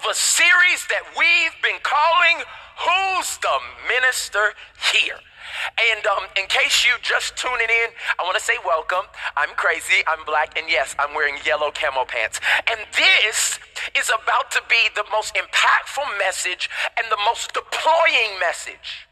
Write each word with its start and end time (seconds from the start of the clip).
of 0.00 0.10
a 0.10 0.14
series 0.14 0.86
that 0.88 1.04
we've 1.16 1.56
been 1.62 1.80
calling 1.82 2.44
Who's 2.80 3.36
the 3.38 3.56
Minister 3.88 4.56
Here? 4.92 5.20
And 5.76 6.06
um, 6.06 6.24
in 6.38 6.46
case 6.46 6.86
you 6.86 6.94
just 7.02 7.36
tuning 7.36 7.68
in, 7.68 7.88
I 8.18 8.22
want 8.22 8.38
to 8.38 8.42
say 8.42 8.54
welcome. 8.64 9.04
I'm 9.36 9.50
crazy, 9.56 10.00
I'm 10.06 10.24
black, 10.24 10.56
and 10.56 10.70
yes, 10.70 10.94
I'm 10.98 11.14
wearing 11.14 11.36
yellow 11.44 11.70
camo 11.70 12.04
pants. 12.04 12.40
And 12.70 12.80
this 12.96 13.58
is 13.98 14.08
about 14.08 14.50
to 14.52 14.62
be 14.68 14.88
the 14.94 15.04
most 15.12 15.34
impactful 15.34 16.18
message 16.18 16.70
and 16.96 17.10
the 17.10 17.18
most 17.26 17.52
deploying 17.52 18.38
message 18.40 19.08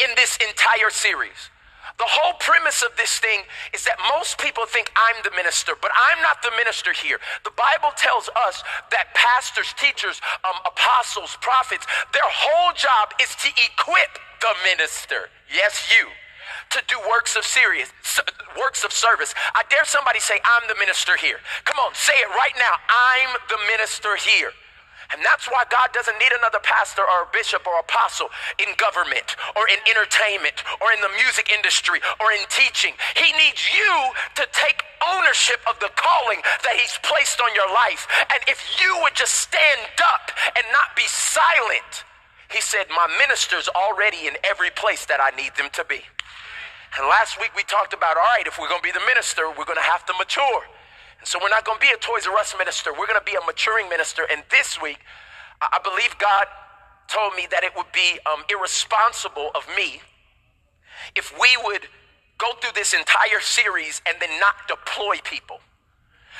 in 0.00 0.08
this 0.16 0.38
entire 0.40 0.90
series. 0.90 1.50
The 1.98 2.06
whole 2.06 2.34
premise 2.38 2.82
of 2.86 2.94
this 2.96 3.18
thing 3.18 3.42
is 3.74 3.82
that 3.82 3.98
most 4.14 4.38
people 4.38 4.62
think 4.66 4.90
I'm 4.94 5.18
the 5.26 5.34
minister, 5.34 5.74
but 5.82 5.90
I'm 5.90 6.22
not 6.22 6.42
the 6.42 6.54
minister 6.54 6.94
here. 6.94 7.18
The 7.42 7.50
Bible 7.58 7.90
tells 7.98 8.30
us 8.46 8.62
that 8.94 9.10
pastors, 9.18 9.74
teachers, 9.74 10.22
um, 10.46 10.62
apostles, 10.62 11.36
prophets, 11.42 11.86
their 12.14 12.26
whole 12.26 12.70
job 12.78 13.10
is 13.20 13.34
to 13.42 13.50
equip 13.50 14.14
the 14.40 14.54
minister. 14.62 15.26
Yes, 15.50 15.90
you. 15.90 16.06
To 16.70 16.80
do 16.86 16.96
works 17.10 17.34
of 17.34 17.44
serious, 17.44 17.90
works 18.56 18.84
of 18.84 18.92
service. 18.92 19.34
I 19.54 19.62
dare 19.68 19.84
somebody 19.84 20.20
say, 20.20 20.38
I'm 20.44 20.68
the 20.68 20.78
minister 20.78 21.16
here. 21.16 21.40
Come 21.64 21.78
on, 21.82 21.94
say 21.94 22.14
it 22.14 22.28
right 22.30 22.54
now. 22.58 22.78
I'm 22.86 23.34
the 23.48 23.58
minister 23.66 24.14
here. 24.16 24.52
And 25.12 25.24
that's 25.24 25.48
why 25.48 25.64
God 25.72 25.88
doesn't 25.96 26.18
need 26.20 26.32
another 26.36 26.60
pastor 26.60 27.00
or 27.00 27.24
a 27.24 27.30
bishop 27.32 27.64
or 27.64 27.80
apostle 27.80 28.28
in 28.60 28.68
government 28.76 29.40
or 29.56 29.64
in 29.68 29.80
entertainment 29.88 30.60
or 30.84 30.92
in 30.92 31.00
the 31.00 31.08
music 31.16 31.48
industry 31.48 32.00
or 32.20 32.28
in 32.36 32.44
teaching. 32.52 32.92
He 33.16 33.32
needs 33.32 33.72
you 33.72 33.94
to 34.36 34.44
take 34.52 34.84
ownership 35.00 35.64
of 35.64 35.80
the 35.80 35.88
calling 35.96 36.44
that 36.44 36.76
He's 36.76 37.00
placed 37.00 37.40
on 37.40 37.48
your 37.56 37.68
life. 37.72 38.04
And 38.28 38.40
if 38.52 38.60
you 38.76 39.00
would 39.00 39.16
just 39.16 39.32
stand 39.32 39.80
up 39.96 40.28
and 40.52 40.64
not 40.76 40.92
be 40.92 41.08
silent, 41.08 42.04
He 42.52 42.60
said, 42.60 42.92
My 42.92 43.08
minister's 43.16 43.68
already 43.72 44.28
in 44.28 44.36
every 44.44 44.70
place 44.76 45.08
that 45.08 45.24
I 45.24 45.32
need 45.40 45.56
them 45.56 45.72
to 45.72 45.84
be. 45.88 46.04
And 47.00 47.08
last 47.08 47.40
week 47.40 47.56
we 47.56 47.64
talked 47.64 47.96
about 47.96 48.16
all 48.16 48.28
right, 48.36 48.46
if 48.46 48.60
we're 48.60 48.68
going 48.68 48.84
to 48.84 48.88
be 48.88 48.92
the 48.92 49.04
minister, 49.08 49.48
we're 49.56 49.68
going 49.68 49.80
to 49.80 49.88
have 49.88 50.04
to 50.06 50.14
mature. 50.20 50.68
So 51.24 51.38
we're 51.42 51.50
not 51.50 51.64
going 51.64 51.78
to 51.78 51.86
be 51.86 51.92
a 51.92 51.98
Toys 51.98 52.26
R 52.26 52.36
Us 52.36 52.54
minister. 52.56 52.92
We're 52.92 53.06
going 53.06 53.20
to 53.20 53.24
be 53.24 53.36
a 53.36 53.44
maturing 53.44 53.88
minister. 53.88 54.22
And 54.30 54.42
this 54.50 54.80
week, 54.80 55.00
I 55.60 55.78
believe 55.82 56.16
God 56.18 56.46
told 57.08 57.34
me 57.34 57.46
that 57.50 57.64
it 57.64 57.72
would 57.76 57.90
be 57.92 58.18
um, 58.26 58.44
irresponsible 58.48 59.50
of 59.54 59.66
me 59.76 60.00
if 61.16 61.32
we 61.40 61.48
would 61.64 61.88
go 62.38 62.52
through 62.60 62.72
this 62.74 62.94
entire 62.94 63.40
series 63.40 64.00
and 64.06 64.16
then 64.20 64.38
not 64.38 64.54
deploy 64.68 65.16
people. 65.24 65.58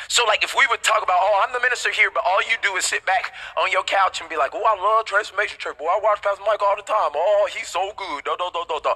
So, 0.06 0.24
like, 0.24 0.44
if 0.44 0.54
we 0.56 0.64
would 0.70 0.84
talk 0.84 1.02
about, 1.02 1.18
oh, 1.20 1.44
I'm 1.44 1.52
the 1.52 1.60
minister 1.60 1.90
here, 1.90 2.10
but 2.14 2.22
all 2.24 2.40
you 2.42 2.54
do 2.62 2.76
is 2.76 2.84
sit 2.84 3.04
back 3.04 3.34
on 3.58 3.72
your 3.72 3.82
couch 3.82 4.20
and 4.20 4.30
be 4.30 4.36
like, 4.36 4.52
oh, 4.54 4.62
I 4.62 4.80
love 4.80 5.04
Transformation 5.06 5.58
Church. 5.58 5.76
Boy, 5.76 5.86
I 5.86 5.98
watch 6.00 6.22
Pastor 6.22 6.42
Mike 6.46 6.62
all 6.62 6.76
the 6.76 6.82
time. 6.82 7.10
Oh, 7.14 7.48
he's 7.52 7.68
so 7.68 7.90
good. 7.96 8.24
Do, 8.24 8.36
do, 8.38 8.48
do, 8.54 8.62
do, 8.68 8.80
do. 8.82 8.94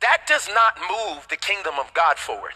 That 0.00 0.22
does 0.28 0.48
not 0.54 0.78
move 0.88 1.26
the 1.28 1.36
kingdom 1.36 1.74
of 1.80 1.92
God 1.92 2.18
forward. 2.18 2.54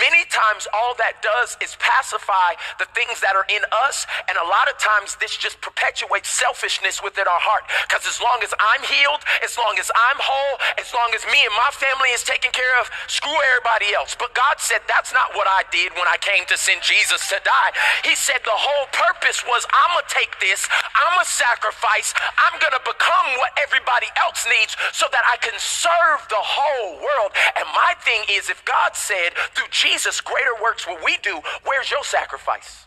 Many 0.00 0.24
times, 0.30 0.66
all 0.72 0.94
that 0.98 1.22
does 1.22 1.56
is 1.62 1.76
pacify 1.80 2.58
the 2.78 2.86
things 2.94 3.20
that 3.20 3.36
are 3.36 3.46
in 3.48 3.62
us, 3.86 4.06
and 4.28 4.38
a 4.38 4.46
lot 4.46 4.68
of 4.68 4.76
times, 4.78 5.16
this 5.20 5.36
just 5.36 5.60
perpetuates 5.60 6.28
selfishness 6.28 7.02
within 7.02 7.26
our 7.26 7.42
heart. 7.42 7.64
Because 7.88 8.06
as 8.06 8.20
long 8.20 8.40
as 8.42 8.52
I'm 8.58 8.82
healed, 8.84 9.22
as 9.42 9.56
long 9.58 9.76
as 9.78 9.90
I'm 9.94 10.18
whole, 10.20 10.56
as 10.78 10.90
long 10.92 11.12
as 11.14 11.22
me 11.30 11.40
and 11.44 11.54
my 11.56 11.70
family 11.74 12.10
is 12.12 12.22
taken 12.24 12.50
care 12.52 12.74
of, 12.80 12.90
screw 13.06 13.36
everybody 13.54 13.94
else. 13.94 14.16
But 14.18 14.34
God 14.34 14.58
said 14.58 14.82
that's 14.86 15.12
not 15.12 15.32
what 15.34 15.46
I 15.46 15.64
did 15.70 15.92
when 15.94 16.06
I 16.08 16.18
came 16.20 16.44
to 16.50 16.56
send 16.56 16.82
Jesus 16.82 17.28
to 17.30 17.38
die. 17.44 17.70
He 18.04 18.14
said 18.14 18.42
the 18.44 18.54
whole 18.54 18.86
purpose 18.92 19.42
was 19.46 19.66
I'm 19.70 19.90
gonna 19.94 20.08
take 20.10 20.32
this, 20.40 20.66
I'm 20.96 21.14
gonna 21.16 21.28
sacrifice, 21.28 22.12
I'm 22.36 22.56
gonna 22.60 22.82
become 22.82 23.28
what 23.40 23.52
everybody 23.60 24.08
else 24.20 24.44
needs 24.48 24.76
so 24.92 25.06
that 25.12 25.24
I 25.26 25.36
can 25.40 25.56
serve 25.56 26.20
the 26.28 26.40
whole 26.40 27.00
world. 27.00 27.32
And 27.56 27.66
my 27.72 27.94
thing 28.04 28.24
is, 28.30 28.50
if 28.50 28.60
God 28.64 28.96
said 28.96 29.34
through 29.54 29.63
Jesus, 29.70 30.20
greater 30.20 30.54
works 30.62 30.86
will 30.86 30.98
we 31.04 31.16
do. 31.22 31.40
Where's 31.64 31.90
your 31.90 32.04
sacrifice? 32.04 32.86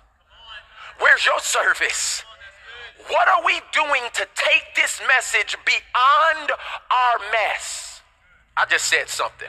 Where's 0.99 1.25
your 1.25 1.39
service? 1.39 2.23
What 3.09 3.27
are 3.27 3.45
we 3.45 3.61
doing 3.71 4.03
to 4.13 4.27
take 4.35 4.63
this 4.75 4.99
message 5.07 5.55
beyond 5.65 6.51
our 6.51 7.31
mess? 7.31 8.01
I 8.57 8.65
just 8.65 8.85
said 8.85 9.07
something. 9.07 9.47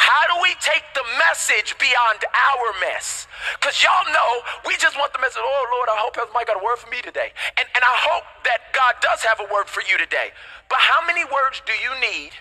How 0.00 0.34
do 0.34 0.40
we 0.42 0.56
take 0.64 0.82
the 0.94 1.04
message 1.28 1.76
beyond 1.78 2.24
our 2.24 2.72
mess? 2.80 3.28
Because 3.60 3.84
y'all 3.84 4.08
know 4.08 4.30
we 4.66 4.74
just 4.78 4.96
want 4.96 5.12
the 5.12 5.20
message, 5.20 5.42
oh 5.44 5.66
Lord, 5.76 5.88
I 5.92 6.00
hope 6.00 6.16
Mike 6.32 6.46
got 6.46 6.56
a 6.56 6.64
word 6.64 6.78
for 6.78 6.88
me 6.88 7.02
today. 7.02 7.36
And, 7.58 7.68
and 7.76 7.84
I 7.84 7.96
hope 8.08 8.24
that 8.44 8.72
God 8.72 8.96
does 9.02 9.22
have 9.22 9.38
a 9.40 9.52
word 9.52 9.68
for 9.68 9.82
you 9.84 9.98
today. 9.98 10.32
But 10.70 10.78
how 10.80 11.06
many 11.06 11.22
words 11.24 11.60
do 11.66 11.76
you 11.76 11.92
need 12.00 12.32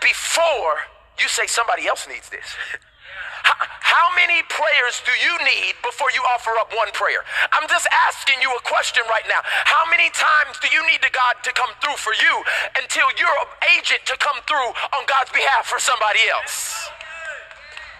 before 0.00 0.86
you 1.18 1.26
say 1.26 1.46
somebody 1.46 1.88
else 1.88 2.06
needs 2.08 2.30
this? 2.30 2.46
How 3.42 4.12
many 4.18 4.42
prayers 4.50 5.00
do 5.06 5.14
you 5.22 5.34
need 5.46 5.78
before 5.80 6.10
you 6.12 6.20
offer 6.34 6.50
up 6.58 6.74
one 6.74 6.90
prayer? 6.92 7.22
I'm 7.52 7.68
just 7.68 7.86
asking 8.08 8.42
you 8.42 8.50
a 8.50 8.62
question 8.66 9.02
right 9.08 9.24
now. 9.28 9.40
How 9.42 9.88
many 9.88 10.10
times 10.10 10.58
do 10.60 10.68
you 10.68 10.82
need 10.90 11.00
to 11.00 11.12
God 11.14 11.40
to 11.46 11.52
come 11.54 11.70
through 11.80 11.96
for 11.96 12.12
you 12.12 12.34
until 12.76 13.06
you're 13.16 13.40
an 13.40 13.50
agent 13.78 14.02
to 14.10 14.16
come 14.18 14.36
through 14.44 14.70
on 14.98 15.06
God's 15.06 15.30
behalf 15.30 15.66
for 15.66 15.78
somebody 15.78 16.20
else? 16.28 16.90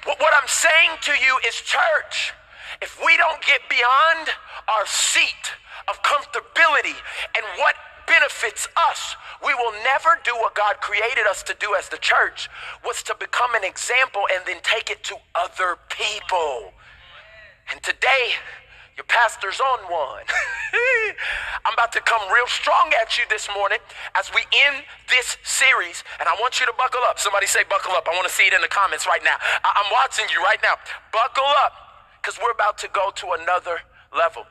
What 0.04 0.34
I'm 0.34 0.48
saying 0.48 0.98
to 1.02 1.12
you 1.18 1.38
is, 1.46 1.54
church, 1.62 2.34
if 2.82 2.98
we 3.04 3.16
don't 3.16 3.40
get 3.42 3.62
beyond 3.70 4.30
our 4.68 4.86
seat 4.86 5.54
of 5.88 6.02
comfortability 6.02 6.98
and 7.34 7.44
what 7.58 7.74
benefits 8.06 8.68
us. 8.90 9.16
We 9.44 9.54
will 9.54 9.72
never 9.84 10.18
do 10.24 10.32
what 10.36 10.54
God 10.54 10.80
created 10.80 11.26
us 11.28 11.42
to 11.44 11.54
do 11.58 11.74
as 11.78 11.88
the 11.88 11.98
church 11.98 12.48
was 12.84 13.02
to 13.04 13.14
become 13.18 13.54
an 13.54 13.64
example 13.64 14.22
and 14.34 14.44
then 14.46 14.58
take 14.62 14.90
it 14.90 15.04
to 15.04 15.16
other 15.34 15.78
people. 15.90 16.72
And 17.70 17.82
today, 17.82 18.38
your 18.96 19.04
pastor's 19.04 19.60
on 19.60 19.78
one. 19.92 20.24
I'm 21.66 21.74
about 21.74 21.92
to 21.92 22.00
come 22.00 22.20
real 22.32 22.46
strong 22.46 22.92
at 23.02 23.18
you 23.18 23.24
this 23.28 23.48
morning 23.54 23.78
as 24.16 24.30
we 24.34 24.40
end 24.56 24.84
this 25.10 25.36
series, 25.44 26.02
and 26.18 26.28
I 26.28 26.34
want 26.40 26.60
you 26.60 26.66
to 26.66 26.72
buckle 26.78 27.00
up. 27.08 27.18
Somebody 27.18 27.46
say, 27.46 27.60
buckle 27.68 27.92
up. 27.92 28.08
I 28.08 28.14
want 28.16 28.26
to 28.26 28.32
see 28.32 28.44
it 28.44 28.54
in 28.54 28.62
the 28.62 28.72
comments 28.72 29.06
right 29.06 29.22
now. 29.22 29.36
I- 29.64 29.82
am 29.84 29.92
watching 29.92 30.26
you 30.32 30.42
right 30.42 30.60
now. 30.62 30.74
Buckle 31.12 31.44
up 31.64 31.74
because 32.22 32.40
we're 32.42 32.52
about 32.52 32.78
to 32.78 32.88
go 32.88 33.10
to 33.16 33.32
another 33.32 33.80
level. 34.16 34.46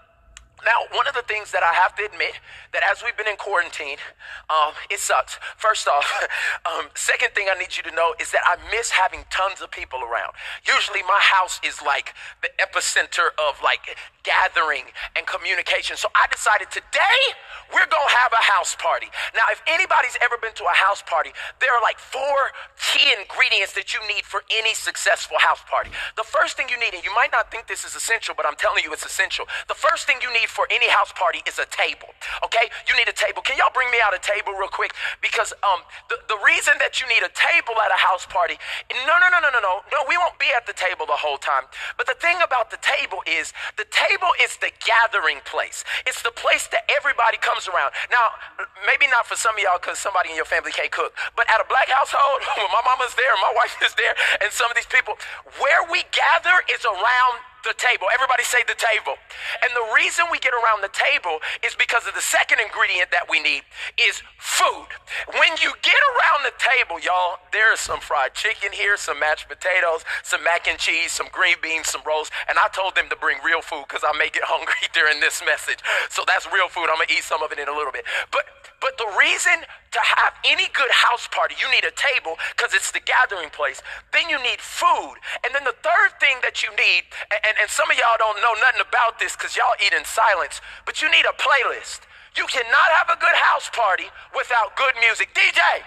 Now, 0.66 0.90
one 0.98 1.08
of 1.08 1.14
the 1.14 1.22
things 1.22 1.52
that 1.52 1.62
I 1.62 1.74
have 1.78 1.94
to 1.96 2.03
admit 2.03 2.42
that 2.74 2.81
as 2.81 3.06
we've 3.06 3.16
been 3.16 3.30
in 3.30 3.38
quarantine, 3.38 4.02
um, 4.50 4.74
it 4.90 5.00
sucks. 5.00 5.38
First 5.58 5.88
off, 5.88 6.09
um, 6.66 6.90
second 6.96 7.38
thing 7.38 7.46
I 7.53 7.58
need 7.58 7.78
you 7.78 7.84
to 7.86 7.94
know 7.94 8.16
is 8.20 8.31
that 8.31 8.42
I 8.44 8.58
miss 8.74 8.90
having 8.90 9.24
tons 9.30 9.62
of 9.62 9.70
people 9.70 10.02
around. 10.02 10.34
Usually, 10.66 11.06
my 11.06 11.22
house 11.22 11.62
is 11.62 11.81
like 11.86 12.18
the 12.42 12.50
epicenter 12.58 13.30
of 13.38 13.62
like 13.62 13.94
gathering 14.26 14.90
and 15.16 15.26
communication. 15.30 15.96
So 15.96 16.09
I 16.18 16.26
decided 16.34 16.74
today 16.74 17.22
we're 17.70 17.86
gonna 17.86 18.16
have 18.26 18.34
a 18.34 18.44
house 18.44 18.76
party. 18.82 19.08
Now, 19.38 19.46
if 19.53 19.62
anybody's 19.70 20.18
ever 20.22 20.38
been 20.42 20.53
to 20.58 20.66
a 20.66 20.74
house 20.76 21.06
party, 21.06 21.30
there 21.62 21.70
are 21.78 21.82
like 21.82 22.02
four 22.02 22.50
key 22.82 23.14
ingredients 23.14 23.74
that 23.78 23.94
you 23.94 24.02
need 24.09 24.26
for 24.26 24.42
any 24.50 24.74
successful 24.74 25.38
house 25.40 25.62
party. 25.70 25.94
The 26.18 26.26
first 26.26 26.58
thing 26.58 26.68
you 26.74 26.80
need, 26.82 26.97
and 26.97 27.03
you 27.06 27.14
might 27.14 27.32
not 27.32 27.53
think 27.53 27.70
this 27.70 27.86
is 27.86 27.96
essential, 27.96 28.34
but 28.36 28.46
I'm 28.46 28.58
telling 28.58 28.84
you 28.84 28.92
it's 28.94 29.06
essential. 29.06 29.46
The 29.70 29.78
first 29.78 30.09
thing 30.09 30.18
you 30.22 30.34
need 30.34 30.50
for 30.56 30.64
any 30.72 30.88
house 30.88 31.12
party 31.12 31.44
is 31.44 31.60
a 31.60 31.68
table. 31.68 32.08
Okay? 32.48 32.72
You 32.88 32.96
need 32.96 33.12
a 33.12 33.18
table. 33.18 33.44
Can 33.44 33.60
y'all 33.60 33.76
bring 33.76 33.92
me 33.92 34.00
out 34.00 34.16
a 34.16 34.24
table 34.24 34.56
real 34.56 34.72
quick? 34.72 34.96
Because 35.20 35.52
um, 35.68 35.84
the, 36.08 36.16
the 36.32 36.40
reason 36.40 36.80
that 36.80 37.04
you 37.04 37.06
need 37.12 37.28
a 37.28 37.34
table 37.36 37.76
at 37.84 37.92
a 37.92 38.00
house 38.00 38.24
party, 38.24 38.56
no, 39.04 39.20
no, 39.20 39.28
no, 39.28 39.44
no, 39.44 39.52
no, 39.52 39.60
no, 39.60 39.84
no, 39.92 40.00
we 40.08 40.16
won't 40.16 40.40
be 40.40 40.48
at 40.56 40.64
the 40.64 40.72
table 40.72 41.04
the 41.04 41.20
whole 41.20 41.36
time. 41.36 41.68
But 42.00 42.08
the 42.08 42.16
thing 42.24 42.40
about 42.40 42.72
the 42.72 42.80
table 42.80 43.20
is 43.28 43.52
the 43.76 43.84
table 43.92 44.32
is 44.40 44.56
the 44.64 44.72
gathering 44.80 45.44
place. 45.44 45.84
It's 46.08 46.24
the 46.24 46.32
place 46.32 46.72
that 46.72 46.88
everybody 46.88 47.35
comes 47.44 47.68
around. 47.68 47.91
Now, 48.08 48.40
maybe 48.88 49.12
not 49.12 49.28
for 49.28 49.35
some 49.35 49.59
of 49.59 49.62
y'all 49.62 49.78
because 49.84 50.00
somebody 50.00 50.32
in 50.32 50.40
your 50.40 50.47
family 50.47 50.72
can't 50.72 50.91
cook, 50.96 51.12
but 51.35 51.52
at 51.52 51.59
a 51.59 51.68
black 51.68 51.91
household, 51.91 52.40
when 52.56 52.72
my 52.72 52.84
mama's 52.88 53.12
there, 53.20 53.35
my 53.44 53.52
wife 53.59 53.76
is 53.84 53.91
there, 54.00 54.16
and 54.40 54.47
some 54.56 54.72
of 54.72 54.79
these 54.79 54.88
people, 54.88 55.20
where 55.59 55.84
we 55.91 56.08
gather 56.16 56.64
is 56.72 56.88
around 56.88 57.44
the 57.66 57.73
table. 57.76 58.08
Everybody 58.14 58.46
say 58.46 58.62
the 58.70 58.78
table. 58.78 59.17
And 59.66 59.73
the 59.73 59.85
reason 59.97 60.29
we 60.32 60.38
get 60.40 60.53
around 60.53 60.85
the 60.85 60.94
table 60.94 61.41
is 61.66 61.73
because 61.73 62.06
of 62.06 62.14
the 62.14 62.22
second 62.22 62.62
ingredient 62.62 63.09
that 63.09 63.26
we 63.26 63.41
need 63.41 63.66
is 63.97 64.22
food. 64.38 64.94
When 65.34 65.52
you 65.59 65.73
get 65.82 66.00
around 66.14 66.46
the 66.46 66.56
table, 66.62 67.02
y'all, 67.02 67.41
there's 67.50 67.82
some 67.82 68.00
fried 68.00 68.38
chicken 68.38 68.70
here, 68.72 68.96
some 68.96 69.20
mashed 69.20 69.50
potatoes, 69.50 70.06
some 70.22 70.46
mac 70.46 70.70
and 70.70 70.78
cheese, 70.78 71.12
some 71.12 71.28
green 71.34 71.58
beans, 71.59 71.90
some 71.90 72.06
rolls. 72.06 72.29
And 72.47 72.62
I 72.62 72.70
told 72.70 72.94
them 72.94 73.09
to 73.09 73.17
bring 73.17 73.41
real 73.41 73.66
food 73.66 73.90
because 73.90 74.06
I 74.06 74.14
may 74.17 74.29
get 74.29 74.46
hungry 74.47 74.85
during 74.94 75.20
this 75.20 75.41
message. 75.41 75.82
So 76.14 76.22
that's 76.29 76.46
real 76.53 76.70
food. 76.70 76.88
I'm 76.94 77.02
gonna 77.02 77.09
eat 77.09 77.26
some 77.26 77.41
of 77.41 77.52
it 77.52 77.58
in 77.58 77.67
a 77.67 77.76
little 77.76 77.91
bit. 77.91 78.06
But 78.29 78.46
But 78.85 79.02
the 79.02 79.09
reason 79.17 79.66
to 79.66 80.02
have 80.22 80.37
any 80.46 80.70
good 80.78 80.93
house 80.93 81.26
party, 81.34 81.58
you 81.58 81.66
need 81.73 81.90
a 81.90 81.96
table 81.97 82.37
because 82.53 82.70
it's 82.78 82.93
the 82.93 83.02
gathering 83.02 83.49
place. 83.49 83.82
Then 84.14 84.29
you 84.29 84.37
need 84.46 84.61
food. 84.61 85.17
And 85.41 85.49
then 85.58 85.66
the 85.66 85.73
third 85.82 86.14
thing 86.22 86.37
that 86.46 86.61
you 86.61 86.70
need, 86.78 87.09
and, 87.34 87.58
and 87.58 87.66
some 87.66 87.90
of 87.90 87.97
y'all 87.97 88.22
don't 88.22 88.37
know 88.46 88.53
nothing 88.61 88.85
about 88.85 89.17
this 89.17 89.34
because 89.34 89.58
y'all 89.58 89.73
eat 89.82 89.90
in 89.90 90.05
silence, 90.05 90.61
but 90.85 91.02
you 91.02 91.09
need 91.09 91.26
a 91.26 91.34
playlist. 91.34 92.05
You 92.37 92.46
cannot 92.46 92.90
have 92.93 93.09
a 93.09 93.17
good 93.17 93.34
house 93.34 93.73
party 93.73 94.05
without 94.37 94.78
good 94.78 94.93
music. 95.02 95.34
DJ, 95.34 95.81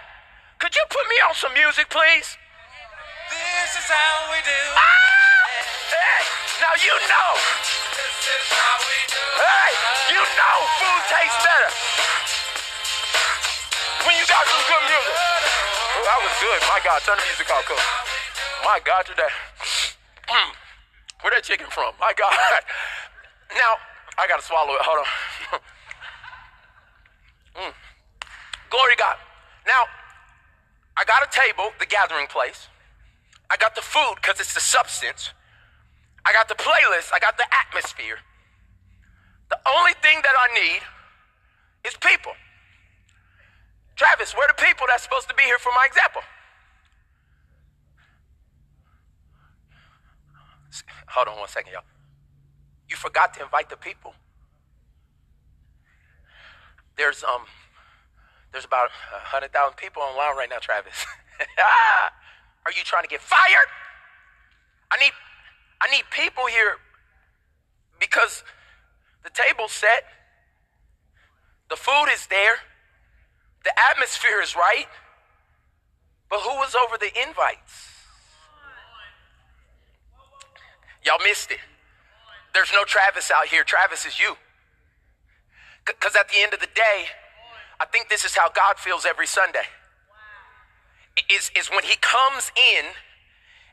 could 0.59 0.75
you 0.75 0.83
put 0.91 1.07
me 1.07 1.23
on 1.31 1.39
some 1.39 1.55
music, 1.55 1.95
please? 1.95 2.35
This 3.31 3.79
is 3.79 3.87
how 3.87 4.27
we 4.35 4.43
do. 4.43 4.63
Ah! 4.75 4.83
Hey, 5.95 6.21
now 6.67 6.75
you 6.75 6.95
know. 7.07 7.31
This 7.95 8.27
is 8.27 8.47
how 8.51 8.75
we 8.83 8.99
do. 9.07 9.23
Hey, 9.39 9.71
you 10.19 10.23
know 10.35 10.57
food 10.83 11.03
tastes 11.07 11.39
better 11.47 12.38
when 14.09 14.17
you 14.17 14.25
got 14.25 14.41
some 14.49 14.65
good 14.65 14.85
music. 14.89 15.17
Oh, 15.21 16.05
that 16.09 16.19
was 16.25 16.35
good. 16.41 16.61
My 16.65 16.81
God, 16.81 16.99
turn 17.05 17.21
the 17.21 17.27
music 17.29 17.45
off, 17.53 17.61
cool. 17.69 17.77
My 18.65 18.81
God, 18.81 19.05
today. 19.05 19.29
Mm. 20.33 20.51
Where 21.21 21.31
that 21.37 21.45
chicken 21.45 21.69
from? 21.69 21.93
My 22.01 22.17
God. 22.17 22.33
Now, 23.49 23.81
I 24.21 24.29
gotta 24.29 24.43
swallow 24.43 24.75
it. 24.75 24.81
Hold 24.81 25.05
on. 25.05 25.61
Mm. 27.59 27.75
Glory 28.71 28.95
God. 28.97 29.17
Now, 29.67 29.83
I 30.97 31.05
got 31.05 31.27
a 31.27 31.31
table, 31.33 31.73
the 31.81 31.87
gathering 31.87 32.29
place. 32.29 32.69
I 33.51 33.57
got 33.57 33.75
the 33.75 33.83
food 33.83 34.15
because 34.23 34.39
it's 34.39 34.55
the 34.55 34.61
substance. 34.61 35.33
I 36.25 36.33
got 36.33 36.47
the 36.47 36.55
playlist. 36.55 37.11
I 37.13 37.19
got 37.19 37.37
the 37.37 37.47
atmosphere. 37.51 38.19
The 39.51 39.59
only 39.67 39.95
thing 40.03 40.21
that 40.23 40.37
I 40.39 40.55
need 40.55 40.83
is 41.85 41.97
people. 41.97 42.33
Travis, 43.99 44.33
where 44.33 44.45
are 44.45 44.55
the 44.57 44.63
people 44.63 44.87
that's 44.89 45.03
supposed 45.03 45.29
to 45.29 45.35
be 45.35 45.43
here 45.43 45.59
for 45.59 45.73
my 45.75 45.85
example? 45.85 46.23
Hold 51.09 51.27
on 51.27 51.39
one 51.39 51.49
second, 51.49 51.73
y'all. 51.73 51.83
You 52.89 52.95
forgot 52.95 53.35
to 53.35 53.43
invite 53.43 53.69
the 53.69 53.77
people. 53.77 54.15
There's 56.97 57.25
um 57.25 57.43
there's 58.53 58.65
about 58.65 58.91
hundred 58.93 59.53
thousand 59.53 59.77
people 59.77 60.01
online 60.01 60.37
right 60.37 60.49
now, 60.49 60.59
Travis. 60.59 61.05
Are 62.65 62.73
you 62.73 62.85
trying 62.85 63.03
to 63.03 63.09
get 63.09 63.21
fired? 63.21 63.69
I 64.93 64.99
need 64.99 65.13
I 65.81 65.91
need 65.91 66.05
people 66.13 66.47
here 66.47 66.77
because 67.99 68.45
the 69.25 69.31
table's 69.31 69.73
set, 69.73 70.05
the 71.69 71.77
food 71.77 72.07
is 72.13 72.27
there, 72.29 72.59
the 73.69 73.75
atmosphere 73.93 74.41
is 74.41 74.57
right. 74.57 74.87
But 76.31 76.41
who 76.41 76.57
was 76.57 76.75
over 76.75 76.97
the 76.97 77.13
invites? 77.21 77.93
Y'all 81.05 81.19
missed 81.23 81.51
it. 81.51 81.59
There's 82.55 82.73
no 82.73 82.85
Travis 82.85 83.31
out 83.31 83.47
here. 83.47 83.65
Travis 83.65 84.07
is 84.07 84.19
you. 84.19 84.37
Because 85.87 86.17
at 86.17 86.29
the 86.29 86.41
end 86.41 86.55
of 86.55 86.61
the 86.61 86.73
day, 86.75 87.13
I 87.81 87.85
think 87.85 88.09
this 88.09 88.25
is 88.25 88.35
how 88.35 88.49
God 88.51 88.79
feels 88.79 89.05
every 89.05 89.27
Sunday. 89.27 89.69
Is, 91.31 91.51
is 91.57 91.69
when 91.69 91.85
he 91.85 91.97
comes 92.01 92.51
in 92.57 92.85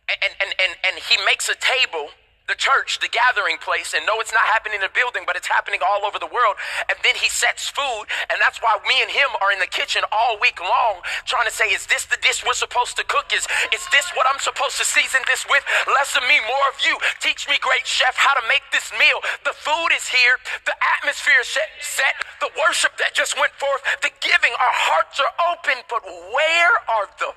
and, 0.10 0.34
and, 0.42 0.54
and, 0.60 0.76
and 0.86 1.04
he 1.04 1.18
makes 1.26 1.48
a 1.48 1.56
table 1.56 2.10
the 2.48 2.56
church, 2.56 3.02
the 3.02 3.10
gathering 3.10 3.58
place, 3.58 3.98
and 3.98 4.06
no, 4.06 4.22
it's 4.22 4.34
not 4.34 4.46
happening 4.46 4.78
in 4.82 4.86
a 4.86 4.94
building, 4.94 5.26
but 5.26 5.36
it's 5.36 5.50
happening 5.50 5.82
all 5.82 6.06
over 6.06 6.22
the 6.22 6.30
world. 6.30 6.56
And 6.90 6.98
then 7.02 7.18
he 7.18 7.30
sets 7.30 7.70
food, 7.70 8.06
and 8.30 8.38
that's 8.38 8.62
why 8.62 8.78
me 8.86 9.02
and 9.02 9.10
him 9.10 9.34
are 9.42 9.50
in 9.50 9.58
the 9.58 9.70
kitchen 9.70 10.06
all 10.14 10.38
week 10.38 10.62
long 10.62 11.02
trying 11.26 11.50
to 11.50 11.54
say, 11.54 11.74
is 11.74 11.86
this 11.90 12.06
the 12.06 12.22
dish 12.22 12.46
we're 12.46 12.58
supposed 12.58 12.98
to 13.02 13.04
cook? 13.06 13.34
Is, 13.34 13.50
is 13.74 13.84
this 13.90 14.06
what 14.14 14.30
I'm 14.30 14.40
supposed 14.40 14.78
to 14.78 14.86
season 14.86 15.26
this 15.28 15.44
with? 15.50 15.66
Less 15.90 16.14
of 16.14 16.24
me, 16.30 16.38
more 16.46 16.68
of 16.70 16.78
you. 16.86 16.96
Teach 17.20 17.50
me, 17.50 17.58
great 17.60 17.86
chef, 17.86 18.16
how 18.16 18.34
to 18.38 18.46
make 18.48 18.64
this 18.72 18.94
meal. 18.96 19.20
The 19.44 19.58
food 19.58 19.92
is 19.92 20.08
here, 20.08 20.38
the 20.70 20.78
atmosphere 21.02 21.42
is 21.42 21.50
set, 21.50 22.16
the 22.40 22.54
worship 22.56 22.96
that 23.02 23.18
just 23.18 23.36
went 23.36 23.54
forth, 23.58 23.82
the 24.00 24.14
giving, 24.24 24.54
our 24.54 24.76
hearts 24.88 25.20
are 25.20 25.34
open, 25.52 25.82
but 25.90 26.06
where 26.06 26.74
are 26.88 27.10
the? 27.20 27.35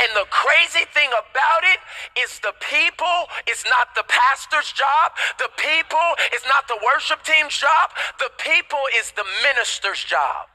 And 0.00 0.16
the 0.16 0.26
crazy 0.30 0.88
thing 0.96 1.10
about 1.12 1.62
it 1.68 1.80
is 2.20 2.40
the 2.40 2.54
people 2.60 3.28
is 3.48 3.64
not 3.68 3.94
the 3.94 4.04
pastor's 4.08 4.72
job. 4.72 5.12
The 5.38 5.50
people 5.56 6.08
is 6.32 6.42
not 6.48 6.68
the 6.68 6.78
worship 6.80 7.22
team's 7.22 7.56
job. 7.56 7.92
The 8.18 8.30
people 8.38 8.80
is 8.96 9.12
the 9.12 9.24
minister's 9.44 10.02
job. 10.02 10.48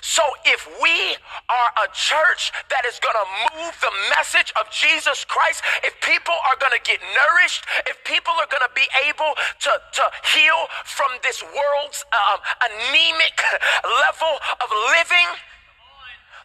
So 0.00 0.22
if 0.44 0.66
we 0.80 1.16
are 1.48 1.70
a 1.84 1.88
church 1.92 2.52
that 2.72 2.88
is 2.88 2.98
going 3.04 3.14
to 3.14 3.28
move 3.52 3.76
the 3.84 3.92
message 4.16 4.52
of 4.56 4.70
Jesus 4.72 5.24
Christ, 5.28 5.62
if 5.84 5.92
people 6.00 6.34
are 6.48 6.56
going 6.56 6.72
to 6.72 6.82
get 6.82 7.00
nourished, 7.12 7.64
if 7.86 8.00
people 8.04 8.32
are 8.40 8.48
going 8.48 8.64
to 8.64 8.74
be 8.74 8.88
able 9.06 9.36
to, 9.36 9.70
to 9.70 10.04
heal 10.32 10.66
from 10.84 11.12
this 11.22 11.44
world's 11.44 12.04
um, 12.16 12.40
anemic 12.64 13.36
level 13.84 14.40
of 14.64 14.68
living, 14.96 15.28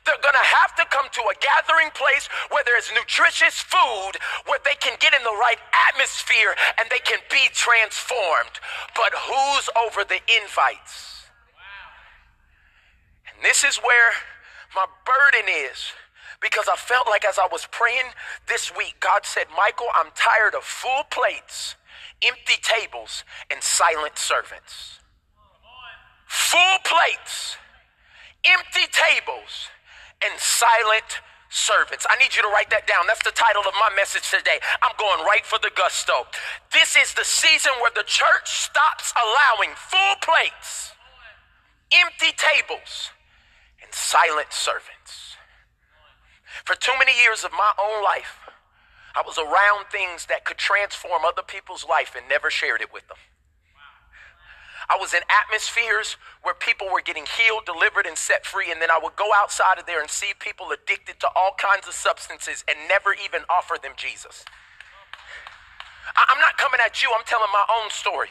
they're 0.05 0.21
going 0.21 0.37
to 0.37 0.49
have 0.61 0.75
to 0.77 0.85
come 0.93 1.09
to 1.11 1.21
a 1.25 1.35
gathering 1.41 1.89
place 1.97 2.29
where 2.53 2.63
there's 2.63 2.93
nutritious 2.93 3.57
food, 3.57 4.13
where 4.45 4.61
they 4.63 4.77
can 4.79 4.93
get 4.99 5.13
in 5.13 5.23
the 5.23 5.37
right 5.41 5.57
atmosphere 5.89 6.55
and 6.77 6.87
they 6.89 7.01
can 7.01 7.19
be 7.29 7.49
transformed. 7.53 8.61
But 8.93 9.13
who's 9.17 9.67
over 9.81 10.05
the 10.05 10.21
invites? 10.41 11.25
And 13.25 13.43
this 13.43 13.63
is 13.63 13.77
where 13.77 14.11
my 14.75 14.85
burden 15.05 15.49
is. 15.49 15.91
Because 16.41 16.67
I 16.69 16.75
felt 16.75 17.07
like 17.07 17.25
as 17.25 17.39
I 17.39 17.47
was 17.51 17.67
praying 17.71 18.13
this 18.47 18.71
week, 18.75 18.95
God 18.99 19.25
said, 19.25 19.45
Michael, 19.57 19.87
I'm 19.95 20.11
tired 20.13 20.53
of 20.53 20.63
full 20.63 21.03
plates, 21.09 21.75
empty 22.21 22.61
tables, 22.61 23.23
and 23.49 23.63
silent 23.63 24.19
servants. 24.19 24.99
Full 26.27 26.77
plates, 26.83 27.57
empty 28.43 28.85
tables, 28.91 29.69
and 30.25 30.39
silent 30.39 31.21
servants. 31.49 32.05
I 32.09 32.17
need 32.17 32.35
you 32.35 32.41
to 32.41 32.49
write 32.49 32.69
that 32.69 32.87
down. 32.87 33.07
That's 33.07 33.23
the 33.23 33.31
title 33.31 33.63
of 33.63 33.73
my 33.79 33.93
message 33.95 34.29
today. 34.29 34.59
I'm 34.81 34.95
going 34.97 35.23
right 35.25 35.45
for 35.45 35.59
the 35.59 35.71
gusto. 35.75 36.27
This 36.73 36.95
is 36.95 37.13
the 37.13 37.23
season 37.23 37.71
where 37.81 37.93
the 37.95 38.03
church 38.03 38.67
stops 38.67 39.13
allowing 39.15 39.71
full 39.77 40.15
plates, 40.21 40.91
empty 41.93 42.35
tables, 42.35 43.13
and 43.81 43.93
silent 43.93 44.51
servants. 44.51 45.37
For 46.65 46.75
too 46.75 46.93
many 46.97 47.13
years 47.15 47.43
of 47.43 47.51
my 47.51 47.71
own 47.79 48.03
life, 48.03 48.39
I 49.15 49.23
was 49.25 49.37
around 49.37 49.87
things 49.91 50.25
that 50.27 50.43
could 50.43 50.57
transform 50.57 51.23
other 51.23 51.43
people's 51.45 51.85
life 51.87 52.15
and 52.17 52.27
never 52.27 52.49
shared 52.49 52.81
it 52.81 52.91
with 52.91 53.07
them. 53.07 53.17
I 54.89 54.97
was 54.97 55.13
in 55.13 55.21
atmospheres 55.29 56.17
where 56.43 56.53
people 56.53 56.87
were 56.91 57.01
getting 57.01 57.25
healed, 57.25 57.65
delivered, 57.65 58.05
and 58.05 58.17
set 58.17 58.45
free. 58.45 58.71
And 58.71 58.81
then 58.81 58.91
I 58.91 58.99
would 59.01 59.15
go 59.15 59.31
outside 59.33 59.79
of 59.79 59.85
there 59.85 60.01
and 60.01 60.09
see 60.09 60.33
people 60.39 60.71
addicted 60.71 61.19
to 61.21 61.27
all 61.35 61.55
kinds 61.57 61.87
of 61.87 61.93
substances 61.93 62.63
and 62.69 62.77
never 62.87 63.13
even 63.13 63.41
offer 63.49 63.81
them 63.81 63.93
Jesus. 63.97 64.45
I'm 66.15 66.39
not 66.39 66.57
coming 66.57 66.79
at 66.85 67.01
you, 67.01 67.09
I'm 67.11 67.25
telling 67.25 67.49
my 67.51 67.65
own 67.81 67.89
story. 67.89 68.29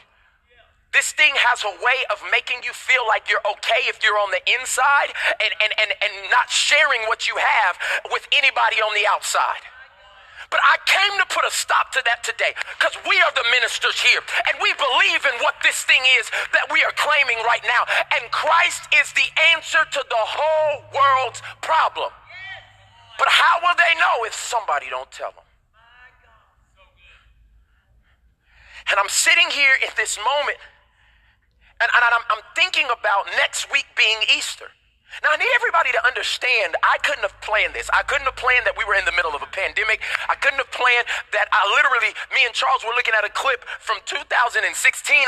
This 0.95 1.11
thing 1.11 1.35
has 1.35 1.59
a 1.67 1.75
way 1.83 2.07
of 2.07 2.23
making 2.31 2.63
you 2.63 2.71
feel 2.71 3.03
like 3.03 3.27
you're 3.27 3.43
okay 3.43 3.83
if 3.91 3.99
you're 3.99 4.15
on 4.15 4.31
the 4.31 4.39
inside 4.47 5.11
and, 5.43 5.51
and, 5.59 5.71
and, 5.75 5.91
and 5.91 6.13
not 6.31 6.47
sharing 6.47 7.03
what 7.11 7.27
you 7.27 7.35
have 7.35 7.75
with 8.15 8.23
anybody 8.31 8.79
on 8.79 8.95
the 8.95 9.03
outside. 9.03 9.59
But 10.49 10.59
I 10.61 10.77
came 10.85 11.17
to 11.19 11.27
put 11.33 11.43
a 11.45 11.51
stop 11.51 11.91
to 11.93 12.01
that 12.05 12.23
today 12.23 12.53
because 12.77 12.95
we 13.07 13.17
are 13.21 13.33
the 13.35 13.45
ministers 13.51 13.99
here 13.99 14.21
and 14.47 14.55
we 14.61 14.71
believe 14.77 15.25
in 15.25 15.35
what 15.41 15.55
this 15.63 15.83
thing 15.83 16.01
is 16.19 16.29
that 16.53 16.69
we 16.71 16.83
are 16.83 16.93
claiming 16.95 17.39
right 17.43 17.63
now. 17.65 17.83
And 18.15 18.29
Christ 18.31 18.87
is 18.93 19.11
the 19.13 19.27
answer 19.55 19.83
to 19.83 20.01
the 20.07 20.23
whole 20.23 20.85
world's 20.93 21.41
problem. 21.61 22.11
But 23.17 23.27
how 23.31 23.63
will 23.63 23.75
they 23.75 23.93
know 23.99 24.27
if 24.27 24.35
somebody 24.35 24.87
don't 24.89 25.09
tell 25.11 25.31
them? 25.31 25.47
And 28.91 28.99
I'm 28.99 29.09
sitting 29.09 29.49
here 29.49 29.75
in 29.81 29.89
this 29.97 30.19
moment 30.19 30.59
and, 31.81 31.89
and 31.91 32.01
I'm, 32.13 32.25
I'm 32.29 32.43
thinking 32.55 32.85
about 32.85 33.25
next 33.37 33.71
week 33.71 33.85
being 33.97 34.17
Easter. 34.37 34.71
Now, 35.23 35.31
I 35.31 35.37
need 35.39 35.51
everybody 35.55 35.95
to 35.95 36.01
understand 36.03 36.75
I 36.83 36.99
couldn't 36.99 37.23
have 37.23 37.35
planned 37.39 37.71
this. 37.71 37.87
I 37.95 38.03
couldn't 38.03 38.27
have 38.27 38.35
planned 38.35 38.67
that 38.67 38.75
we 38.75 38.83
were 38.83 38.99
in 38.99 39.07
the 39.07 39.15
middle 39.15 39.31
of 39.31 39.39
a 39.39 39.47
pandemic. 39.47 40.03
I 40.27 40.35
couldn't 40.35 40.59
have 40.59 40.69
planned 40.75 41.07
that 41.31 41.47
I 41.55 41.63
literally, 41.71 42.11
me 42.35 42.43
and 42.43 42.51
Charles 42.51 42.83
were 42.83 42.91
looking 42.91 43.15
at 43.15 43.23
a 43.23 43.31
clip 43.31 43.63
from 43.79 44.03
2016, 44.03 44.67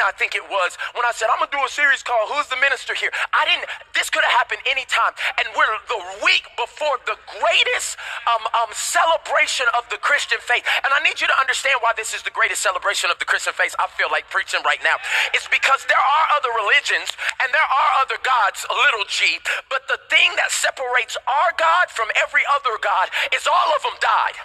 I 0.03 0.11
think 0.19 0.35
it 0.35 0.43
was, 0.51 0.75
when 0.91 1.07
I 1.07 1.15
said, 1.15 1.31
I'm 1.31 1.39
going 1.39 1.49
to 1.49 1.57
do 1.57 1.63
a 1.63 1.71
series 1.71 2.03
called 2.03 2.27
Who's 2.35 2.51
the 2.51 2.59
Minister 2.59 2.93
Here? 2.99 3.13
I 3.31 3.47
didn't, 3.47 3.69
this 3.95 4.11
could 4.11 4.27
have 4.27 4.35
happened 4.35 4.59
anytime. 4.67 5.15
And 5.39 5.47
we're 5.55 5.71
the 5.87 6.01
week 6.19 6.45
before 6.59 6.99
the 7.07 7.15
greatest 7.39 7.95
um, 8.27 8.43
um, 8.59 8.69
celebration 8.75 9.71
of 9.79 9.87
the 9.87 9.97
Christian 10.03 10.43
faith. 10.43 10.67
And 10.83 10.91
I 10.91 10.99
need 10.99 11.23
you 11.23 11.31
to 11.31 11.37
understand 11.39 11.79
why 11.79 11.95
this 11.95 12.11
is 12.11 12.27
the 12.27 12.33
greatest 12.33 12.59
celebration 12.59 13.07
of 13.07 13.17
the 13.23 13.27
Christian 13.29 13.55
faith. 13.55 13.71
I 13.79 13.87
feel 13.95 14.11
like 14.11 14.27
preaching 14.27 14.59
right 14.67 14.81
now. 14.83 14.99
It's 15.31 15.47
because 15.47 15.87
there 15.87 16.01
are 16.01 16.25
other 16.35 16.51
religions 16.59 17.07
and 17.39 17.49
there 17.55 17.65
are 17.65 17.89
other 18.03 18.19
gods, 18.19 18.67
little 18.67 19.07
g, 19.07 19.39
but 19.69 19.87
the 19.87 19.99
thing 20.07 20.31
that 20.39 20.51
separates 20.51 21.19
our 21.27 21.51
God 21.59 21.91
from 21.91 22.07
every 22.19 22.43
other 22.55 22.75
God 22.79 23.11
is 23.35 23.47
all 23.47 23.69
of 23.75 23.81
them 23.83 23.97
died, 23.99 24.37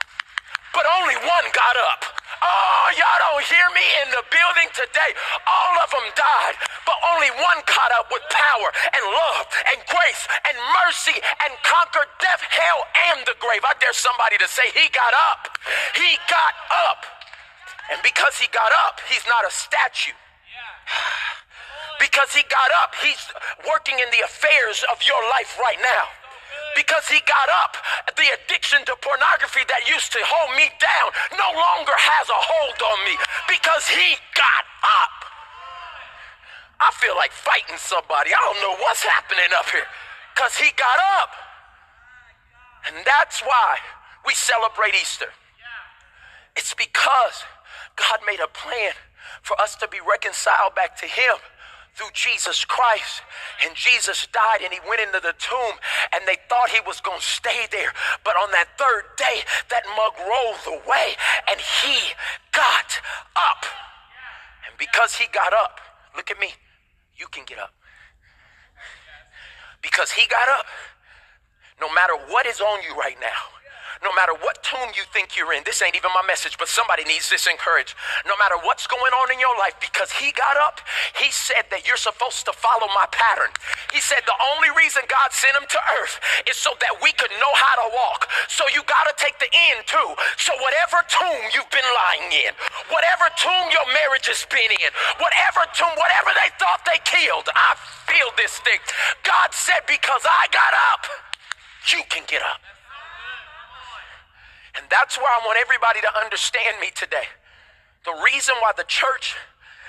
but 0.74 0.86
only 0.98 1.16
one 1.22 1.46
got 1.54 1.76
up. 1.94 2.02
Oh, 2.42 2.86
y'all 2.98 3.22
don't 3.22 3.46
hear 3.46 3.68
me 3.70 3.86
in 4.02 4.08
the 4.10 4.24
building 4.26 4.66
today. 4.74 5.14
All 5.46 5.74
of 5.78 5.94
them 5.94 6.08
died, 6.18 6.58
but 6.82 6.98
only 7.14 7.30
one 7.38 7.62
caught 7.70 7.94
up 7.94 8.10
with 8.10 8.24
power 8.34 8.68
and 8.98 9.02
love 9.06 9.46
and 9.70 9.78
grace 9.86 10.26
and 10.50 10.56
mercy 10.82 11.14
and 11.14 11.54
conquered 11.62 12.10
death, 12.18 12.42
hell, 12.42 12.82
and 13.14 13.22
the 13.30 13.38
grave. 13.38 13.62
I 13.62 13.78
dare 13.78 13.94
somebody 13.94 14.42
to 14.42 14.48
say, 14.50 14.74
He 14.74 14.90
got 14.90 15.14
up. 15.30 15.54
He 15.94 16.18
got 16.26 16.54
up. 16.90 17.06
And 17.94 18.02
because 18.02 18.42
He 18.42 18.50
got 18.50 18.74
up, 18.90 18.98
He's 19.06 19.22
not 19.30 19.46
a 19.46 19.52
statue. 19.54 20.18
Because 22.02 22.34
he 22.34 22.42
got 22.50 22.70
up, 22.82 22.98
he's 22.98 23.22
working 23.62 23.94
in 24.02 24.10
the 24.10 24.26
affairs 24.26 24.82
of 24.90 24.98
your 25.06 25.22
life 25.30 25.54
right 25.62 25.78
now. 25.78 26.10
Because 26.74 27.06
he 27.06 27.22
got 27.30 27.46
up, 27.62 27.78
the 28.18 28.26
addiction 28.26 28.82
to 28.90 28.98
pornography 28.98 29.62
that 29.70 29.86
used 29.86 30.10
to 30.10 30.18
hold 30.26 30.50
me 30.58 30.66
down 30.82 31.08
no 31.38 31.46
longer 31.54 31.94
has 31.94 32.26
a 32.26 32.34
hold 32.34 32.74
on 32.82 32.98
me. 33.06 33.14
Because 33.46 33.86
he 33.86 34.18
got 34.34 34.64
up. 34.82 35.14
I 36.82 36.90
feel 36.98 37.14
like 37.14 37.30
fighting 37.30 37.78
somebody. 37.78 38.34
I 38.34 38.40
don't 38.50 38.58
know 38.58 38.74
what's 38.82 39.06
happening 39.06 39.54
up 39.54 39.70
here. 39.70 39.86
Because 40.34 40.58
he 40.58 40.74
got 40.74 40.98
up. 41.22 41.30
And 42.90 42.98
that's 43.06 43.46
why 43.46 43.78
we 44.26 44.34
celebrate 44.34 44.98
Easter. 44.98 45.30
It's 46.58 46.74
because 46.74 47.46
God 47.94 48.26
made 48.26 48.42
a 48.42 48.50
plan 48.50 48.98
for 49.46 49.54
us 49.62 49.78
to 49.78 49.86
be 49.86 50.02
reconciled 50.02 50.74
back 50.74 50.98
to 50.98 51.06
him 51.06 51.38
through 51.94 52.10
Jesus 52.14 52.64
Christ. 52.64 53.22
And 53.64 53.74
Jesus 53.74 54.26
died 54.32 54.62
and 54.64 54.72
he 54.72 54.80
went 54.88 55.00
into 55.00 55.20
the 55.20 55.34
tomb 55.38 55.76
and 56.12 56.24
they 56.26 56.36
thought 56.48 56.70
he 56.70 56.80
was 56.86 57.00
going 57.00 57.20
to 57.20 57.26
stay 57.26 57.66
there. 57.70 57.92
But 58.24 58.36
on 58.36 58.50
that 58.52 58.68
third 58.78 59.04
day, 59.16 59.44
that 59.70 59.84
mug 59.96 60.14
rolled 60.18 60.82
away 60.82 61.14
and 61.50 61.60
he 61.60 61.96
got 62.52 63.00
up. 63.36 63.64
And 64.68 64.76
because 64.78 65.14
he 65.14 65.26
got 65.32 65.52
up, 65.52 65.80
look 66.16 66.30
at 66.30 66.38
me, 66.38 66.54
you 67.16 67.26
can 67.28 67.44
get 67.44 67.58
up. 67.58 67.74
Because 69.82 70.12
he 70.12 70.26
got 70.28 70.48
up, 70.48 70.66
no 71.80 71.92
matter 71.92 72.14
what 72.28 72.46
is 72.46 72.60
on 72.60 72.78
you 72.88 72.94
right 72.96 73.16
now, 73.20 73.61
no 74.02 74.10
matter 74.18 74.34
what 74.42 74.58
tomb 74.66 74.90
you 74.98 75.06
think 75.14 75.38
you're 75.38 75.54
in, 75.54 75.62
this 75.62 75.80
ain't 75.80 75.94
even 75.94 76.10
my 76.10 76.26
message, 76.26 76.58
but 76.58 76.66
somebody 76.66 77.06
needs 77.06 77.30
this 77.30 77.46
encouraged. 77.46 77.94
No 78.26 78.34
matter 78.36 78.58
what's 78.66 78.90
going 78.90 79.14
on 79.14 79.30
in 79.30 79.38
your 79.38 79.54
life, 79.58 79.78
because 79.78 80.10
he 80.10 80.34
got 80.34 80.58
up, 80.58 80.82
he 81.22 81.30
said 81.30 81.70
that 81.70 81.86
you're 81.86 82.00
supposed 82.00 82.42
to 82.50 82.52
follow 82.52 82.90
my 82.90 83.06
pattern. 83.14 83.54
He 83.94 84.02
said 84.02 84.26
the 84.26 84.38
only 84.54 84.74
reason 84.74 85.06
God 85.06 85.30
sent 85.30 85.54
him 85.54 85.66
to 85.70 85.80
earth 86.02 86.18
is 86.50 86.58
so 86.58 86.74
that 86.82 86.98
we 86.98 87.14
could 87.14 87.30
know 87.38 87.54
how 87.54 87.74
to 87.86 87.88
walk. 87.94 88.26
So 88.50 88.66
you 88.74 88.82
got 88.90 89.06
to 89.06 89.14
take 89.14 89.38
the 89.38 89.50
end 89.70 89.86
too. 89.86 90.10
So 90.34 90.50
whatever 90.58 91.06
tomb 91.06 91.42
you've 91.54 91.70
been 91.70 91.86
lying 91.86 92.30
in, 92.46 92.52
whatever 92.90 93.30
tomb 93.38 93.70
your 93.70 93.86
marriage 93.94 94.26
has 94.26 94.42
been 94.50 94.70
in, 94.82 94.90
whatever 95.22 95.62
tomb, 95.78 95.94
whatever 95.94 96.34
they 96.34 96.50
thought 96.58 96.82
they 96.82 96.98
killed, 97.06 97.46
I 97.54 97.78
feel 98.10 98.34
this 98.34 98.58
thing. 98.66 98.82
God 99.22 99.54
said, 99.54 99.86
because 99.86 100.26
I 100.26 100.50
got 100.50 100.72
up, 100.90 101.02
you 101.94 102.02
can 102.10 102.26
get 102.26 102.42
up. 102.42 102.71
And 104.76 104.86
that's 104.90 105.16
why 105.18 105.38
I 105.40 105.46
want 105.46 105.58
everybody 105.60 106.00
to 106.00 106.18
understand 106.18 106.80
me 106.80 106.90
today. 106.94 107.28
The 108.04 108.14
reason 108.24 108.54
why 108.60 108.72
the 108.76 108.84
church 108.84 109.36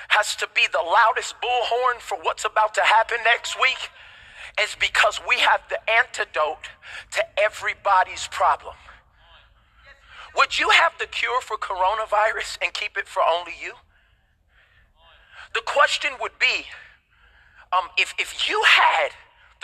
has 0.09 0.35
to 0.35 0.47
be 0.53 0.67
the 0.71 0.83
loudest 0.83 1.35
bullhorn 1.41 1.99
for 1.99 2.17
what's 2.21 2.45
about 2.45 2.73
to 2.75 2.81
happen 2.81 3.17
next 3.23 3.59
week 3.59 3.89
is 4.61 4.75
because 4.79 5.19
we 5.27 5.39
have 5.39 5.61
the 5.69 5.79
antidote 5.89 6.69
to 7.11 7.23
everybody's 7.39 8.27
problem. 8.27 8.75
Would 10.35 10.59
you 10.59 10.69
have 10.69 10.93
the 10.99 11.05
cure 11.05 11.41
for 11.41 11.57
coronavirus 11.57 12.57
and 12.61 12.73
keep 12.73 12.97
it 12.97 13.07
for 13.07 13.21
only 13.23 13.53
you? 13.61 13.73
The 15.53 15.61
question 15.65 16.11
would 16.19 16.37
be 16.39 16.65
um, 17.71 17.89
if, 17.97 18.13
if 18.19 18.49
you 18.49 18.63
had 18.65 19.11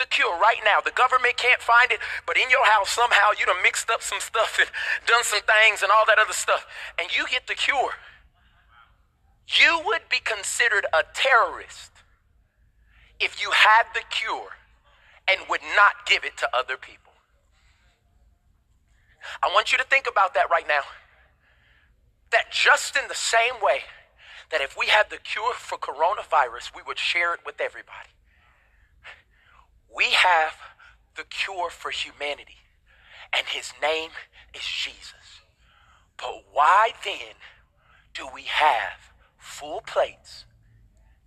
the 0.00 0.08
cure 0.08 0.32
right 0.40 0.58
now. 0.64 0.80
The 0.80 0.96
government 0.96 1.36
can't 1.36 1.60
find 1.60 1.92
it, 1.92 2.00
but 2.26 2.36
in 2.36 2.48
your 2.48 2.64
house 2.64 2.90
somehow 2.90 3.36
you 3.38 3.44
done 3.44 3.62
mixed 3.62 3.90
up 3.90 4.02
some 4.02 4.18
stuff 4.18 4.58
and 4.58 4.68
done 5.06 5.22
some 5.22 5.44
things 5.44 5.84
and 5.84 5.92
all 5.92 6.08
that 6.08 6.18
other 6.18 6.32
stuff, 6.32 6.66
and 6.98 7.14
you 7.14 7.28
get 7.28 7.46
the 7.46 7.54
cure. 7.54 7.94
You 9.46 9.80
would 9.84 10.08
be 10.08 10.18
considered 10.24 10.86
a 10.94 11.04
terrorist 11.12 11.92
if 13.20 13.42
you 13.42 13.50
had 13.50 13.84
the 13.94 14.02
cure 14.08 14.56
and 15.28 15.40
would 15.48 15.62
not 15.76 16.06
give 16.06 16.24
it 16.24 16.36
to 16.38 16.48
other 16.56 16.76
people. 16.76 17.12
I 19.42 19.48
want 19.52 19.70
you 19.70 19.78
to 19.78 19.84
think 19.84 20.06
about 20.10 20.34
that 20.34 20.50
right 20.50 20.66
now. 20.66 20.82
That 22.32 22.50
just 22.50 22.96
in 22.96 23.06
the 23.08 23.14
same 23.14 23.60
way 23.60 23.80
that 24.50 24.60
if 24.60 24.76
we 24.78 24.86
had 24.86 25.10
the 25.10 25.18
cure 25.18 25.52
for 25.54 25.78
coronavirus, 25.78 26.74
we 26.74 26.82
would 26.86 26.98
share 26.98 27.34
it 27.34 27.40
with 27.44 27.60
everybody. 27.60 28.10
We 29.94 30.04
have 30.10 30.54
the 31.16 31.24
cure 31.24 31.70
for 31.70 31.90
humanity, 31.90 32.58
and 33.36 33.46
his 33.46 33.72
name 33.82 34.10
is 34.54 34.62
Jesus. 34.62 35.42
But 36.16 36.44
why 36.52 36.92
then 37.04 37.34
do 38.14 38.26
we 38.32 38.42
have 38.42 39.12
full 39.38 39.80
plates, 39.80 40.44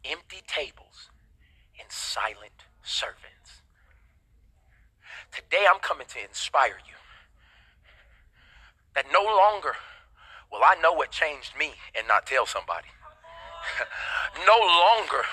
empty 0.05 0.41
tables, 0.47 1.09
and 1.79 1.91
silent 1.91 2.65
servants? 2.83 3.61
Today 5.31 5.65
I'm 5.69 5.79
coming 5.79 6.07
to 6.07 6.23
inspire 6.23 6.77
you 6.87 6.95
that 8.95 9.05
no 9.11 9.23
longer 9.23 9.75
will 10.51 10.61
I 10.63 10.75
know 10.81 10.93
what 10.93 11.11
changed 11.11 11.53
me 11.57 11.71
and 11.97 12.07
not 12.07 12.27
tell 12.27 12.45
somebody. 12.45 12.87
no 14.45 14.57
longer 14.59 15.23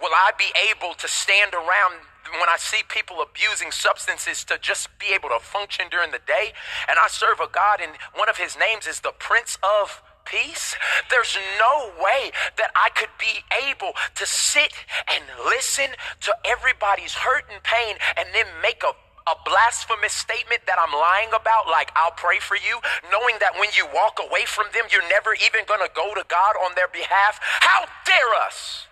will 0.00 0.14
I 0.14 0.30
be 0.38 0.50
able 0.70 0.94
to 0.94 1.08
stand 1.08 1.52
around 1.52 2.00
when 2.40 2.48
I 2.48 2.56
see 2.58 2.82
people 2.88 3.22
abusing 3.22 3.70
substances 3.70 4.44
to 4.44 4.58
just 4.58 4.88
be 4.98 5.14
able 5.14 5.28
to 5.30 5.38
function 5.40 5.86
during 5.90 6.10
the 6.10 6.20
day, 6.26 6.52
and 6.88 6.98
I 6.98 7.08
serve 7.08 7.40
a 7.40 7.48
God, 7.48 7.80
and 7.80 7.92
one 8.14 8.28
of 8.28 8.36
his 8.36 8.56
names 8.58 8.86
is 8.86 9.00
the 9.00 9.12
Prince 9.18 9.58
of 9.62 10.02
peace. 10.24 10.74
There's 11.10 11.36
no 11.58 11.92
way 12.00 12.32
that 12.56 12.70
I 12.74 12.88
could 12.96 13.12
be 13.18 13.44
able 13.68 13.92
to 14.14 14.26
sit 14.26 14.72
and 15.08 15.22
listen 15.44 15.92
to 16.20 16.34
everybody's 16.44 17.12
hurt 17.12 17.44
and 17.52 17.62
pain 17.62 17.96
and 18.16 18.28
then 18.32 18.46
make 18.62 18.82
a 18.82 18.92
a 19.26 19.32
blasphemous 19.48 20.12
statement 20.12 20.60
that 20.66 20.76
I'm 20.76 20.92
lying 20.92 21.32
about, 21.32 21.64
like 21.66 21.90
I'll 21.96 22.12
pray 22.12 22.38
for 22.40 22.56
you, 22.56 22.76
knowing 23.10 23.36
that 23.40 23.56
when 23.56 23.70
you 23.72 23.86
walk 23.88 24.20
away 24.20 24.44
from 24.44 24.66
them, 24.74 24.84
you're 24.92 25.08
never 25.08 25.32
even 25.32 25.64
to 25.64 25.88
go 25.94 26.12
to 26.14 26.24
God 26.28 26.54
on 26.64 26.74
their 26.76 26.88
behalf. 26.88 27.40
How 27.40 27.86
dare 28.04 28.34
us? 28.46 28.86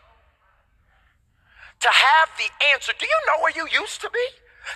To 1.83 1.91
have 1.91 2.29
the 2.39 2.49
answer. 2.73 2.93
Do 2.99 3.07
you 3.07 3.21
know 3.27 3.43
where 3.43 3.53
you 3.55 3.67
used 3.71 4.01
to 4.03 4.11
be? 4.11 4.27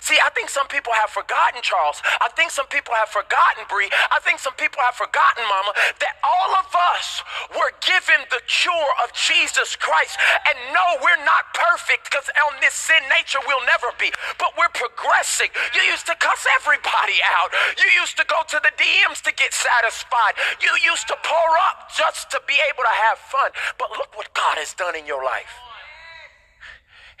See, 0.03 0.19
I 0.19 0.29
think 0.35 0.51
some 0.51 0.67
people 0.67 0.91
have 0.99 1.09
forgotten, 1.09 1.63
Charles. 1.63 2.03
I 2.19 2.27
think 2.35 2.51
some 2.51 2.67
people 2.67 2.91
have 2.99 3.07
forgotten, 3.07 3.63
Bree. 3.71 3.87
I 4.11 4.19
think 4.19 4.39
some 4.39 4.53
people 4.59 4.83
have 4.83 4.99
forgotten, 4.99 5.47
Mama, 5.47 5.71
that 6.03 6.19
all 6.27 6.51
of 6.59 6.67
us 6.75 7.23
were 7.55 7.71
given 7.79 8.19
the 8.27 8.43
cure 8.51 8.91
of 9.03 9.15
Jesus 9.15 9.79
Christ. 9.79 10.19
And 10.43 10.59
no, 10.75 10.99
we're 10.99 11.23
not 11.23 11.55
perfect 11.55 12.11
because 12.11 12.27
on 12.51 12.59
this 12.59 12.75
sin 12.75 12.99
nature 13.15 13.39
we'll 13.47 13.63
never 13.63 13.95
be, 13.95 14.11
but 14.35 14.51
we're 14.59 14.71
progressing. 14.75 15.49
You 15.71 15.87
used 15.87 16.05
to 16.11 16.15
cuss 16.19 16.43
everybody 16.59 17.23
out. 17.39 17.55
You 17.79 17.87
used 17.95 18.19
to 18.19 18.27
go 18.27 18.43
to 18.43 18.59
the 18.59 18.75
DMs 18.75 19.23
to 19.23 19.31
get 19.31 19.55
satisfied. 19.55 20.35
You 20.59 20.75
used 20.83 21.07
to 21.07 21.17
pour 21.23 21.49
up 21.71 21.87
just 21.95 22.27
to 22.35 22.43
be 22.43 22.59
able 22.67 22.83
to 22.83 22.95
have 23.07 23.17
fun. 23.31 23.55
But 23.79 23.95
look 23.95 24.11
what 24.19 24.27
God 24.35 24.59
has 24.59 24.75
done 24.75 24.99
in 24.99 25.07
your 25.07 25.23
life. 25.23 25.66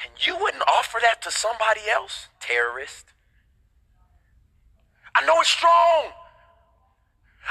And 0.03 0.11
you 0.25 0.37
wouldn't 0.39 0.63
offer 0.67 0.99
that 1.01 1.21
to 1.23 1.31
somebody 1.31 1.81
else, 1.89 2.27
terrorist. 2.39 3.05
I 5.15 5.25
know 5.25 5.41
it's 5.41 5.49
strong. 5.49 6.11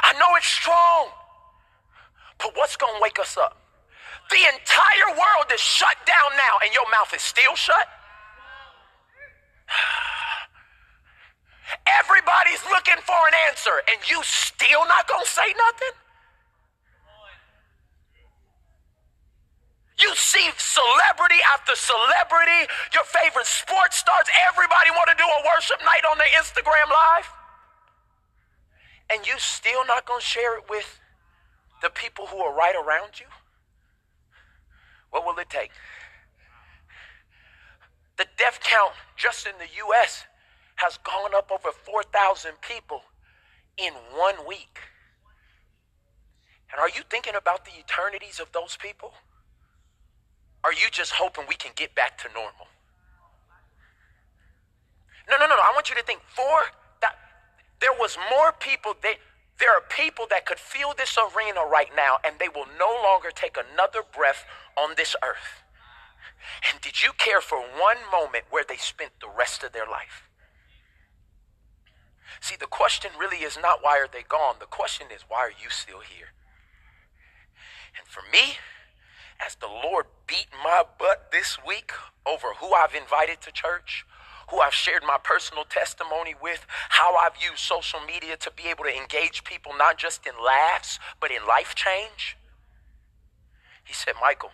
I 0.02 0.12
know 0.14 0.36
it's 0.36 0.46
strong. 0.46 1.08
But 2.38 2.52
what's 2.54 2.76
going 2.76 2.94
to 2.94 3.02
wake 3.02 3.18
us 3.18 3.36
up? 3.36 3.60
The 4.30 4.36
entire 4.36 5.16
world 5.16 5.50
is 5.52 5.60
shut 5.60 5.96
down 6.06 6.36
now, 6.36 6.58
and 6.62 6.72
your 6.72 6.88
mouth 6.90 7.12
is 7.14 7.22
still 7.22 7.56
shut? 7.56 7.88
Everybody's 11.98 12.62
looking 12.70 13.02
for 13.02 13.18
an 13.26 13.34
answer, 13.48 13.82
and 13.90 14.10
you 14.10 14.22
still 14.22 14.86
not 14.86 15.08
going 15.08 15.24
to 15.24 15.30
say 15.30 15.52
nothing? 15.56 15.90
You 19.98 20.12
see 20.14 20.50
celebrity 20.58 21.40
after 21.56 21.74
celebrity, 21.74 22.68
your 22.92 23.04
favorite 23.04 23.46
sports 23.46 23.96
stars, 23.96 24.26
everybody 24.48 24.90
want 24.92 25.08
to 25.08 25.16
do 25.16 25.24
a 25.24 25.40
worship 25.48 25.80
night 25.80 26.04
on 26.10 26.18
their 26.18 26.32
Instagram 26.36 26.88
live. 26.92 27.28
And 29.08 29.26
you 29.26 29.34
still 29.38 29.86
not 29.86 30.04
going 30.04 30.20
to 30.20 30.26
share 30.26 30.58
it 30.58 30.64
with 30.68 31.00
the 31.82 31.90
people 31.90 32.26
who 32.26 32.38
are 32.38 32.54
right 32.54 32.74
around 32.74 33.20
you? 33.20 33.26
What 35.10 35.24
will 35.24 35.38
it 35.38 35.50
take? 35.50 35.70
The 38.18 38.26
death 38.36 38.60
count 38.62 38.92
just 39.16 39.46
in 39.46 39.52
the 39.58 39.68
US 39.86 40.24
has 40.76 40.98
gone 40.98 41.34
up 41.34 41.50
over 41.50 41.70
4,000 41.70 42.52
people 42.60 43.02
in 43.76 43.92
one 44.14 44.46
week. 44.46 44.78
And 46.72 46.80
are 46.80 46.88
you 46.88 47.02
thinking 47.08 47.34
about 47.34 47.64
the 47.64 47.72
eternities 47.78 48.40
of 48.40 48.52
those 48.52 48.76
people? 48.76 49.12
Are 50.66 50.72
you 50.72 50.90
just 50.90 51.12
hoping 51.12 51.44
we 51.48 51.54
can 51.54 51.70
get 51.76 51.94
back 51.94 52.18
to 52.18 52.28
normal? 52.34 52.66
No, 55.30 55.36
no, 55.38 55.46
no, 55.46 55.54
no. 55.54 55.62
I 55.62 55.70
want 55.72 55.88
you 55.88 55.94
to 55.94 56.02
think 56.02 56.22
for 56.26 56.74
that 57.02 57.14
there 57.80 57.94
was 57.96 58.18
more 58.28 58.50
people 58.50 58.94
that 59.04 59.14
there 59.60 59.70
are 59.70 59.82
people 59.88 60.26
that 60.28 60.44
could 60.44 60.58
feel 60.58 60.92
this 60.98 61.16
arena 61.16 61.60
right 61.64 61.90
now 61.94 62.16
and 62.24 62.34
they 62.40 62.48
will 62.48 62.66
no 62.76 62.90
longer 63.04 63.30
take 63.30 63.56
another 63.56 64.02
breath 64.02 64.44
on 64.76 64.94
this 64.96 65.14
earth. 65.22 65.62
And 66.68 66.80
did 66.80 67.00
you 67.00 67.12
care 67.16 67.40
for 67.40 67.58
one 67.58 67.98
moment 68.10 68.44
where 68.50 68.64
they 68.68 68.76
spent 68.76 69.12
the 69.20 69.30
rest 69.30 69.62
of 69.62 69.72
their 69.72 69.86
life? 69.86 70.28
See, 72.40 72.56
the 72.58 72.66
question 72.66 73.12
really 73.16 73.44
is 73.44 73.56
not 73.56 73.78
why 73.82 73.98
are 73.98 74.08
they 74.12 74.24
gone? 74.28 74.56
The 74.58 74.66
question 74.66 75.06
is 75.14 75.22
why 75.28 75.38
are 75.38 75.50
you 75.62 75.70
still 75.70 76.00
here? 76.00 76.34
And 77.96 78.08
for 78.08 78.22
me, 78.32 78.58
as 79.44 79.56
the 79.56 79.66
Lord 79.66 80.06
beat 80.26 80.48
my 80.62 80.82
butt 80.98 81.30
this 81.32 81.58
week 81.66 81.92
over 82.24 82.48
who 82.60 82.72
I've 82.72 82.94
invited 82.94 83.40
to 83.42 83.52
church, 83.52 84.04
who 84.50 84.60
I've 84.60 84.74
shared 84.74 85.02
my 85.02 85.18
personal 85.22 85.64
testimony 85.64 86.34
with, 86.40 86.66
how 86.90 87.16
I've 87.16 87.36
used 87.40 87.58
social 87.58 88.00
media 88.06 88.36
to 88.36 88.50
be 88.50 88.64
able 88.68 88.84
to 88.84 88.96
engage 88.96 89.44
people 89.44 89.72
not 89.76 89.98
just 89.98 90.26
in 90.26 90.32
laughs, 90.44 90.98
but 91.20 91.30
in 91.30 91.46
life 91.46 91.74
change. 91.74 92.36
He 93.84 93.94
said, 93.94 94.14
Michael, 94.20 94.50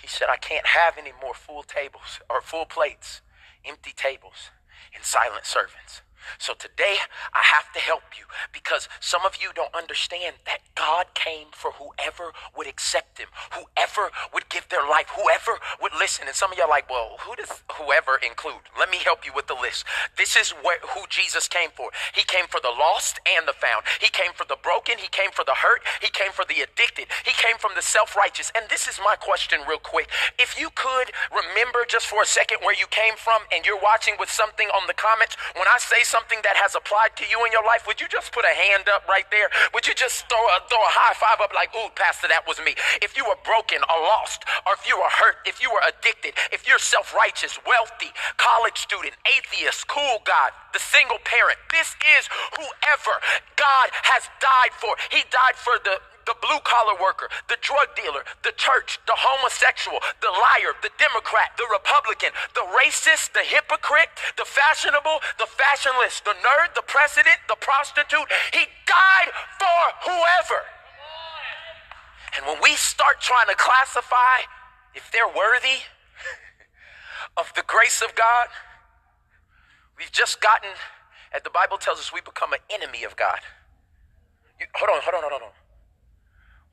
he 0.00 0.08
said, 0.08 0.28
I 0.30 0.36
can't 0.36 0.66
have 0.66 0.98
any 0.98 1.12
more 1.22 1.34
full 1.34 1.62
tables 1.62 2.20
or 2.28 2.40
full 2.40 2.66
plates, 2.66 3.22
empty 3.64 3.92
tables, 3.96 4.50
and 4.94 5.04
silent 5.04 5.46
servants. 5.46 6.02
So 6.38 6.54
today 6.54 6.96
I 7.32 7.42
have 7.42 7.72
to 7.72 7.80
help 7.80 8.02
you 8.18 8.24
because 8.52 8.88
some 9.00 9.24
of 9.24 9.36
you 9.40 9.50
don't 9.54 9.74
understand 9.74 10.36
that 10.46 10.60
God 10.74 11.06
came 11.14 11.48
for 11.52 11.72
whoever 11.72 12.32
would 12.56 12.66
accept 12.66 13.18
him, 13.18 13.28
whoever 13.52 14.10
would 14.32 14.48
give 14.48 14.68
their 14.68 14.82
life, 14.82 15.06
whoever 15.14 15.58
would 15.80 15.92
listen. 15.98 16.26
And 16.26 16.34
some 16.34 16.52
of 16.52 16.58
you 16.58 16.64
are 16.64 16.68
like, 16.68 16.88
well, 16.90 17.16
who 17.20 17.36
does 17.36 17.62
whoever 17.72 18.16
include? 18.16 18.64
Let 18.78 18.90
me 18.90 18.98
help 18.98 19.24
you 19.24 19.32
with 19.34 19.46
the 19.46 19.54
list. 19.54 19.84
This 20.16 20.36
is 20.36 20.50
where, 20.62 20.78
who 20.94 21.06
Jesus 21.08 21.48
came 21.48 21.70
for. 21.70 21.90
He 22.14 22.22
came 22.24 22.46
for 22.48 22.60
the 22.60 22.72
lost 22.72 23.20
and 23.26 23.46
the 23.46 23.52
found. 23.52 23.84
He 24.00 24.08
came 24.08 24.32
for 24.34 24.44
the 24.48 24.56
broken. 24.62 24.98
He 24.98 25.08
came 25.08 25.30
for 25.30 25.44
the 25.44 25.54
hurt. 25.54 25.82
He 26.00 26.08
came 26.08 26.32
for 26.32 26.44
the 26.44 26.64
addicted. 26.64 27.06
He 27.24 27.32
came 27.32 27.58
from 27.58 27.72
the 27.76 27.82
self-righteous. 27.82 28.52
And 28.56 28.66
this 28.68 28.88
is 28.88 28.98
my 29.02 29.14
question 29.16 29.60
real 29.68 29.78
quick. 29.78 30.08
If 30.38 30.58
you 30.58 30.70
could 30.74 31.12
remember 31.30 31.84
just 31.86 32.06
for 32.06 32.22
a 32.22 32.26
second 32.26 32.58
where 32.62 32.74
you 32.74 32.86
came 32.90 33.14
from 33.16 33.42
and 33.52 33.64
you're 33.66 33.80
watching 33.80 34.14
with 34.18 34.30
something 34.30 34.68
on 34.74 34.86
the 34.86 34.94
comments, 34.94 35.36
when 35.54 35.68
I 35.68 35.78
say 35.78 36.02
something 36.02 36.13
that 36.14 36.54
has 36.54 36.78
applied 36.78 37.18
to 37.18 37.26
you 37.26 37.42
in 37.42 37.50
your 37.50 37.66
life, 37.66 37.90
would 37.90 37.98
you 37.98 38.06
just 38.06 38.30
put 38.30 38.46
a 38.46 38.54
hand 38.54 38.86
up 38.86 39.02
right 39.10 39.26
there? 39.34 39.50
Would 39.74 39.90
you 39.90 39.98
just 39.98 40.30
throw 40.30 40.38
a, 40.38 40.62
throw 40.70 40.78
a 40.78 40.92
high 40.94 41.16
five 41.18 41.42
up 41.42 41.50
like, 41.50 41.74
ooh, 41.74 41.90
Pastor, 41.98 42.30
that 42.30 42.46
was 42.46 42.62
me? 42.62 42.78
If 43.02 43.18
you 43.18 43.26
were 43.26 43.38
broken 43.42 43.82
or 43.90 43.98
lost, 44.06 44.46
or 44.62 44.78
if 44.78 44.86
you 44.86 44.94
were 44.94 45.10
hurt, 45.10 45.42
if 45.42 45.58
you 45.58 45.74
were 45.74 45.82
addicted, 45.82 46.38
if 46.54 46.70
you're 46.70 46.78
self 46.78 47.10
righteous, 47.10 47.58
wealthy, 47.66 48.14
college 48.38 48.78
student, 48.78 49.18
atheist, 49.26 49.90
cool 49.90 50.22
God, 50.22 50.54
the 50.70 50.78
single 50.78 51.18
parent, 51.26 51.58
this 51.74 51.98
is 52.14 52.30
whoever 52.54 53.14
God 53.58 53.90
has 54.06 54.30
died 54.38 54.70
for. 54.78 54.94
He 55.10 55.26
died 55.34 55.58
for 55.58 55.82
the 55.82 55.98
the 56.26 56.36
blue 56.40 56.60
collar 56.64 56.96
worker, 57.00 57.28
the 57.48 57.56
drug 57.60 57.92
dealer, 57.96 58.24
the 58.42 58.52
church, 58.56 58.98
the 59.06 59.16
homosexual, 59.16 59.98
the 60.20 60.32
liar, 60.32 60.72
the 60.82 60.92
Democrat, 60.98 61.52
the 61.56 61.68
Republican, 61.70 62.30
the 62.54 62.64
racist, 62.72 63.32
the 63.32 63.44
hypocrite, 63.44 64.10
the 64.36 64.44
fashionable, 64.44 65.20
the 65.38 65.46
fashionless, 65.46 66.20
the 66.24 66.36
nerd, 66.40 66.74
the 66.74 66.86
president, 66.86 67.36
the 67.48 67.56
prostitute. 67.60 68.28
He 68.52 68.64
died 68.86 69.30
for 69.60 69.80
whoever. 70.08 70.60
And 72.36 72.46
when 72.46 72.58
we 72.62 72.74
start 72.74 73.20
trying 73.20 73.46
to 73.48 73.54
classify 73.54 74.48
if 74.94 75.10
they're 75.12 75.30
worthy 75.30 75.86
of 77.36 77.52
the 77.54 77.62
grace 77.66 78.02
of 78.02 78.14
God, 78.14 78.48
we've 79.98 80.12
just 80.12 80.40
gotten, 80.40 80.70
as 81.32 81.42
the 81.42 81.50
Bible 81.50 81.78
tells 81.78 81.98
us, 81.98 82.12
we 82.12 82.20
become 82.20 82.52
an 82.52 82.60
enemy 82.70 83.04
of 83.04 83.16
God. 83.16 83.38
You, 84.58 84.66
hold 84.74 84.90
on, 84.90 85.02
hold 85.02 85.14
on, 85.14 85.22
hold 85.22 85.32
on, 85.32 85.40
hold 85.40 85.52
on. 85.52 85.63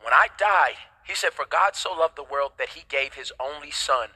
When 0.03 0.13
I 0.13 0.27
died, 0.37 0.77
he 1.03 1.15
said, 1.15 1.33
For 1.33 1.45
God 1.45 1.75
so 1.75 1.93
loved 1.93 2.15
the 2.15 2.23
world 2.23 2.53
that 2.57 2.69
he 2.69 2.83
gave 2.87 3.13
his 3.13 3.31
only 3.39 3.71
son, 3.71 4.09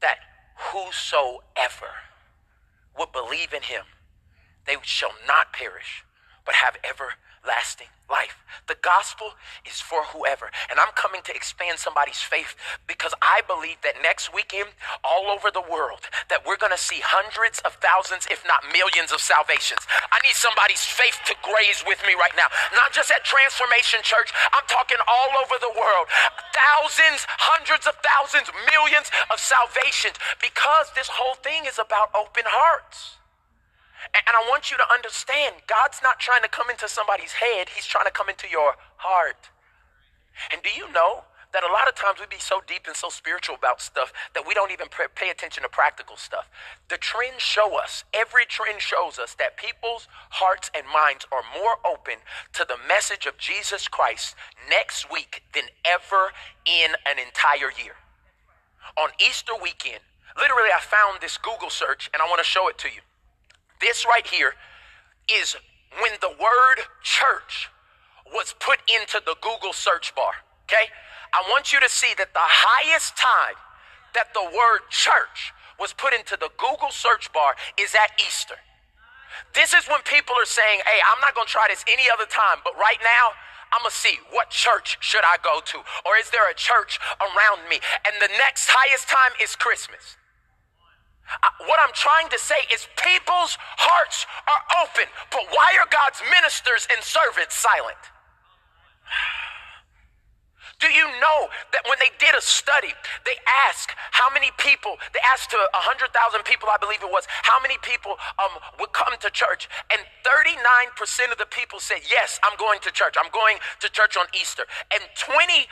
that 0.00 0.18
whosoever 0.56 1.92
would 2.98 3.12
believe 3.12 3.52
in 3.52 3.62
him, 3.62 3.84
they 4.66 4.76
shall 4.82 5.14
not 5.26 5.52
perish, 5.52 6.04
but 6.44 6.56
have 6.56 6.76
everlasting 6.84 7.88
life. 8.12 8.44
The 8.68 8.76
gospel 8.84 9.32
is 9.64 9.80
for 9.80 10.04
whoever. 10.12 10.52
And 10.68 10.76
I'm 10.76 10.92
coming 10.92 11.24
to 11.24 11.32
expand 11.34 11.80
somebody's 11.80 12.20
faith 12.20 12.54
because 12.86 13.16
I 13.24 13.40
believe 13.48 13.80
that 13.80 14.04
next 14.04 14.28
weekend, 14.36 14.76
all 15.00 15.32
over 15.32 15.48
the 15.48 15.64
world, 15.64 16.04
that 16.28 16.44
we're 16.44 16.60
going 16.60 16.76
to 16.76 16.78
see 16.78 17.00
hundreds 17.00 17.64
of 17.64 17.80
thousands, 17.80 18.28
if 18.28 18.44
not 18.44 18.68
millions, 18.68 19.10
of 19.10 19.24
salvations. 19.24 19.80
I 20.12 20.20
need 20.20 20.36
somebody's 20.36 20.84
faith 20.84 21.16
to 21.26 21.34
graze 21.40 21.80
with 21.88 22.04
me 22.04 22.12
right 22.14 22.36
now. 22.36 22.52
Not 22.76 22.92
just 22.92 23.08
at 23.10 23.24
Transformation 23.24 24.04
Church, 24.04 24.30
I'm 24.52 24.68
talking 24.68 25.00
all 25.08 25.32
over 25.40 25.56
the 25.56 25.72
world. 25.72 26.06
Thousands, 26.52 27.24
hundreds 27.40 27.88
of 27.88 27.96
thousands, 28.04 28.52
millions 28.68 29.08
of 29.32 29.40
salvations 29.40 30.20
because 30.38 30.92
this 30.92 31.08
whole 31.08 31.34
thing 31.40 31.64
is 31.64 31.80
about 31.80 32.12
open 32.12 32.44
hearts. 32.46 33.21
And 34.10 34.34
I 34.34 34.48
want 34.48 34.70
you 34.70 34.76
to 34.76 34.84
understand, 34.92 35.56
God's 35.66 36.00
not 36.02 36.18
trying 36.18 36.42
to 36.42 36.48
come 36.48 36.70
into 36.70 36.88
somebody's 36.88 37.32
head, 37.32 37.68
He's 37.70 37.86
trying 37.86 38.06
to 38.06 38.10
come 38.10 38.28
into 38.28 38.48
your 38.50 38.74
heart. 38.96 39.50
And 40.52 40.62
do 40.62 40.70
you 40.74 40.90
know 40.92 41.24
that 41.52 41.62
a 41.62 41.72
lot 41.72 41.86
of 41.86 41.94
times 41.94 42.18
we 42.18 42.26
be 42.26 42.40
so 42.40 42.62
deep 42.66 42.86
and 42.86 42.96
so 42.96 43.10
spiritual 43.10 43.54
about 43.54 43.80
stuff 43.80 44.12
that 44.34 44.46
we 44.46 44.54
don't 44.54 44.72
even 44.72 44.88
pay 44.88 45.30
attention 45.30 45.62
to 45.62 45.68
practical 45.68 46.16
stuff? 46.16 46.48
The 46.88 46.96
trends 46.96 47.42
show 47.42 47.78
us, 47.78 48.04
every 48.14 48.44
trend 48.46 48.80
shows 48.80 49.18
us 49.18 49.34
that 49.34 49.56
people's 49.56 50.08
hearts 50.30 50.70
and 50.74 50.86
minds 50.88 51.26
are 51.30 51.42
more 51.54 51.76
open 51.86 52.14
to 52.54 52.64
the 52.66 52.76
message 52.88 53.26
of 53.26 53.38
Jesus 53.38 53.86
Christ 53.86 54.34
next 54.68 55.12
week 55.12 55.42
than 55.54 55.64
ever 55.84 56.32
in 56.64 56.92
an 57.06 57.18
entire 57.18 57.70
year. 57.82 57.96
On 58.96 59.10
Easter 59.20 59.52
weekend, 59.62 60.00
literally, 60.36 60.70
I 60.74 60.80
found 60.80 61.20
this 61.20 61.36
Google 61.36 61.70
search 61.70 62.10
and 62.12 62.22
I 62.22 62.26
want 62.26 62.38
to 62.38 62.48
show 62.48 62.68
it 62.68 62.78
to 62.78 62.88
you. 62.88 63.00
This 63.82 64.06
right 64.06 64.26
here 64.26 64.54
is 65.28 65.56
when 66.00 66.12
the 66.22 66.30
word 66.30 66.86
church 67.02 67.68
was 68.32 68.54
put 68.60 68.78
into 68.88 69.20
the 69.26 69.36
Google 69.42 69.74
search 69.74 70.14
bar. 70.14 70.32
Okay? 70.64 70.88
I 71.34 71.42
want 71.50 71.72
you 71.72 71.80
to 71.80 71.88
see 71.88 72.14
that 72.16 72.32
the 72.32 72.46
highest 72.46 73.16
time 73.16 73.58
that 74.14 74.32
the 74.32 74.44
word 74.44 74.88
church 74.88 75.52
was 75.78 75.92
put 75.92 76.14
into 76.14 76.38
the 76.38 76.48
Google 76.56 76.90
search 76.90 77.32
bar 77.32 77.56
is 77.76 77.94
at 77.94 78.14
Easter. 78.22 78.56
This 79.54 79.74
is 79.74 79.84
when 79.88 80.00
people 80.04 80.36
are 80.38 80.48
saying, 80.48 80.80
hey, 80.86 81.00
I'm 81.12 81.20
not 81.20 81.34
going 81.34 81.46
to 81.46 81.52
try 81.52 81.66
this 81.68 81.84
any 81.90 82.06
other 82.12 82.28
time, 82.28 82.60
but 82.64 82.76
right 82.76 83.00
now, 83.02 83.34
I'm 83.72 83.82
to 83.84 83.90
see 83.90 84.20
what 84.30 84.50
church 84.50 84.98
should 85.00 85.24
I 85.24 85.40
go 85.42 85.60
to? 85.64 85.78
Or 86.04 86.20
is 86.20 86.28
there 86.28 86.48
a 86.50 86.54
church 86.54 87.00
around 87.20 87.66
me? 87.68 87.80
And 88.04 88.14
the 88.20 88.28
next 88.36 88.68
highest 88.68 89.08
time 89.08 89.32
is 89.42 89.56
Christmas. 89.56 90.20
What 91.66 91.78
I'm 91.80 91.94
trying 91.94 92.28
to 92.30 92.38
say 92.38 92.58
is 92.72 92.88
people's 92.98 93.56
hearts 93.78 94.26
are 94.46 94.62
open, 94.84 95.06
but 95.30 95.46
why 95.50 95.78
are 95.80 95.88
God's 95.88 96.20
ministers 96.28 96.86
and 96.90 97.02
servants 97.02 97.54
silent? 97.56 97.98
Do 100.82 100.90
you 100.90 101.06
know 101.22 101.46
that 101.70 101.86
when 101.86 101.94
they 102.02 102.10
did 102.18 102.34
a 102.34 102.42
study, 102.42 102.90
they 103.22 103.38
asked 103.70 103.94
how 104.10 104.26
many 104.34 104.50
people, 104.58 104.98
they 105.14 105.22
asked 105.30 105.54
to 105.54 105.56
100,000 105.78 106.10
people, 106.42 106.66
I 106.66 106.76
believe 106.76 107.06
it 107.06 107.10
was, 107.10 107.22
how 107.46 107.62
many 107.62 107.78
people 107.86 108.18
um, 108.42 108.50
would 108.82 108.90
come 108.90 109.14
to 109.14 109.30
church? 109.30 109.70
And 109.94 110.02
39% 110.26 111.30
of 111.30 111.38
the 111.38 111.46
people 111.46 111.78
said, 111.78 112.02
Yes, 112.10 112.42
I'm 112.42 112.58
going 112.58 112.82
to 112.82 112.90
church. 112.90 113.14
I'm 113.14 113.30
going 113.30 113.62
to 113.78 113.88
church 113.94 114.18
on 114.18 114.26
Easter. 114.34 114.66
And 114.90 115.06
20% 115.14 115.70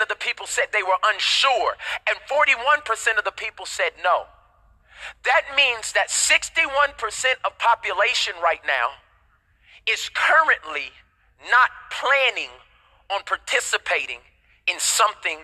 of 0.00 0.08
the 0.08 0.16
people 0.16 0.48
said 0.48 0.72
they 0.72 0.82
were 0.82 0.96
unsure. 1.04 1.76
And 2.08 2.16
41% 2.24 3.20
of 3.20 3.28
the 3.28 3.36
people 3.36 3.66
said 3.68 3.92
no. 4.02 4.24
That 5.24 5.42
means 5.56 5.92
that 5.92 6.08
61% 6.08 6.96
of 7.44 7.58
population 7.58 8.34
right 8.42 8.60
now 8.66 8.90
is 9.86 10.10
currently 10.14 10.90
not 11.50 11.70
planning 11.90 12.50
on 13.10 13.22
participating 13.24 14.18
in 14.66 14.78
something 14.78 15.38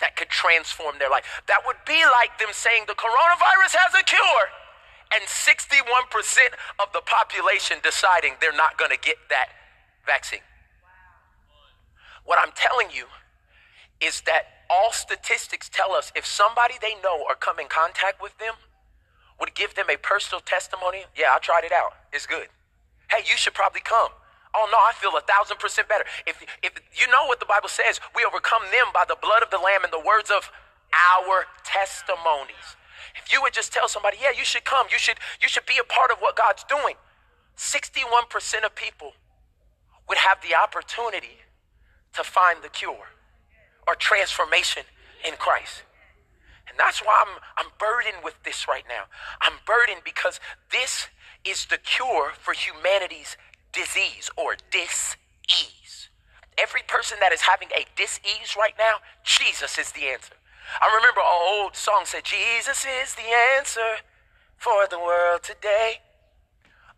that 0.00 0.16
could 0.16 0.28
transform 0.28 0.98
their 0.98 1.08
life. 1.08 1.24
That 1.48 1.62
would 1.66 1.80
be 1.86 2.04
like 2.20 2.38
them 2.38 2.52
saying 2.52 2.84
the 2.86 2.94
coronavirus 2.94 3.72
has 3.80 3.94
a 3.94 4.04
cure 4.04 4.46
and 5.14 5.24
61% 5.24 5.62
of 6.80 6.92
the 6.92 7.00
population 7.06 7.78
deciding 7.82 8.34
they're 8.40 8.52
not 8.52 8.76
going 8.76 8.90
to 8.90 8.98
get 8.98 9.16
that 9.30 9.48
vaccine. 10.04 10.44
What 12.24 12.38
I'm 12.42 12.52
telling 12.54 12.88
you 12.92 13.06
is 14.00 14.20
that 14.22 14.66
all 14.68 14.92
statistics 14.92 15.70
tell 15.70 15.92
us 15.92 16.12
if 16.14 16.26
somebody 16.26 16.74
they 16.82 16.94
know 17.02 17.22
or 17.26 17.34
come 17.34 17.58
in 17.58 17.68
contact 17.68 18.20
with 18.20 18.36
them 18.38 18.54
would 19.40 19.54
give 19.54 19.74
them 19.74 19.86
a 19.90 19.96
personal 19.96 20.40
testimony, 20.40 21.04
yeah, 21.16 21.34
I 21.34 21.38
tried 21.38 21.64
it 21.64 21.72
out. 21.72 21.92
It's 22.12 22.26
good. 22.26 22.48
Hey, 23.10 23.22
you 23.24 23.36
should 23.36 23.54
probably 23.54 23.82
come. 23.82 24.10
Oh 24.54 24.68
no, 24.72 24.78
I 24.78 24.92
feel 24.96 25.12
a 25.16 25.20
thousand 25.20 25.58
percent 25.58 25.88
better. 25.88 26.04
If 26.26 26.42
if 26.62 26.72
you 26.94 27.06
know 27.08 27.26
what 27.26 27.40
the 27.40 27.46
Bible 27.46 27.68
says, 27.68 28.00
we 28.14 28.24
overcome 28.24 28.62
them 28.72 28.88
by 28.94 29.04
the 29.06 29.16
blood 29.20 29.42
of 29.42 29.50
the 29.50 29.58
Lamb 29.58 29.84
and 29.84 29.92
the 29.92 30.00
words 30.00 30.30
of 30.30 30.50
our 31.20 31.44
testimonies. 31.64 32.76
If 33.16 33.32
you 33.32 33.42
would 33.42 33.52
just 33.52 33.72
tell 33.72 33.88
somebody, 33.88 34.16
yeah, 34.20 34.32
you 34.36 34.44
should 34.44 34.64
come, 34.64 34.86
you 34.90 34.98
should 34.98 35.18
you 35.42 35.48
should 35.48 35.66
be 35.66 35.78
a 35.78 35.84
part 35.84 36.10
of 36.10 36.18
what 36.18 36.36
God's 36.36 36.64
doing. 36.64 36.96
61% 37.56 38.64
of 38.64 38.74
people 38.74 39.12
would 40.08 40.18
have 40.18 40.38
the 40.42 40.54
opportunity 40.54 41.40
to 42.12 42.22
find 42.22 42.62
the 42.62 42.68
cure 42.68 43.08
or 43.86 43.94
transformation 43.94 44.84
in 45.26 45.34
Christ. 45.36 45.82
And 46.68 46.78
that's 46.78 47.00
why 47.00 47.24
I'm, 47.26 47.38
I'm 47.58 47.72
burdened 47.78 48.24
with 48.24 48.34
this 48.44 48.66
right 48.68 48.84
now. 48.88 49.04
I'm 49.40 49.54
burdened 49.66 50.02
because 50.04 50.40
this 50.70 51.08
is 51.44 51.66
the 51.66 51.78
cure 51.78 52.32
for 52.38 52.52
humanity's 52.52 53.36
disease 53.72 54.30
or 54.36 54.56
dis-ease. 54.70 56.08
Every 56.58 56.82
person 56.88 57.18
that 57.20 57.32
is 57.32 57.42
having 57.42 57.68
a 57.76 57.86
dis-ease 57.96 58.56
right 58.58 58.74
now, 58.78 58.96
Jesus 59.22 59.78
is 59.78 59.92
the 59.92 60.06
answer. 60.06 60.34
I 60.80 60.94
remember 60.94 61.20
an 61.20 61.26
old 61.30 61.76
song 61.76 62.02
said, 62.04 62.24
Jesus 62.24 62.84
is 62.84 63.14
the 63.14 63.30
answer 63.56 64.02
for 64.56 64.86
the 64.88 64.98
world 64.98 65.42
today. 65.42 66.00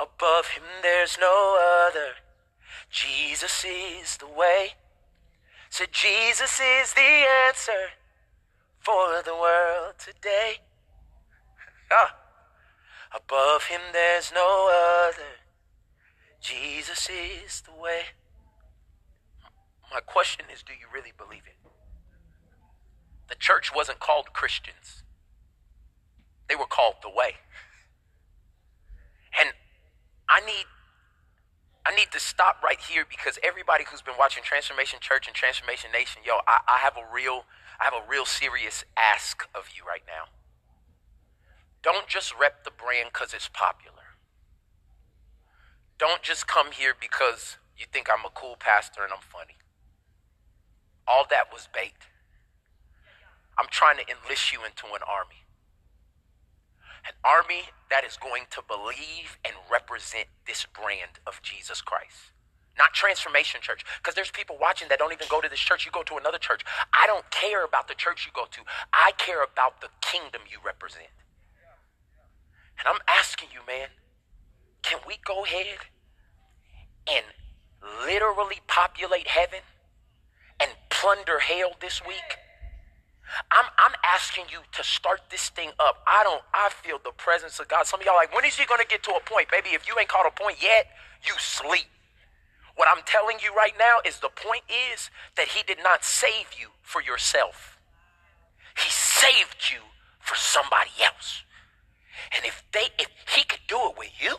Above 0.00 0.48
him 0.48 0.62
there's 0.82 1.18
no 1.20 1.58
other. 1.88 2.14
Jesus 2.90 3.64
is 3.64 4.16
the 4.16 4.28
way. 4.28 4.74
Said 5.68 5.88
Jesus 5.92 6.60
is 6.60 6.94
the 6.94 7.00
answer 7.46 7.97
for 8.88 9.22
the 9.22 9.34
world 9.34 9.94
today. 9.98 10.64
Ah. 11.92 12.16
Above 13.14 13.64
him 13.64 13.80
there's 13.92 14.32
no 14.32 14.70
other. 15.08 15.44
Jesus 16.40 17.10
is 17.10 17.60
the 17.60 17.78
way. 17.78 18.16
My 19.92 20.00
question 20.00 20.46
is 20.52 20.62
do 20.62 20.72
you 20.72 20.86
really 20.92 21.12
believe 21.18 21.42
it? 21.44 21.70
The 23.28 23.34
church 23.34 23.74
wasn't 23.74 24.00
called 24.00 24.32
Christians, 24.32 25.02
they 26.48 26.56
were 26.56 26.66
called 26.66 26.94
the 27.02 27.10
way. 27.10 27.34
And 29.38 29.50
I 30.30 30.40
need 30.40 30.64
I 31.84 31.94
need 31.94 32.10
to 32.12 32.20
stop 32.20 32.62
right 32.62 32.78
here 32.78 33.04
because 33.08 33.38
everybody 33.42 33.84
who's 33.88 34.02
been 34.02 34.16
watching 34.18 34.42
Transformation 34.42 34.98
Church 35.00 35.26
and 35.26 35.34
Transformation 35.34 35.90
Nation, 35.90 36.20
yo, 36.24 36.40
I, 36.46 36.60
I 36.68 36.78
have 36.84 36.96
a 36.96 37.14
real, 37.14 37.44
I 37.80 37.84
have 37.84 37.94
a 37.94 38.10
real 38.10 38.26
serious 38.26 38.84
ask 38.96 39.48
of 39.54 39.68
you 39.76 39.84
right 39.86 40.02
now. 40.06 40.30
Don't 41.82 42.08
just 42.08 42.38
rep 42.38 42.64
the 42.64 42.70
brand 42.70 43.10
because 43.12 43.32
it's 43.32 43.48
popular. 43.48 44.18
Don't 45.98 46.22
just 46.22 46.46
come 46.46 46.72
here 46.72 46.94
because 46.98 47.56
you 47.76 47.86
think 47.92 48.08
I'm 48.10 48.24
a 48.24 48.30
cool 48.34 48.56
pastor 48.58 49.02
and 49.04 49.12
I'm 49.12 49.22
funny. 49.22 49.56
All 51.06 51.24
that 51.30 51.52
was 51.52 51.68
bait. 51.72 51.94
I'm 53.58 53.68
trying 53.70 53.96
to 53.98 54.04
enlist 54.08 54.52
you 54.52 54.60
into 54.64 54.86
an 54.94 55.02
army. 55.08 55.46
An 57.06 57.14
army 57.24 57.70
that 57.90 58.04
is 58.04 58.16
going 58.16 58.44
to 58.50 58.62
believe 58.66 59.38
and 59.44 59.54
represent 59.70 60.26
this 60.46 60.66
brand 60.66 61.18
of 61.26 61.40
Jesus 61.42 61.80
Christ. 61.80 62.32
Not 62.78 62.94
Transformation 62.94 63.60
Church, 63.60 63.84
because 63.98 64.14
there's 64.14 64.30
people 64.30 64.56
watching 64.60 64.88
that 64.88 64.98
don't 64.98 65.12
even 65.12 65.26
go 65.28 65.40
to 65.40 65.48
this 65.48 65.58
church. 65.58 65.84
You 65.84 65.92
go 65.92 66.02
to 66.04 66.16
another 66.16 66.38
church. 66.38 66.64
I 66.92 67.06
don't 67.06 67.28
care 67.30 67.64
about 67.64 67.88
the 67.88 67.94
church 67.94 68.24
you 68.26 68.32
go 68.34 68.46
to, 68.50 68.60
I 68.92 69.12
care 69.18 69.42
about 69.42 69.80
the 69.80 69.88
kingdom 70.00 70.42
you 70.50 70.58
represent. 70.64 71.10
And 72.78 72.86
I'm 72.86 73.00
asking 73.08 73.48
you, 73.52 73.60
man, 73.66 73.88
can 74.82 75.00
we 75.06 75.16
go 75.24 75.44
ahead 75.44 75.66
and 77.08 77.24
literally 78.06 78.60
populate 78.66 79.26
heaven 79.26 79.60
and 80.60 80.70
plunder 80.90 81.40
hell 81.40 81.72
this 81.80 82.00
week? 82.06 82.38
I'm, 83.50 83.66
I'm 83.78 83.92
asking 84.04 84.44
you 84.50 84.60
to 84.72 84.84
start 84.84 85.20
this 85.30 85.50
thing 85.50 85.70
up. 85.78 86.02
I 86.06 86.22
don't, 86.24 86.42
I 86.54 86.70
feel 86.70 86.98
the 87.02 87.10
presence 87.10 87.60
of 87.60 87.68
God. 87.68 87.86
Some 87.86 88.00
of 88.00 88.06
y'all 88.06 88.16
like, 88.16 88.34
when 88.34 88.44
is 88.44 88.56
he 88.56 88.64
going 88.64 88.80
to 88.80 88.86
get 88.86 89.02
to 89.04 89.10
a 89.10 89.20
point? 89.20 89.50
Baby, 89.50 89.70
if 89.70 89.86
you 89.86 89.94
ain't 89.98 90.08
caught 90.08 90.26
a 90.26 90.30
point 90.30 90.62
yet, 90.62 90.86
you 91.26 91.34
sleep. 91.38 91.86
What 92.78 92.86
I'm 92.86 93.02
telling 93.04 93.38
you 93.42 93.52
right 93.54 93.74
now 93.78 93.98
is 94.06 94.20
the 94.20 94.30
point 94.30 94.62
is 94.70 95.10
that 95.36 95.48
he 95.48 95.62
did 95.66 95.78
not 95.82 96.04
save 96.04 96.54
you 96.58 96.68
for 96.82 97.02
yourself. 97.02 97.76
He 98.78 98.88
saved 98.88 99.72
you 99.72 99.80
for 100.20 100.36
somebody 100.36 100.94
else. 101.02 101.42
And 102.36 102.46
if 102.46 102.62
they, 102.72 102.86
if 102.98 103.08
he 103.34 103.42
could 103.42 103.66
do 103.66 103.90
it 103.90 103.98
with 103.98 104.12
you, 104.20 104.36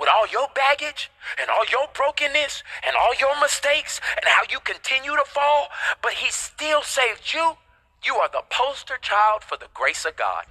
with 0.00 0.08
all 0.08 0.26
your 0.32 0.48
baggage 0.54 1.10
and 1.38 1.50
all 1.50 1.64
your 1.70 1.88
brokenness 1.92 2.64
and 2.86 2.96
all 2.96 3.12
your 3.20 3.38
mistakes 3.38 4.00
and 4.16 4.24
how 4.24 4.42
you 4.50 4.58
continue 4.60 5.12
to 5.12 5.24
fall, 5.26 5.68
but 6.02 6.14
he 6.14 6.30
still 6.30 6.82
saved 6.82 7.34
you 7.34 7.56
you 8.04 8.16
are 8.16 8.28
the 8.28 8.42
poster 8.50 8.98
child 9.00 9.44
for 9.44 9.56
the 9.56 9.68
grace 9.74 10.04
of 10.04 10.16
God. 10.16 10.44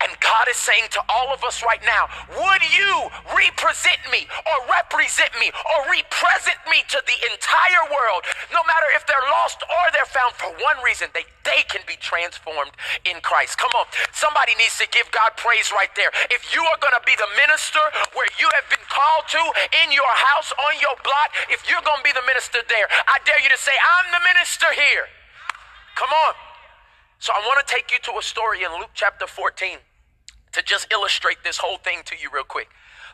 And 0.00 0.12
God 0.34 0.50
is 0.50 0.58
saying 0.58 0.90
to 0.90 1.02
all 1.06 1.30
of 1.30 1.46
us 1.46 1.62
right 1.62 1.78
now, 1.86 2.10
would 2.34 2.64
you 2.74 3.06
represent 3.38 4.02
me 4.10 4.26
or 4.50 4.66
represent 4.66 5.30
me 5.38 5.54
or 5.54 5.86
represent 5.86 6.58
me 6.66 6.82
to 6.90 6.98
the 7.06 7.14
entire 7.30 7.86
world, 7.86 8.26
no 8.50 8.58
matter 8.66 8.90
if 8.98 9.06
they're 9.06 9.30
lost 9.30 9.62
or 9.62 9.82
they're 9.94 10.10
found 10.10 10.34
for 10.34 10.50
one 10.58 10.82
reason, 10.82 11.06
they, 11.14 11.22
they 11.46 11.62
can 11.70 11.86
be 11.86 11.94
transformed 12.02 12.74
in 13.06 13.22
Christ. 13.22 13.62
Come 13.62 13.70
on, 13.78 13.86
somebody 14.10 14.58
needs 14.58 14.74
to 14.82 14.90
give 14.90 15.06
God 15.14 15.38
praise 15.38 15.70
right 15.70 15.94
there. 15.94 16.10
If 16.34 16.50
you 16.50 16.66
are 16.66 16.82
going 16.82 16.98
to 16.98 17.04
be 17.06 17.14
the 17.14 17.30
minister 17.38 17.86
where 18.18 18.26
you 18.42 18.50
have 18.58 18.66
been 18.66 18.82
called 18.90 19.30
to 19.38 19.42
in 19.86 19.94
your 19.94 20.14
house, 20.34 20.50
on 20.50 20.74
your 20.82 20.98
block, 21.06 21.30
if 21.46 21.62
you're 21.70 21.84
going 21.86 22.02
to 22.02 22.06
be 22.10 22.10
the 22.10 22.26
minister 22.26 22.58
there, 22.66 22.90
I 22.90 23.22
dare 23.22 23.38
you 23.38 23.54
to 23.54 23.60
say, 23.62 23.74
I'm 23.78 24.10
the 24.10 24.22
minister 24.34 24.66
here. 24.74 25.06
Come 25.94 26.10
on. 26.10 26.34
So 27.22 27.30
I 27.30 27.38
want 27.46 27.62
to 27.62 27.68
take 27.70 27.94
you 27.94 28.02
to 28.10 28.18
a 28.18 28.24
story 28.26 28.66
in 28.66 28.74
Luke 28.82 28.98
chapter 28.98 29.30
14 29.30 29.93
to 30.54 30.62
just 30.62 30.86
illustrate 30.92 31.38
this 31.44 31.58
whole 31.58 31.78
thing 31.78 31.98
to 32.06 32.14
you 32.20 32.28
real 32.32 32.44
quick. 32.44 32.68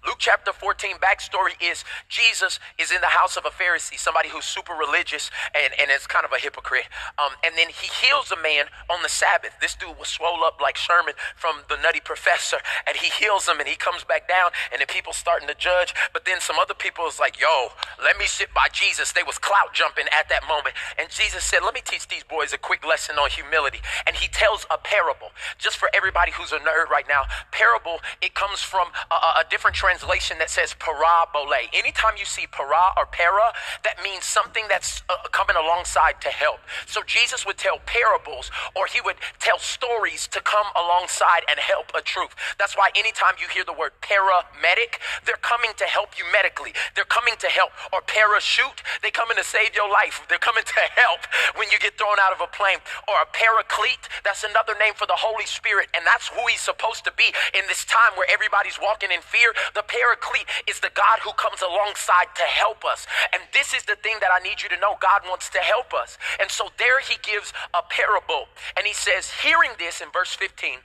Luke 0.07 0.17
chapter 0.19 0.53
14 0.53 0.97
backstory 0.97 1.53
is 1.61 1.85
Jesus 2.09 2.59
is 2.79 2.91
in 2.91 3.01
the 3.01 3.13
house 3.13 3.37
of 3.37 3.45
a 3.45 3.51
Pharisee, 3.51 3.99
somebody 3.99 4.31
who's 4.31 4.47
super 4.47 4.73
religious 4.73 5.31
and, 5.53 5.75
and 5.79 5.91
is 5.91 6.07
kind 6.07 6.25
of 6.25 6.33
a 6.33 6.41
hypocrite. 6.41 6.89
Um, 7.19 7.37
and 7.45 7.53
then 7.57 7.69
he 7.69 7.89
heals 7.93 8.33
a 8.33 8.41
man 8.41 8.65
on 8.89 9.03
the 9.03 9.11
Sabbath. 9.11 9.53
This 9.61 9.75
dude 9.75 9.99
was 9.99 10.09
swole 10.09 10.43
up 10.43 10.59
like 10.61 10.77
Sherman 10.77 11.15
from 11.37 11.69
the 11.69 11.77
Nutty 11.77 12.01
Professor, 12.01 12.57
and 12.89 12.97
he 12.97 13.11
heals 13.13 13.47
him 13.47 13.61
and 13.61 13.69
he 13.69 13.77
comes 13.77 14.03
back 14.05 14.27
down, 14.27 14.51
and 14.73 14.81
then 14.81 14.89
people 14.89 15.13
starting 15.13 15.49
to 15.49 15.55
judge. 15.55 15.93
But 16.15 16.25
then 16.25 16.41
some 16.41 16.57
other 16.59 16.75
people 16.75 17.07
is 17.07 17.21
like, 17.21 17.39
yo, 17.39 17.69
let 18.03 18.17
me 18.19 18.25
sit 18.25 18.55
by 18.55 18.69
Jesus. 18.73 19.13
They 19.13 19.23
was 19.23 19.37
clout 19.37 19.75
jumping 19.75 20.07
at 20.17 20.31
that 20.31 20.49
moment. 20.49 20.75
And 20.99 21.11
Jesus 21.11 21.45
said, 21.45 21.61
let 21.63 21.75
me 21.75 21.83
teach 21.85 22.09
these 22.09 22.25
boys 22.25 22.55
a 22.55 22.59
quick 22.59 22.87
lesson 22.87 23.17
on 23.17 23.29
humility. 23.29 23.81
And 24.07 24.17
he 24.17 24.29
tells 24.29 24.65
a 24.71 24.79
parable. 24.79 25.29
Just 25.59 25.77
for 25.77 25.91
everybody 25.93 26.33
who's 26.33 26.53
a 26.53 26.59
nerd 26.65 26.89
right 26.89 27.07
now, 27.07 27.29
parable, 27.53 28.01
it 28.23 28.33
comes 28.33 28.61
from 28.61 28.89
a, 29.11 29.45
a 29.45 29.45
different 29.51 29.77
translation 29.77 29.90
translation 29.91 30.39
that 30.39 30.49
says 30.49 30.71
parabole. 30.79 31.67
Anytime 31.75 32.15
you 32.17 32.25
see 32.25 32.47
para 32.47 32.95
or 32.97 33.07
para, 33.11 33.51
that 33.83 33.99
means 34.07 34.23
something 34.23 34.63
that's 34.71 35.03
uh, 35.11 35.19
coming 35.35 35.57
alongside 35.59 36.23
to 36.23 36.29
help. 36.31 36.61
So 36.87 37.03
Jesus 37.03 37.45
would 37.45 37.59
tell 37.59 37.83
parables 37.87 38.55
or 38.79 38.87
he 38.87 39.01
would 39.03 39.19
tell 39.43 39.59
stories 39.59 40.29
to 40.31 40.41
come 40.47 40.67
alongside 40.79 41.43
and 41.51 41.59
help 41.59 41.91
a 41.91 42.03
truth. 42.03 42.31
That's 42.55 42.79
why 42.79 42.95
anytime 42.95 43.35
you 43.43 43.51
hear 43.51 43.67
the 43.67 43.75
word 43.75 43.91
paramedic, 43.99 45.03
they're 45.27 45.43
coming 45.43 45.75
to 45.83 45.87
help 45.91 46.15
you 46.15 46.25
medically. 46.31 46.71
They're 46.95 47.11
coming 47.11 47.35
to 47.43 47.51
help. 47.51 47.75
Or 47.91 47.99
parachute, 48.07 48.87
they 49.03 49.11
coming 49.11 49.37
to 49.43 49.45
save 49.45 49.75
your 49.75 49.91
life. 49.91 50.23
They're 50.31 50.39
coming 50.39 50.63
to 50.63 50.83
help 50.95 51.27
when 51.59 51.67
you 51.75 51.83
get 51.83 51.99
thrown 51.99 52.23
out 52.23 52.31
of 52.31 52.39
a 52.39 52.47
plane. 52.55 52.79
Or 53.11 53.19
a 53.19 53.29
paraclete, 53.35 54.07
that's 54.23 54.47
another 54.47 54.79
name 54.79 54.95
for 54.95 55.11
the 55.11 55.19
Holy 55.19 55.51
Spirit. 55.51 55.91
And 55.99 56.07
that's 56.07 56.31
who 56.31 56.47
he's 56.47 56.63
supposed 56.63 57.03
to 57.11 57.13
be 57.19 57.35
in 57.59 57.67
this 57.67 57.83
time 57.91 58.15
where 58.15 58.31
everybody's 58.31 58.79
walking 58.79 59.11
in 59.11 59.19
fear. 59.27 59.51
The 59.75 59.80
the 59.81 59.89
paraclete 59.89 60.45
is 60.69 60.81
the 60.81 60.93
God 60.93 61.25
who 61.25 61.33
comes 61.41 61.65
alongside 61.65 62.29
to 62.37 62.45
help 62.45 62.85
us. 62.85 63.09
And 63.33 63.41
this 63.57 63.73
is 63.73 63.89
the 63.89 63.97
thing 63.97 64.21
that 64.21 64.29
I 64.29 64.45
need 64.45 64.61
you 64.61 64.69
to 64.69 64.77
know 64.77 65.01
God 65.01 65.25
wants 65.25 65.49
to 65.57 65.59
help 65.59 65.97
us. 65.97 66.19
And 66.37 66.51
so 66.51 66.69
there 66.77 67.01
he 67.01 67.17
gives 67.25 67.57
a 67.73 67.81
parable. 67.81 68.53
And 68.77 68.85
he 68.85 68.93
says, 68.93 69.33
hearing 69.41 69.73
this 69.81 70.05
in 70.05 70.13
verse 70.13 70.37
15, 70.37 70.85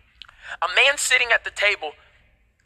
a 0.63 0.69
man 0.79 0.95
sitting 0.95 1.35
at 1.35 1.43
the 1.43 1.51
table 1.51 1.91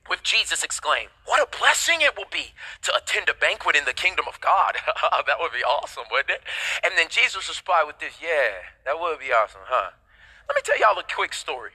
with 0.06 0.22
Jesus 0.22 0.62
exclaimed, 0.62 1.10
What 1.26 1.42
a 1.42 1.50
blessing 1.50 2.02
it 2.02 2.14
will 2.14 2.30
be 2.30 2.54
to 2.86 2.94
attend 2.94 3.30
a 3.30 3.34
banquet 3.34 3.76
in 3.76 3.86
the 3.86 3.94
kingdom 3.94 4.26
of 4.30 4.40
God. 4.42 4.78
that 5.26 5.38
would 5.42 5.54
be 5.54 5.66
awesome, 5.66 6.06
wouldn't 6.12 6.30
it? 6.30 6.42
And 6.86 6.94
then 6.94 7.10
Jesus 7.10 7.50
replied 7.50 7.90
with 7.90 7.98
this, 7.98 8.22
Yeah, 8.22 8.70
that 8.86 9.00
would 9.00 9.18
be 9.18 9.34
awesome, 9.34 9.66
huh? 9.66 9.98
Let 10.46 10.56
me 10.56 10.62
tell 10.62 10.78
y'all 10.78 11.00
a 11.00 11.06
quick 11.06 11.34
story. 11.34 11.74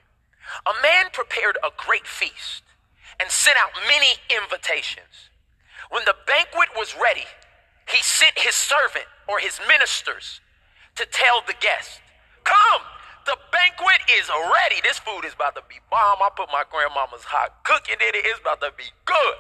A 0.63 0.75
man 0.83 1.11
prepared 1.11 1.59
a 1.65 1.71
great 1.75 2.07
feast 2.07 2.63
and 3.21 3.31
sent 3.31 3.57
out 3.59 3.71
many 3.89 4.17
invitations. 4.31 5.31
When 5.91 6.05
the 6.05 6.17
banquet 6.27 6.69
was 6.77 6.95
ready, 7.01 7.27
he 7.89 8.03
sent 8.03 8.39
his 8.39 8.55
servant 8.55 9.07
or 9.29 9.39
his 9.39 9.61
ministers 9.69 10.41
to 10.97 11.07
tell 11.07 11.43
the 11.47 11.55
guest, 11.61 12.01
Come, 12.45 12.83
the 13.27 13.37
banquet 13.53 14.01
is 14.19 14.29
ready. 14.29 14.81
This 14.83 14.99
food 14.99 15.25
is 15.25 15.35
about 15.35 15.55
to 15.57 15.63
be 15.69 15.77
bomb. 15.91 16.21
I 16.21 16.29
put 16.37 16.49
my 16.53 16.65
grandmama's 16.71 17.25
hot 17.25 17.65
cooking 17.65 17.97
in 17.97 18.15
it. 18.15 18.25
It's 18.25 18.41
about 18.41 18.61
to 18.61 18.73
be 18.77 18.85
good. 19.05 19.37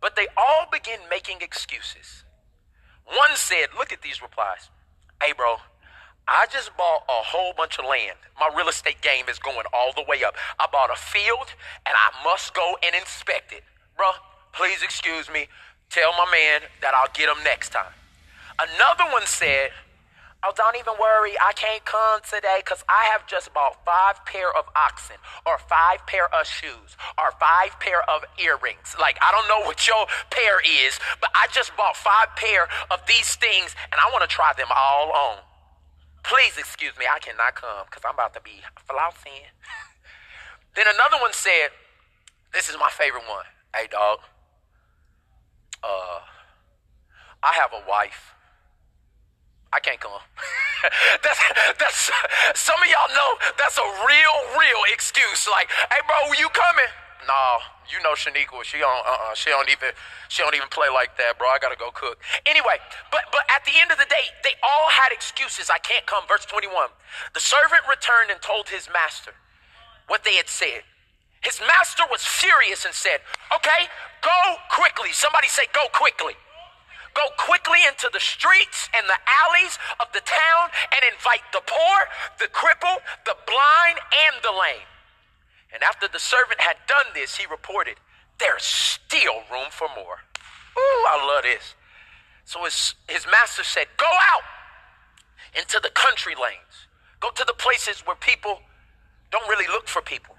But 0.00 0.16
they 0.16 0.26
all 0.36 0.66
begin 0.72 1.00
making 1.10 1.38
excuses. 1.40 2.24
One 3.04 3.34
said, 3.34 3.76
Look 3.76 3.92
at 3.92 4.02
these 4.02 4.22
replies. 4.22 4.70
Hey, 5.20 5.32
bro, 5.32 5.56
I 6.28 6.46
just 6.52 6.76
bought 6.76 7.04
a 7.08 7.24
whole 7.24 7.54
bunch 7.56 7.78
of 7.78 7.86
land. 7.86 8.16
My 8.38 8.50
real 8.54 8.68
estate 8.68 9.00
game 9.00 9.24
is 9.28 9.38
going 9.38 9.64
all 9.72 9.92
the 9.96 10.04
way 10.06 10.22
up. 10.24 10.34
I 10.60 10.66
bought 10.70 10.90
a 10.92 10.96
field 10.96 11.48
and 11.86 11.94
I 11.96 12.22
must 12.22 12.54
go 12.54 12.76
and 12.84 12.94
inspect 12.94 13.52
it. 13.52 13.64
Bro, 13.96 14.10
please 14.52 14.82
excuse 14.82 15.30
me. 15.30 15.48
Tell 15.88 16.12
my 16.12 16.28
man 16.30 16.68
that 16.82 16.92
I'll 16.94 17.10
get 17.14 17.28
him 17.28 17.42
next 17.44 17.70
time. 17.70 17.92
Another 18.60 19.10
one 19.10 19.24
said, 19.24 19.70
Oh, 20.44 20.52
don't 20.54 20.76
even 20.76 20.94
worry. 21.00 21.34
I 21.40 21.52
can't 21.54 21.84
come 21.84 22.20
today 22.22 22.60
because 22.62 22.84
I 22.88 23.10
have 23.10 23.26
just 23.26 23.52
bought 23.52 23.84
five 23.84 24.24
pair 24.24 24.54
of 24.56 24.66
oxen 24.76 25.16
or 25.44 25.58
five 25.58 26.06
pair 26.06 26.32
of 26.32 26.46
shoes 26.46 26.94
or 27.18 27.32
five 27.40 27.74
pair 27.80 28.08
of 28.08 28.22
earrings. 28.38 28.94
Like, 29.00 29.18
I 29.20 29.32
don't 29.32 29.48
know 29.48 29.66
what 29.66 29.88
your 29.88 30.06
pair 30.30 30.60
is, 30.86 31.00
but 31.20 31.30
I 31.34 31.48
just 31.50 31.76
bought 31.76 31.96
five 31.96 32.36
pair 32.36 32.68
of 32.88 33.00
these 33.08 33.34
things 33.34 33.74
and 33.90 33.98
I 33.98 34.12
want 34.12 34.22
to 34.22 34.30
try 34.30 34.52
them 34.56 34.68
all 34.70 35.10
on. 35.10 35.38
Please 36.22 36.58
excuse 36.58 36.92
me. 36.98 37.06
I 37.10 37.18
cannot 37.18 37.54
come 37.54 37.86
because 37.86 38.02
I'm 38.06 38.14
about 38.14 38.34
to 38.34 38.40
be 38.40 38.60
flossing. 38.88 39.48
then 40.76 40.86
another 40.86 41.20
one 41.20 41.32
said, 41.32 41.70
This 42.52 42.68
is 42.68 42.76
my 42.78 42.90
favorite 42.90 43.24
one. 43.28 43.44
Hey, 43.74 43.86
dog. 43.90 44.20
Uh, 45.82 46.20
I 47.42 47.54
have 47.54 47.70
a 47.72 47.88
wife. 47.88 48.34
I 49.72 49.80
can't 49.80 50.00
come. 50.00 50.12
that's 51.22 51.40
that's 51.78 52.10
some 52.54 52.80
of 52.80 52.88
y'all 52.88 53.12
know 53.14 53.30
that's 53.58 53.76
a 53.76 53.88
real, 54.08 54.36
real 54.56 54.82
excuse. 54.92 55.46
Like, 55.50 55.68
hey 55.92 56.00
bro, 56.06 56.32
you 56.38 56.48
coming? 56.48 56.88
No, 57.26 57.58
you 57.90 57.98
know 58.02 58.14
Shaniqua. 58.14 58.62
She 58.62 58.78
don't 58.78 59.02
uh 59.06 59.30
uh 59.30 59.34
she 59.34 59.50
don't 59.50 59.68
even 59.68 59.90
she 60.28 60.42
don't 60.42 60.54
even 60.54 60.68
play 60.68 60.88
like 60.88 61.16
that, 61.18 61.38
bro. 61.38 61.48
I 61.48 61.58
gotta 61.58 61.76
go 61.76 61.90
cook. 61.90 62.20
Anyway, 62.46 62.78
but 63.10 63.26
but 63.32 63.42
at 63.50 63.64
the 63.64 63.74
end 63.80 63.90
of 63.90 63.98
the 63.98 64.06
day, 64.08 64.30
they 64.44 64.54
all 64.62 64.88
had 64.88 65.12
excuses. 65.12 65.70
I 65.70 65.78
can't 65.78 66.06
come. 66.06 66.24
Verse 66.28 66.44
21. 66.46 66.88
The 67.34 67.40
servant 67.40 67.82
returned 67.88 68.30
and 68.30 68.40
told 68.40 68.68
his 68.68 68.88
master 68.92 69.34
what 70.06 70.24
they 70.24 70.34
had 70.34 70.48
said. 70.48 70.82
His 71.42 71.60
master 71.60 72.02
was 72.10 72.22
furious 72.22 72.84
and 72.84 72.94
said, 72.94 73.20
Okay, 73.54 73.86
go 74.22 74.56
quickly. 74.70 75.12
Somebody 75.12 75.48
say, 75.48 75.64
Go 75.72 75.86
quickly. 75.92 76.34
Go 77.14 77.26
quickly 77.38 77.78
into 77.86 78.10
the 78.12 78.20
streets 78.20 78.88
and 78.94 79.06
the 79.08 79.18
alleys 79.46 79.78
of 79.98 80.06
the 80.12 80.22
town 80.22 80.70
and 80.94 81.02
invite 81.12 81.42
the 81.52 81.62
poor, 81.66 81.96
the 82.38 82.46
crippled, 82.46 83.02
the 83.26 83.34
blind, 83.46 83.98
and 84.28 84.38
the 84.42 84.54
lame. 84.54 84.86
And 85.72 85.82
after 85.82 86.08
the 86.08 86.18
servant 86.18 86.60
had 86.60 86.76
done 86.86 87.06
this, 87.14 87.36
he 87.36 87.46
reported, 87.46 87.96
There's 88.38 88.62
still 88.62 89.42
room 89.50 89.68
for 89.70 89.88
more. 89.96 90.18
Ooh, 90.76 91.04
I 91.08 91.24
love 91.26 91.42
this. 91.42 91.74
So 92.44 92.64
his, 92.64 92.94
his 93.08 93.26
master 93.30 93.64
said, 93.64 93.86
Go 93.96 94.06
out 94.06 94.42
into 95.58 95.80
the 95.82 95.90
country 95.90 96.34
lanes, 96.34 96.88
go 97.20 97.30
to 97.30 97.44
the 97.44 97.54
places 97.54 98.00
where 98.06 98.16
people 98.16 98.60
don't 99.30 99.48
really 99.48 99.66
look 99.68 99.88
for 99.88 100.00
people, 100.00 100.34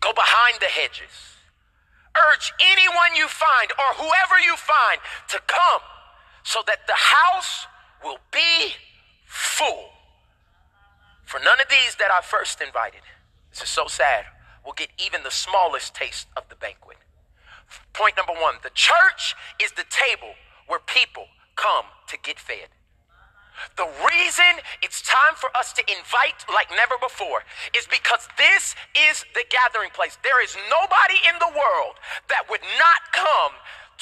go 0.00 0.12
behind 0.12 0.58
the 0.60 0.66
hedges 0.66 1.32
urge 2.30 2.52
anyone 2.60 3.16
you 3.16 3.28
find 3.28 3.72
or 3.78 3.94
whoever 3.96 4.38
you 4.44 4.56
find 4.56 5.00
to 5.28 5.40
come 5.46 5.80
so 6.42 6.60
that 6.66 6.86
the 6.86 6.96
house 6.96 7.66
will 8.04 8.18
be 8.32 8.74
full. 9.26 9.88
For 11.24 11.40
none 11.40 11.60
of 11.60 11.68
these 11.68 11.94
that 11.96 12.10
I 12.10 12.20
first 12.20 12.60
invited, 12.60 13.00
this 13.52 13.62
is 13.62 13.68
so 13.68 13.86
sad, 13.86 14.24
We'll 14.64 14.74
get 14.74 14.90
even 14.98 15.22
the 15.22 15.30
smallest 15.30 15.94
taste 15.94 16.28
of 16.36 16.48
the 16.48 16.54
banquet. 16.56 16.98
Point 17.92 18.16
number 18.16 18.32
one 18.32 18.56
the 18.62 18.70
church 18.74 19.34
is 19.60 19.72
the 19.72 19.86
table 19.90 20.34
where 20.66 20.80
people 20.80 21.26
come 21.56 21.86
to 22.08 22.16
get 22.22 22.38
fed. 22.38 22.68
The 23.76 23.88
reason 24.08 24.64
it's 24.82 25.02
time 25.02 25.36
for 25.36 25.54
us 25.56 25.72
to 25.74 25.82
invite 25.84 26.46
like 26.48 26.70
never 26.70 26.96
before 27.00 27.44
is 27.76 27.86
because 27.86 28.28
this 28.38 28.74
is 29.10 29.24
the 29.34 29.44
gathering 29.50 29.90
place. 29.90 30.16
There 30.22 30.42
is 30.42 30.56
nobody 30.70 31.20
in 31.28 31.36
the 31.38 31.52
world 31.52 32.00
that 32.28 32.48
would 32.48 32.64
not 32.78 33.00
come 33.12 33.52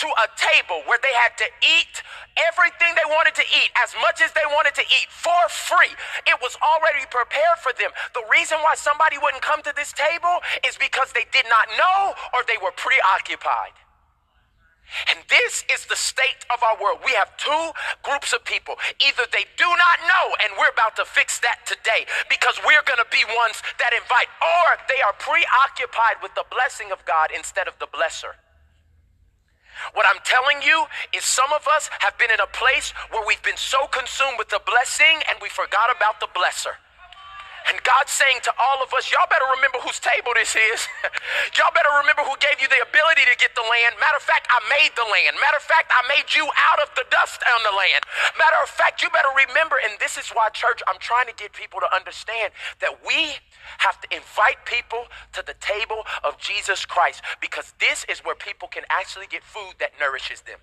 to 0.01 0.09
a 0.09 0.27
table 0.37 0.81
where 0.89 0.99
they 1.05 1.13
had 1.13 1.37
to 1.37 1.49
eat 1.61 2.01
everything 2.49 2.97
they 2.97 3.05
wanted 3.05 3.37
to 3.37 3.45
eat, 3.61 3.69
as 3.77 3.93
much 4.01 4.25
as 4.25 4.33
they 4.33 4.47
wanted 4.49 4.73
to 4.73 4.85
eat 4.89 5.09
for 5.13 5.37
free. 5.49 5.93
It 6.25 6.41
was 6.41 6.57
already 6.65 7.05
prepared 7.13 7.61
for 7.61 7.77
them. 7.77 7.93
The 8.17 8.25
reason 8.33 8.57
why 8.65 8.81
somebody 8.81 9.21
wouldn't 9.21 9.45
come 9.45 9.61
to 9.69 9.73
this 9.77 9.93
table 9.93 10.41
is 10.65 10.81
because 10.81 11.13
they 11.13 11.29
did 11.33 11.45
not 11.53 11.69
know 11.77 12.17
or 12.33 12.41
they 12.49 12.57
were 12.65 12.73
preoccupied. 12.73 13.77
And 15.07 15.23
this 15.31 15.63
is 15.71 15.87
the 15.87 15.95
state 15.95 16.43
of 16.51 16.59
our 16.67 16.75
world. 16.83 16.99
We 17.07 17.15
have 17.15 17.31
two 17.39 17.71
groups 18.03 18.33
of 18.33 18.43
people. 18.43 18.75
Either 18.99 19.23
they 19.31 19.47
do 19.55 19.69
not 19.69 19.97
know, 20.03 20.25
and 20.43 20.51
we're 20.59 20.73
about 20.73 20.97
to 20.97 21.07
fix 21.07 21.39
that 21.47 21.63
today 21.63 22.11
because 22.27 22.59
we're 22.67 22.83
going 22.83 22.99
to 22.99 23.11
be 23.13 23.23
ones 23.39 23.63
that 23.79 23.95
invite, 23.95 24.27
or 24.43 24.67
they 24.91 24.99
are 25.07 25.15
preoccupied 25.15 26.19
with 26.23 26.35
the 26.35 26.43
blessing 26.51 26.91
of 26.91 27.05
God 27.07 27.31
instead 27.31 27.69
of 27.69 27.79
the 27.79 27.87
blesser. 27.87 28.35
What 29.95 30.07
I'm 30.09 30.21
telling 30.25 30.63
you 30.63 30.87
is 31.13 31.25
some 31.25 31.53
of 31.53 31.67
us 31.69 31.91
have 32.01 32.17
been 32.19 32.31
in 32.31 32.41
a 32.41 32.47
place 32.47 32.93
where 33.11 33.27
we've 33.27 33.43
been 33.43 33.57
so 33.57 33.87
consumed 33.89 34.39
with 34.39 34.49
the 34.49 34.61
blessing 34.67 35.23
and 35.29 35.39
we 35.43 35.49
forgot 35.49 35.95
about 35.95 36.21
the 36.21 36.29
blesser. 36.29 36.77
And 37.69 37.77
God's 37.85 38.13
saying 38.15 38.41
to 38.49 38.53
all 38.57 38.81
of 38.81 38.89
us, 38.97 39.13
y'all 39.13 39.29
better 39.29 39.45
remember 39.53 39.83
whose 39.85 40.01
table 40.01 40.33
this 40.33 40.57
is. 40.57 40.81
y'all 41.59 41.75
better 41.77 41.93
remember 42.01 42.25
who 42.25 42.33
gave 42.41 42.57
you 42.63 42.69
the 42.73 42.81
ability 42.81 43.29
to 43.29 43.37
get 43.37 43.53
the 43.53 43.65
land. 43.65 44.01
Matter 44.01 44.17
of 44.17 44.25
fact, 44.25 44.49
I 44.49 44.59
made 44.73 44.97
the 44.97 45.05
land. 45.05 45.37
Matter 45.37 45.61
of 45.61 45.67
fact, 45.67 45.93
I 45.93 46.01
made 46.09 46.33
you 46.33 46.49
out 46.49 46.81
of 46.81 46.89
the 46.97 47.05
dust 47.13 47.45
on 47.45 47.61
the 47.67 47.75
land. 47.77 48.03
Matter 48.41 48.61
of 48.65 48.71
fact, 48.73 49.05
you 49.05 49.13
better 49.13 49.31
remember, 49.37 49.77
and 49.85 49.99
this 50.01 50.17
is 50.17 50.33
why, 50.33 50.49
church, 50.57 50.81
I'm 50.89 50.99
trying 50.99 51.29
to 51.29 51.37
get 51.37 51.53
people 51.53 51.83
to 51.85 51.91
understand 51.93 52.57
that 52.81 52.97
we 53.05 53.37
have 53.79 54.01
to 54.01 54.09
invite 54.09 54.65
people 54.65 55.05
to 55.37 55.45
the 55.45 55.55
table 55.61 56.07
of 56.25 56.41
Jesus 56.41 56.89
Christ 56.89 57.21
because 57.41 57.75
this 57.77 58.09
is 58.09 58.25
where 58.25 58.35
people 58.35 58.69
can 58.69 58.89
actually 58.89 59.29
get 59.29 59.45
food 59.45 59.77
that 59.79 59.93
nourishes 60.01 60.41
them. 60.43 60.59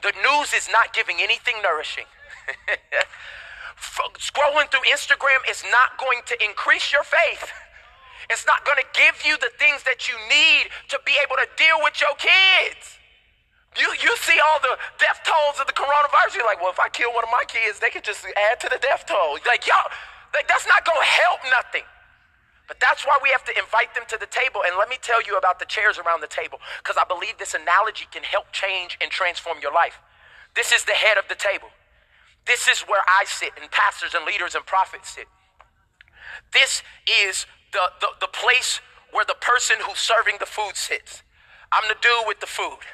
The 0.00 0.12
news 0.24 0.52
is 0.52 0.68
not 0.72 0.94
giving 0.94 1.16
anything 1.20 1.56
nourishing. 1.62 2.08
scrolling 3.76 4.70
through 4.70 4.86
Instagram 4.90 5.40
is 5.48 5.62
not 5.70 5.98
going 5.98 6.20
to 6.26 6.34
increase 6.44 6.92
your 6.92 7.04
faith. 7.04 7.50
It's 8.30 8.46
not 8.46 8.64
going 8.64 8.78
to 8.78 8.88
give 8.94 9.20
you 9.26 9.36
the 9.38 9.50
things 9.58 9.82
that 9.82 10.08
you 10.08 10.14
need 10.30 10.70
to 10.88 10.98
be 11.04 11.12
able 11.20 11.36
to 11.36 11.48
deal 11.58 11.82
with 11.82 12.00
your 12.00 12.14
kids. 12.16 12.98
You, 13.76 13.88
you 14.00 14.12
see 14.20 14.38
all 14.38 14.60
the 14.60 14.76
death 15.00 15.20
tolls 15.24 15.56
of 15.60 15.66
the 15.66 15.72
coronavirus. 15.72 16.36
You're 16.36 16.46
like, 16.46 16.60
well, 16.60 16.70
if 16.70 16.80
I 16.80 16.88
kill 16.88 17.12
one 17.12 17.24
of 17.24 17.32
my 17.32 17.44
kids, 17.48 17.80
they 17.80 17.88
could 17.88 18.04
just 18.04 18.24
add 18.52 18.60
to 18.60 18.68
the 18.68 18.78
death 18.78 19.04
toll. 19.08 19.40
Like, 19.48 19.66
y'all, 19.66 19.88
like, 20.36 20.46
that's 20.46 20.68
not 20.68 20.84
going 20.84 21.00
to 21.00 21.08
help 21.08 21.40
nothing. 21.48 21.84
But 22.68 22.80
that's 22.80 23.04
why 23.04 23.18
we 23.22 23.28
have 23.32 23.44
to 23.44 23.54
invite 23.58 23.92
them 23.92 24.04
to 24.08 24.16
the 24.16 24.28
table. 24.28 24.62
And 24.64 24.76
let 24.78 24.88
me 24.88 24.96
tell 25.00 25.20
you 25.20 25.36
about 25.36 25.58
the 25.58 25.66
chairs 25.66 25.98
around 25.98 26.20
the 26.20 26.30
table, 26.30 26.60
because 26.80 26.96
I 26.96 27.04
believe 27.04 27.36
this 27.36 27.52
analogy 27.52 28.06
can 28.12 28.22
help 28.22 28.52
change 28.52 28.96
and 29.00 29.10
transform 29.10 29.58
your 29.60 29.72
life. 29.72 29.98
This 30.54 30.72
is 30.72 30.84
the 30.84 30.92
head 30.92 31.18
of 31.18 31.24
the 31.28 31.34
table. 31.34 31.68
This 32.46 32.68
is 32.68 32.80
where 32.82 33.02
I 33.06 33.24
sit, 33.24 33.50
and 33.60 33.70
pastors 33.70 34.14
and 34.14 34.24
leaders 34.24 34.54
and 34.54 34.64
prophets 34.66 35.10
sit. 35.10 35.26
This 36.52 36.82
is 37.28 37.46
the, 37.72 37.90
the, 38.00 38.08
the 38.20 38.28
place 38.28 38.80
where 39.12 39.24
the 39.24 39.36
person 39.40 39.76
who's 39.80 39.98
serving 39.98 40.36
the 40.40 40.46
food 40.46 40.76
sits. 40.76 41.22
I'm 41.72 41.88
the 41.88 41.96
dude 42.00 42.26
with 42.26 42.40
the 42.40 42.46
food. 42.46 42.84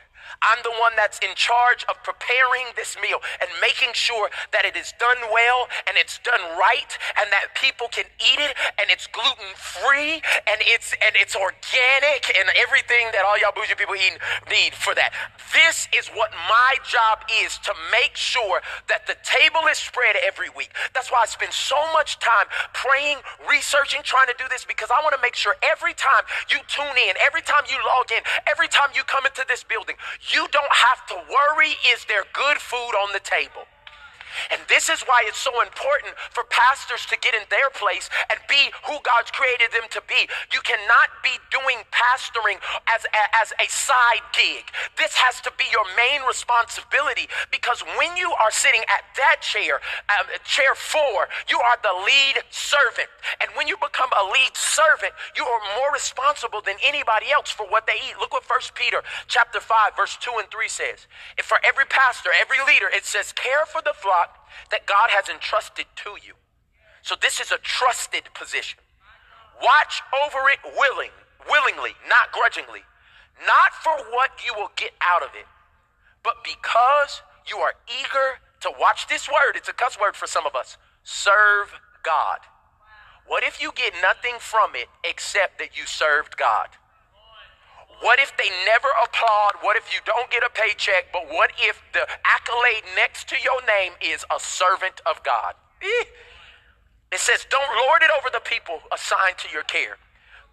I'm 0.42 0.60
the 0.62 0.74
one 0.80 0.92
that's 0.96 1.18
in 1.20 1.34
charge 1.34 1.84
of 1.88 2.00
preparing 2.02 2.70
this 2.76 2.96
meal 3.00 3.18
and 3.40 3.48
making 3.60 3.92
sure 3.94 4.30
that 4.52 4.64
it 4.64 4.76
is 4.76 4.92
done 4.98 5.18
well 5.32 5.68
and 5.86 5.96
it's 5.96 6.18
done 6.24 6.40
right 6.58 6.92
and 7.18 7.30
that 7.32 7.54
people 7.54 7.88
can 7.88 8.04
eat 8.20 8.40
it 8.40 8.54
and 8.80 8.90
it's 8.90 9.06
gluten 9.08 9.50
free 9.56 10.20
and 10.46 10.58
it's 10.66 10.92
and 11.04 11.14
it's 11.16 11.34
organic 11.34 12.30
and 12.36 12.48
everything 12.56 13.10
that 13.12 13.24
all 13.24 13.38
y'all 13.38 13.54
bougie 13.54 13.74
people 13.74 13.96
eating 13.96 14.18
need 14.50 14.74
for 14.74 14.94
that. 14.94 15.12
This 15.52 15.88
is 15.96 16.08
what 16.14 16.30
my 16.48 16.72
job 16.84 17.24
is 17.42 17.58
to 17.64 17.72
make 17.92 18.16
sure 18.16 18.60
that 18.88 19.06
the 19.06 19.16
table 19.24 19.66
is 19.70 19.78
spread 19.78 20.16
every 20.24 20.48
week. 20.56 20.70
That's 20.94 21.10
why 21.10 21.24
I 21.24 21.26
spend 21.26 21.52
so 21.52 21.78
much 21.92 22.18
time 22.18 22.46
praying, 22.72 23.18
researching, 23.48 24.02
trying 24.04 24.28
to 24.28 24.36
do 24.38 24.44
this 24.50 24.64
because 24.64 24.90
I 24.90 25.00
want 25.02 25.14
to 25.14 25.22
make 25.22 25.34
sure 25.34 25.56
every 25.62 25.94
time 25.94 26.24
you 26.50 26.58
tune 26.68 26.96
in, 27.08 27.14
every 27.24 27.42
time 27.42 27.64
you 27.68 27.78
log 27.84 28.10
in, 28.12 28.22
every 28.46 28.68
time 28.68 28.90
you 28.94 29.02
come 29.04 29.24
into 29.26 29.44
this 29.48 29.64
building, 29.64 29.96
you 30.20 30.46
don't 30.50 30.72
have 30.72 31.07
to 31.09 31.14
worry 31.14 31.74
is 31.92 32.04
there 32.07 32.24
good 32.33 32.59
food 32.59 32.92
on 33.02 33.12
the 33.12 33.20
table? 33.20 33.66
And 34.53 34.61
this 34.68 34.88
is 34.88 35.03
why 35.03 35.24
it's 35.27 35.38
so 35.40 35.53
important 35.62 36.14
for 36.31 36.44
pastors 36.51 37.07
to 37.07 37.16
get 37.18 37.35
in 37.35 37.44
their 37.51 37.70
place 37.74 38.09
and 38.31 38.38
be 38.48 38.70
who 38.87 38.98
God's 39.03 39.31
created 39.31 39.72
them 39.72 39.87
to 39.90 40.01
be. 40.09 40.29
You 40.53 40.61
cannot 40.62 41.11
be 41.22 41.35
doing 41.51 41.83
pastoring 41.90 42.59
as 42.90 43.05
a, 43.07 43.24
as 43.40 43.53
a 43.59 43.66
side 43.68 44.24
gig. 44.33 44.68
This 44.96 45.14
has 45.16 45.40
to 45.42 45.53
be 45.57 45.64
your 45.70 45.87
main 45.96 46.27
responsibility 46.27 47.29
because 47.51 47.83
when 47.96 48.16
you 48.16 48.31
are 48.38 48.51
sitting 48.51 48.83
at 48.88 49.05
that 49.16 49.40
chair, 49.40 49.81
um, 50.12 50.27
chair 50.44 50.74
four, 50.74 51.29
you 51.48 51.59
are 51.61 51.79
the 51.83 51.94
lead 52.05 52.42
servant. 52.51 53.09
And 53.40 53.51
when 53.55 53.68
you 53.68 53.77
become 53.79 54.11
a 54.14 54.24
lead 54.31 54.55
servant, 54.55 55.12
you 55.37 55.44
are 55.44 55.62
more 55.79 55.92
responsible 55.92 56.61
than 56.61 56.77
anybody 56.85 57.31
else 57.33 57.51
for 57.51 57.66
what 57.66 57.87
they 57.87 57.98
eat. 58.09 58.16
Look 58.20 58.33
what 58.33 58.44
First 58.44 58.74
Peter 58.74 59.03
chapter 59.27 59.61
5 59.61 59.96
verse 59.96 60.16
2 60.20 60.31
and 60.38 60.48
3 60.51 60.68
says. 60.68 61.07
For 61.42 61.59
every 61.64 61.87
pastor, 61.87 62.31
every 62.35 62.59
leader, 62.66 62.88
it 62.88 63.05
says 63.05 63.33
care 63.33 63.66
for 63.66 63.83
the 63.83 63.94
flock 63.94 64.27
that 64.70 64.86
God 64.86 65.10
has 65.10 65.28
entrusted 65.28 65.86
to 66.04 66.10
you. 66.24 66.34
So 67.02 67.14
this 67.20 67.40
is 67.40 67.50
a 67.50 67.58
trusted 67.58 68.24
position. 68.34 68.78
Watch 69.62 70.02
over 70.24 70.48
it 70.50 70.58
willing, 70.76 71.10
willingly, 71.48 71.94
not 72.08 72.32
grudgingly, 72.32 72.82
not 73.46 73.72
for 73.82 73.96
what 74.12 74.30
you 74.44 74.54
will 74.54 74.70
get 74.76 74.92
out 75.00 75.22
of 75.22 75.30
it, 75.34 75.46
but 76.22 76.44
because 76.44 77.22
you 77.48 77.58
are 77.58 77.74
eager 77.88 78.38
to 78.60 78.70
watch 78.78 79.06
this 79.08 79.28
word. 79.28 79.56
It's 79.56 79.68
a 79.68 79.72
cuss 79.72 79.98
word 80.00 80.16
for 80.16 80.26
some 80.26 80.46
of 80.46 80.54
us. 80.54 80.76
Serve 81.02 81.72
God. 82.04 82.38
What 83.26 83.44
if 83.44 83.60
you 83.60 83.72
get 83.74 83.92
nothing 84.02 84.34
from 84.38 84.74
it 84.74 84.88
except 85.04 85.58
that 85.58 85.76
you 85.76 85.86
served 85.86 86.36
God? 86.36 86.68
What 88.00 88.20
if 88.20 88.37
they 88.37 88.48
never 88.64 88.88
applaud? 89.04 89.58
What 89.61 89.76
if 89.76 89.92
you 89.92 90.00
don't 90.06 90.30
get 90.30 90.42
a 90.42 90.50
paycheck? 90.50 91.12
But 91.12 91.28
what 91.28 91.50
if 91.58 91.82
the 91.92 92.06
accolade 92.24 92.84
next 92.94 93.28
to 93.30 93.37
your 93.42 93.61
name 93.66 93.92
is 94.00 94.24
a 94.30 94.38
servant 94.38 95.00
of 95.06 95.22
God? 95.24 95.54
Eh. 95.82 96.04
It 97.11 97.18
says, 97.20 97.46
don't 97.48 97.76
lord 97.87 98.02
it 98.02 98.11
over 98.18 98.28
the 98.32 98.40
people 98.40 98.80
assigned 98.92 99.38
to 99.38 99.48
your 99.50 99.62
care, 99.62 99.96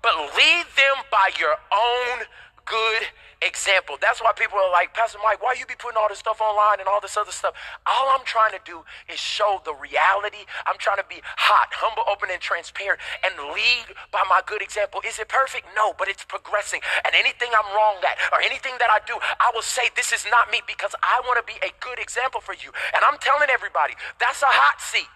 but 0.01 0.15
lead 0.15 0.65
them 0.77 1.03
by 1.11 1.31
your 1.37 1.57
own 1.71 2.25
good 2.65 3.03
example. 3.41 3.97
That's 4.01 4.21
why 4.21 4.33
people 4.33 4.57
are 4.57 4.71
like, 4.71 4.93
Pastor 4.93 5.19
Mike, 5.23 5.41
why 5.41 5.55
you 5.57 5.65
be 5.65 5.77
putting 5.77 5.97
all 5.97 6.09
this 6.09 6.19
stuff 6.19 6.41
online 6.41 6.79
and 6.79 6.87
all 6.87 6.99
this 6.99 7.15
other 7.17 7.31
stuff? 7.31 7.53
All 7.85 8.09
I'm 8.09 8.25
trying 8.25 8.51
to 8.51 8.61
do 8.65 8.83
is 9.11 9.19
show 9.19 9.61
the 9.63 9.73
reality. 9.73 10.49
I'm 10.65 10.77
trying 10.77 10.97
to 10.97 11.07
be 11.07 11.21
hot, 11.37 11.69
humble, 11.71 12.03
open, 12.09 12.29
and 12.31 12.41
transparent 12.41 12.99
and 13.23 13.33
lead 13.53 13.93
by 14.11 14.25
my 14.29 14.41
good 14.45 14.61
example. 14.61 15.01
Is 15.05 15.19
it 15.19 15.29
perfect? 15.29 15.67
No, 15.75 15.93
but 15.93 16.07
it's 16.09 16.25
progressing. 16.25 16.81
And 17.05 17.13
anything 17.13 17.49
I'm 17.53 17.69
wrong 17.75 18.01
at 18.03 18.17
or 18.33 18.41
anything 18.41 18.73
that 18.79 18.89
I 18.89 18.99
do, 19.05 19.15
I 19.21 19.51
will 19.53 19.65
say 19.65 19.89
this 19.95 20.11
is 20.11 20.25
not 20.31 20.49
me 20.51 20.61
because 20.65 20.95
I 21.03 21.21
want 21.25 21.37
to 21.39 21.45
be 21.45 21.57
a 21.61 21.71
good 21.79 21.99
example 21.99 22.41
for 22.41 22.53
you. 22.53 22.73
And 22.95 23.01
I'm 23.05 23.17
telling 23.21 23.49
everybody, 23.53 23.93
that's 24.19 24.41
a 24.41 24.49
hot 24.49 24.81
seat. 24.81 25.07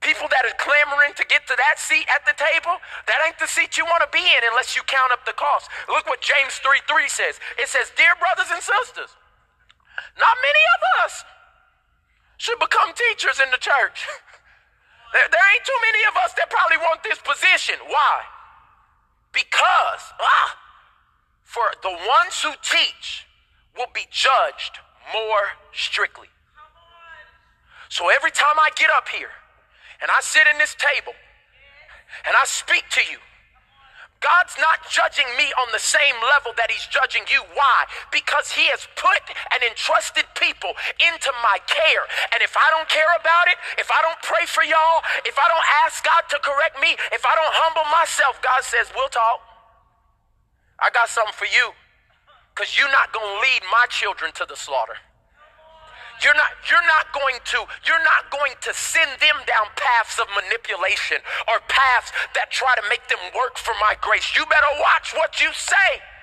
People 0.00 0.28
that 0.28 0.44
are 0.44 0.56
clamoring 0.60 1.16
to 1.16 1.24
get 1.26 1.48
to 1.48 1.54
that 1.56 1.80
seat 1.80 2.06
at 2.12 2.22
the 2.28 2.36
table, 2.36 2.78
that 3.08 3.18
ain't 3.26 3.38
the 3.40 3.48
seat 3.48 3.76
you 3.80 3.84
want 3.88 4.04
to 4.04 4.10
be 4.12 4.22
in 4.22 4.42
unless 4.50 4.76
you 4.76 4.82
count 4.86 5.10
up 5.10 5.24
the 5.24 5.34
cost. 5.34 5.72
Look 5.88 6.06
what 6.06 6.20
James 6.20 6.60
3 6.60 6.84
3 6.84 7.08
says. 7.08 7.40
It 7.58 7.66
says, 7.66 7.90
Dear 7.96 8.14
brothers 8.20 8.52
and 8.52 8.60
sisters, 8.60 9.10
not 10.20 10.36
many 10.44 10.64
of 10.76 10.80
us 11.04 11.24
should 12.36 12.60
become 12.60 12.92
teachers 12.92 13.40
in 13.40 13.50
the 13.50 13.60
church. 13.60 14.04
there, 15.16 15.28
there 15.32 15.46
ain't 15.56 15.64
too 15.64 15.80
many 15.80 16.02
of 16.12 16.14
us 16.22 16.36
that 16.36 16.52
probably 16.52 16.78
want 16.84 17.00
this 17.02 17.18
position. 17.24 17.80
Why? 17.88 18.20
Because, 19.32 20.02
ah, 20.20 20.48
for 21.42 21.72
the 21.82 21.92
ones 21.92 22.36
who 22.44 22.52
teach 22.60 23.26
will 23.76 23.90
be 23.94 24.04
judged 24.10 24.80
more 25.12 25.56
strictly. 25.72 26.28
So 27.88 28.08
every 28.08 28.30
time 28.30 28.58
I 28.58 28.70
get 28.76 28.90
up 28.90 29.08
here, 29.08 29.30
and 30.00 30.10
I 30.10 30.20
sit 30.20 30.46
in 30.50 30.58
this 30.58 30.74
table 30.78 31.14
and 32.26 32.34
I 32.36 32.44
speak 32.44 32.84
to 32.90 33.02
you, 33.10 33.18
God's 34.20 34.56
not 34.56 34.80
judging 34.88 35.28
me 35.36 35.52
on 35.60 35.68
the 35.76 35.82
same 35.82 36.16
level 36.24 36.56
that 36.56 36.72
He's 36.72 36.88
judging 36.88 37.28
you. 37.28 37.44
Why? 37.52 37.84
Because 38.10 38.50
He 38.50 38.64
has 38.72 38.88
put 38.96 39.20
and 39.52 39.60
entrusted 39.60 40.24
people 40.34 40.72
into 40.98 41.30
my 41.44 41.60
care. 41.68 42.04
And 42.32 42.40
if 42.40 42.56
I 42.56 42.66
don't 42.72 42.88
care 42.88 43.12
about 43.20 43.52
it, 43.52 43.60
if 43.76 43.92
I 43.92 44.00
don't 44.00 44.18
pray 44.24 44.48
for 44.48 44.64
y'all, 44.64 45.04
if 45.28 45.36
I 45.36 45.46
don't 45.46 45.68
ask 45.84 46.00
God 46.00 46.24
to 46.32 46.40
correct 46.40 46.80
me, 46.80 46.96
if 47.12 47.22
I 47.28 47.34
don't 47.36 47.54
humble 47.60 47.86
myself, 47.92 48.40
God 48.40 48.64
says, 48.64 48.88
We'll 48.96 49.12
talk. 49.12 49.44
I 50.80 50.90
got 50.90 51.08
something 51.08 51.36
for 51.36 51.48
you. 51.48 51.76
Because 52.50 52.72
you're 52.78 52.90
not 52.90 53.12
going 53.12 53.28
to 53.28 53.40
lead 53.44 53.62
my 53.68 53.84
children 53.92 54.32
to 54.40 54.46
the 54.48 54.56
slaughter. 54.56 54.96
You're 56.22 56.34
not, 56.34 56.52
you're 56.70 56.86
not 56.86 57.12
going 57.12 57.38
to, 57.52 57.58
you're 57.84 58.04
not 58.04 58.30
going 58.30 58.54
to 58.62 58.72
send 58.72 59.10
them 59.20 59.36
down 59.46 59.66
paths 59.76 60.18
of 60.18 60.26
manipulation 60.32 61.18
or 61.48 61.60
paths 61.68 62.12
that 62.34 62.50
try 62.50 62.74
to 62.76 62.84
make 62.88 63.06
them 63.08 63.20
work 63.36 63.58
for 63.58 63.74
my 63.80 63.96
grace. 64.00 64.34
You 64.36 64.44
better 64.46 64.72
watch 64.80 65.12
what 65.14 65.40
you 65.40 65.52
say. 65.52 66.15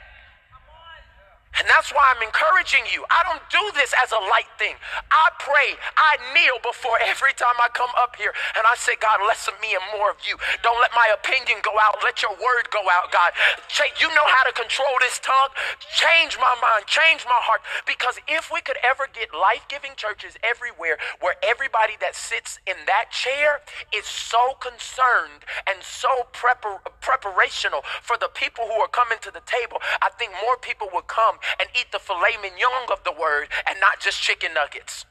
And 1.60 1.70
that's 1.70 1.94
why 1.94 2.02
I'm 2.16 2.22
encouraging 2.24 2.86
you. 2.90 3.06
I 3.14 3.22
don't 3.28 3.44
do 3.54 3.62
this 3.78 3.94
as 4.02 4.12
a 4.12 4.22
light 4.32 4.50
thing. 4.58 4.76
I 5.12 5.30
pray, 5.38 5.78
I 5.96 6.18
kneel 6.34 6.58
before 6.66 6.98
every 7.06 7.34
time 7.38 7.56
I 7.62 7.70
come 7.74 7.92
up 7.98 8.16
here 8.18 8.34
and 8.58 8.66
I 8.66 8.76
say, 8.76 8.98
God, 9.00 9.22
less 9.28 9.48
of 9.48 9.54
me 9.62 9.76
and 9.78 9.84
more 9.98 10.10
of 10.10 10.18
you. 10.26 10.38
Don't 10.66 10.80
let 10.82 10.92
my 10.98 11.06
opinion 11.14 11.62
go 11.62 11.78
out. 11.78 12.02
Let 12.04 12.22
your 12.22 12.34
word 12.34 12.74
go 12.74 12.82
out, 12.90 13.12
God. 13.14 13.34
You 14.04 14.10
know 14.12 14.28
how 14.28 14.44
to 14.44 14.52
control 14.52 14.92
this 15.00 15.20
tongue. 15.24 15.56
Change 15.96 16.36
my 16.42 16.56
mind, 16.60 16.86
change 16.88 17.24
my 17.26 17.40
heart. 17.40 17.62
Because 17.88 18.20
if 18.28 18.52
we 18.52 18.60
could 18.60 18.78
ever 18.84 19.08
get 19.14 19.32
life 19.32 19.64
giving 19.70 19.96
churches 19.96 20.36
everywhere 20.44 20.98
where 21.22 21.36
everybody 21.44 21.94
that 22.02 22.16
sits 22.16 22.60
in 22.68 22.76
that 22.88 23.12
chair 23.12 23.62
is 23.96 24.06
so 24.06 24.60
concerned 24.60 25.48
and 25.70 25.80
so 25.84 26.28
prepar- 26.36 26.84
preparational 27.00 27.86
for 28.02 28.18
the 28.18 28.28
people 28.34 28.66
who 28.68 28.76
are 28.82 28.92
coming 28.92 29.18
to 29.22 29.32
the 29.32 29.42
table, 29.48 29.80
I 30.02 30.10
think 30.20 30.36
more 30.44 30.58
people 30.58 30.90
would 30.94 31.08
come 31.08 31.40
and 31.60 31.70
eat 31.76 31.92
the 31.92 32.00
filet 32.00 32.38
mignon 32.42 32.88
of 32.92 33.04
the 33.04 33.12
word 33.12 33.48
and 33.68 33.80
not 33.80 34.00
just 34.00 34.22
chicken 34.22 34.54
nuggets. 34.54 35.06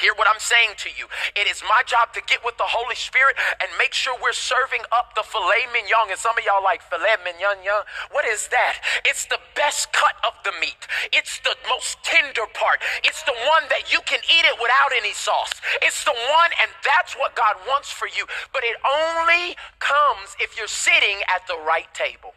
Hear 0.00 0.12
what 0.12 0.28
I'm 0.28 0.40
saying 0.40 0.76
to 0.84 0.90
you. 0.92 1.08
It 1.32 1.48
is 1.48 1.64
my 1.64 1.80
job 1.88 2.12
to 2.12 2.20
get 2.28 2.44
with 2.44 2.60
the 2.60 2.68
Holy 2.68 2.94
Spirit 2.94 3.32
and 3.64 3.68
make 3.80 3.96
sure 3.96 4.12
we're 4.20 4.36
serving 4.36 4.84
up 4.92 5.16
the 5.16 5.24
filet 5.24 5.64
mignon. 5.72 6.12
And 6.12 6.20
some 6.20 6.36
of 6.36 6.44
y'all 6.44 6.60
like 6.60 6.84
filet 6.84 7.16
mignon. 7.24 7.64
What 8.12 8.28
is 8.28 8.48
that? 8.52 8.84
It's 9.08 9.24
the 9.24 9.40
best 9.56 9.92
cut 9.96 10.20
of 10.20 10.36
the 10.44 10.52
meat. 10.60 10.84
It's 11.16 11.40
the 11.40 11.56
most 11.64 11.96
tender 12.04 12.44
part. 12.52 12.84
It's 13.08 13.24
the 13.24 13.32
one 13.48 13.64
that 13.72 13.88
you 13.88 14.04
can 14.04 14.20
eat 14.28 14.44
it 14.44 14.60
without 14.60 14.92
any 14.92 15.16
sauce. 15.16 15.56
It's 15.80 16.04
the 16.04 16.12
one, 16.12 16.50
and 16.60 16.68
that's 16.84 17.16
what 17.16 17.32
God 17.32 17.56
wants 17.64 17.88
for 17.88 18.04
you. 18.04 18.28
But 18.52 18.68
it 18.68 18.76
only 18.84 19.56
comes 19.80 20.36
if 20.36 20.60
you're 20.60 20.68
sitting 20.68 21.24
at 21.32 21.48
the 21.48 21.56
right 21.64 21.88
table. 21.96 22.36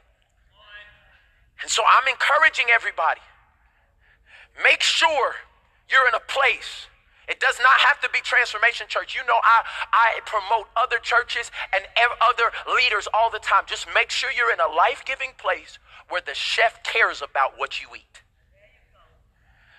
And 1.61 1.69
so 1.69 1.83
I'm 1.83 2.07
encouraging 2.07 2.65
everybody 2.73 3.21
make 4.63 4.81
sure 4.81 5.35
you're 5.89 6.07
in 6.07 6.13
a 6.13 6.19
place. 6.19 6.87
It 7.27 7.39
does 7.39 7.59
not 7.59 7.79
have 7.79 7.99
to 8.01 8.09
be 8.09 8.19
Transformation 8.21 8.87
Church. 8.89 9.15
You 9.15 9.21
know, 9.27 9.39
I, 9.43 9.63
I 9.93 10.19
promote 10.25 10.67
other 10.75 10.97
churches 10.97 11.51
and 11.73 11.85
other 12.27 12.51
leaders 12.75 13.07
all 13.13 13.29
the 13.29 13.39
time. 13.39 13.63
Just 13.67 13.87
make 13.93 14.09
sure 14.09 14.31
you're 14.31 14.51
in 14.51 14.59
a 14.59 14.67
life 14.67 15.03
giving 15.05 15.31
place 15.37 15.77
where 16.09 16.21
the 16.25 16.33
chef 16.33 16.83
cares 16.83 17.21
about 17.21 17.53
what 17.57 17.81
you 17.81 17.87
eat. 17.95 18.23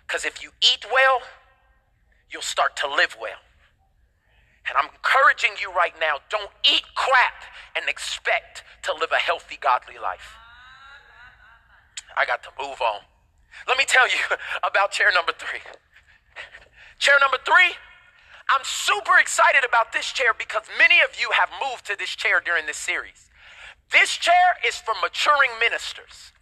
Because 0.06 0.24
if 0.24 0.42
you 0.42 0.50
eat 0.60 0.86
well, 0.92 1.22
you'll 2.30 2.42
start 2.42 2.76
to 2.76 2.88
live 2.88 3.16
well. 3.20 3.42
And 4.68 4.78
I'm 4.78 4.90
encouraging 4.94 5.58
you 5.60 5.72
right 5.72 5.94
now 5.98 6.18
don't 6.30 6.50
eat 6.64 6.82
crap 6.94 7.42
and 7.74 7.88
expect 7.88 8.62
to 8.84 8.94
live 8.94 9.10
a 9.10 9.18
healthy, 9.18 9.58
godly 9.60 9.98
life. 10.00 10.36
I 12.16 12.26
got 12.26 12.42
to 12.44 12.50
move 12.58 12.80
on. 12.80 13.00
Let 13.68 13.78
me 13.78 13.84
tell 13.84 14.08
you 14.08 14.20
about 14.62 14.92
chair 14.92 15.10
number 15.14 15.32
three. 15.36 15.60
Chair 16.98 17.14
number 17.20 17.38
three, 17.44 17.74
I'm 18.50 18.64
super 18.64 19.18
excited 19.18 19.64
about 19.66 19.92
this 19.92 20.10
chair 20.12 20.34
because 20.36 20.64
many 20.76 21.00
of 21.00 21.18
you 21.20 21.30
have 21.32 21.48
moved 21.62 21.86
to 21.86 21.96
this 21.96 22.10
chair 22.10 22.42
during 22.44 22.66
this 22.66 22.76
series. 22.76 23.30
This 23.92 24.16
chair 24.16 24.58
is 24.66 24.76
for 24.76 24.94
maturing 25.02 25.50
ministers. 25.58 26.32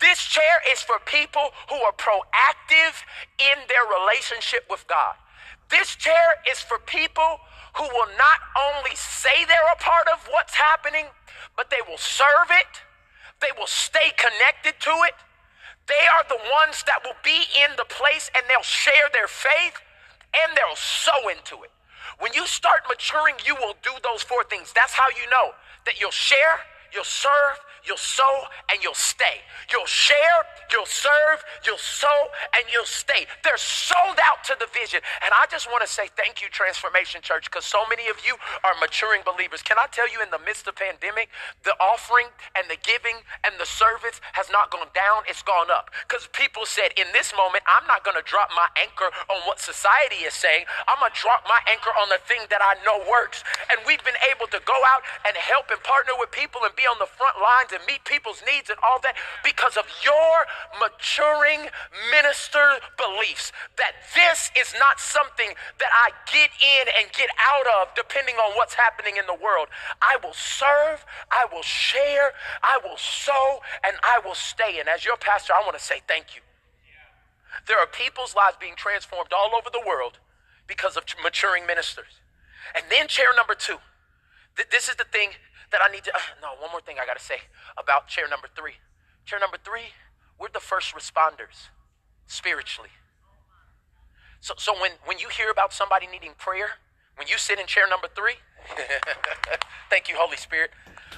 This 0.00 0.20
chair 0.20 0.60
is 0.70 0.80
for 0.80 0.98
people 1.04 1.50
who 1.68 1.76
are 1.76 1.92
proactive 1.92 3.02
in 3.38 3.58
their 3.68 3.84
relationship 3.88 4.66
with 4.68 4.86
God. 4.86 5.14
This 5.70 5.94
chair 5.94 6.42
is 6.50 6.58
for 6.58 6.78
people 6.78 7.38
who 7.76 7.84
will 7.84 8.10
not 8.18 8.40
only 8.58 8.94
say 8.94 9.44
they're 9.46 9.72
a 9.72 9.78
part 9.78 10.08
of 10.12 10.26
what's 10.30 10.54
happening, 10.54 11.06
but 11.56 11.70
they 11.70 11.80
will 11.86 11.98
serve 11.98 12.50
it, 12.50 12.82
they 13.40 13.52
will 13.58 13.66
stay 13.66 14.12
connected 14.16 14.74
to 14.80 14.94
it. 15.08 15.14
They 15.88 16.06
are 16.14 16.24
the 16.28 16.38
ones 16.62 16.84
that 16.86 17.02
will 17.04 17.18
be 17.24 17.44
in 17.64 17.74
the 17.76 17.88
place 17.88 18.30
and 18.36 18.44
they'll 18.48 18.62
share 18.62 19.08
their 19.12 19.28
faith 19.28 19.80
and 20.34 20.56
they'll 20.56 20.76
sow 20.76 21.28
into 21.28 21.64
it. 21.64 21.70
When 22.18 22.32
you 22.34 22.46
start 22.46 22.84
maturing, 22.88 23.34
you 23.44 23.56
will 23.56 23.74
do 23.82 23.90
those 24.04 24.22
four 24.22 24.44
things. 24.44 24.72
That's 24.72 24.92
how 24.92 25.08
you 25.08 25.28
know 25.30 25.52
that 25.86 26.00
you'll 26.00 26.14
share, 26.14 26.60
you'll 26.92 27.04
serve, 27.04 27.58
you'll 27.86 28.00
sow, 28.00 28.44
and 28.70 28.82
you'll 28.82 28.94
stay. 28.94 29.42
You'll 29.70 29.86
share, 29.86 30.44
you'll 30.72 30.86
serve, 30.86 31.44
you'll 31.64 31.78
sow, 31.78 32.28
and 32.56 32.64
you'll 32.72 32.88
stay. 32.88 33.26
They're 33.44 33.60
sold 33.60 34.18
out 34.18 34.42
to 34.50 34.56
the 34.58 34.66
vision. 34.74 35.00
And 35.22 35.30
I 35.32 35.46
just 35.50 35.70
want 35.70 35.86
to 35.86 35.90
say 35.90 36.08
thank 36.16 36.42
you, 36.42 36.48
Transformation 36.50 37.22
Church, 37.22 37.46
because 37.46 37.64
so 37.64 37.82
many 37.88 38.08
of 38.08 38.18
you 38.26 38.36
are 38.64 38.74
maturing 38.80 39.22
believers. 39.24 39.62
Can 39.62 39.78
I 39.78 39.86
tell 39.90 40.10
you, 40.10 40.22
in 40.22 40.30
the 40.30 40.42
midst 40.42 40.66
of 40.66 40.74
pandemic, 40.74 41.30
the 41.62 41.74
offering 41.78 42.26
and 42.58 42.66
the 42.68 42.76
giving 42.82 43.22
and 43.46 43.54
the 43.58 43.66
service 43.66 44.20
has 44.34 44.50
not 44.50 44.70
gone 44.70 44.90
down, 44.94 45.22
it's 45.28 45.42
gone 45.42 45.70
up. 45.70 45.90
Because 46.06 46.28
people 46.34 46.66
said, 46.66 46.90
in 46.98 47.06
this 47.14 47.32
moment, 47.32 47.62
I'm 47.70 47.86
not 47.86 48.02
going 48.02 48.18
to 48.18 48.26
drop 48.26 48.50
my 48.54 48.66
anchor 48.78 49.08
on 49.30 49.38
what 49.46 49.62
society 49.62 50.26
is 50.26 50.34
saying. 50.34 50.66
I'm 50.90 50.98
going 50.98 51.14
to 51.14 51.20
drop 51.20 51.46
my 51.46 51.58
anchor 51.70 51.94
on 52.02 52.10
the 52.10 52.18
thing 52.26 52.42
that 52.50 52.60
I 52.60 52.74
know 52.82 53.00
works. 53.06 53.46
And 53.70 53.78
we've 53.86 54.02
been 54.02 54.18
able 54.28 54.50
to 54.50 54.60
go 54.66 54.76
out 54.94 55.02
and 55.26 55.34
help 55.38 55.70
and 55.70 55.78
partner 55.86 56.18
with 56.18 56.34
people 56.34 56.60
and 56.66 56.74
be 56.74 56.84
on 56.84 56.98
the 56.98 57.08
front 57.08 57.38
lines 57.38 57.69
and 57.72 57.80
meet 57.86 58.04
people's 58.04 58.42
needs 58.46 58.70
and 58.70 58.78
all 58.82 59.00
that 59.02 59.16
because 59.44 59.76
of 59.76 59.84
your 60.04 60.46
maturing 60.78 61.70
minister 62.10 62.80
beliefs. 62.96 63.52
That 63.76 63.92
this 64.14 64.50
is 64.58 64.74
not 64.78 65.00
something 65.00 65.54
that 65.78 65.92
I 65.92 66.10
get 66.30 66.50
in 66.60 66.84
and 66.98 67.12
get 67.12 67.28
out 67.38 67.66
of 67.80 67.94
depending 67.94 68.36
on 68.36 68.56
what's 68.56 68.74
happening 68.74 69.16
in 69.16 69.26
the 69.26 69.36
world. 69.36 69.68
I 70.02 70.18
will 70.22 70.34
serve, 70.34 71.04
I 71.30 71.46
will 71.52 71.62
share, 71.62 72.32
I 72.62 72.78
will 72.82 72.98
sow, 72.98 73.60
and 73.84 73.96
I 74.02 74.20
will 74.24 74.34
stay. 74.34 74.78
And 74.80 74.88
as 74.88 75.04
your 75.04 75.16
pastor, 75.16 75.52
I 75.52 75.62
want 75.62 75.76
to 75.78 75.84
say 75.84 76.02
thank 76.06 76.36
you. 76.36 76.42
There 77.66 77.78
are 77.78 77.86
people's 77.86 78.34
lives 78.34 78.56
being 78.60 78.74
transformed 78.76 79.32
all 79.32 79.54
over 79.54 79.70
the 79.70 79.82
world 79.86 80.18
because 80.66 80.96
of 80.96 81.04
maturing 81.22 81.66
ministers. 81.66 82.20
And 82.74 82.84
then, 82.90 83.08
chair 83.08 83.26
number 83.36 83.54
two. 83.54 83.78
This 84.70 84.88
is 84.88 84.96
the 84.96 85.04
thing 85.04 85.30
that 85.72 85.80
I 85.82 85.92
need 85.92 86.04
to. 86.04 86.14
Uh, 86.14 86.18
no, 86.42 86.48
one 86.60 86.70
more 86.70 86.80
thing 86.80 86.96
I 87.00 87.06
got 87.06 87.18
to 87.18 87.24
say 87.24 87.46
about 87.78 88.08
chair 88.08 88.28
number 88.28 88.48
three. 88.54 88.74
Chair 89.24 89.38
number 89.38 89.58
three, 89.62 89.94
we're 90.38 90.52
the 90.52 90.60
first 90.60 90.94
responders 90.94 91.68
spiritually. 92.26 92.90
So, 94.40 94.54
so 94.56 94.72
when, 94.80 94.92
when 95.04 95.18
you 95.18 95.28
hear 95.28 95.50
about 95.50 95.72
somebody 95.72 96.06
needing 96.06 96.32
prayer, 96.38 96.80
when 97.16 97.28
you 97.28 97.36
sit 97.36 97.60
in 97.60 97.66
chair 97.66 97.84
number 97.88 98.08
three, 98.14 98.40
thank 99.90 100.08
you, 100.08 100.14
Holy 100.16 100.36
Spirit. 100.36 100.70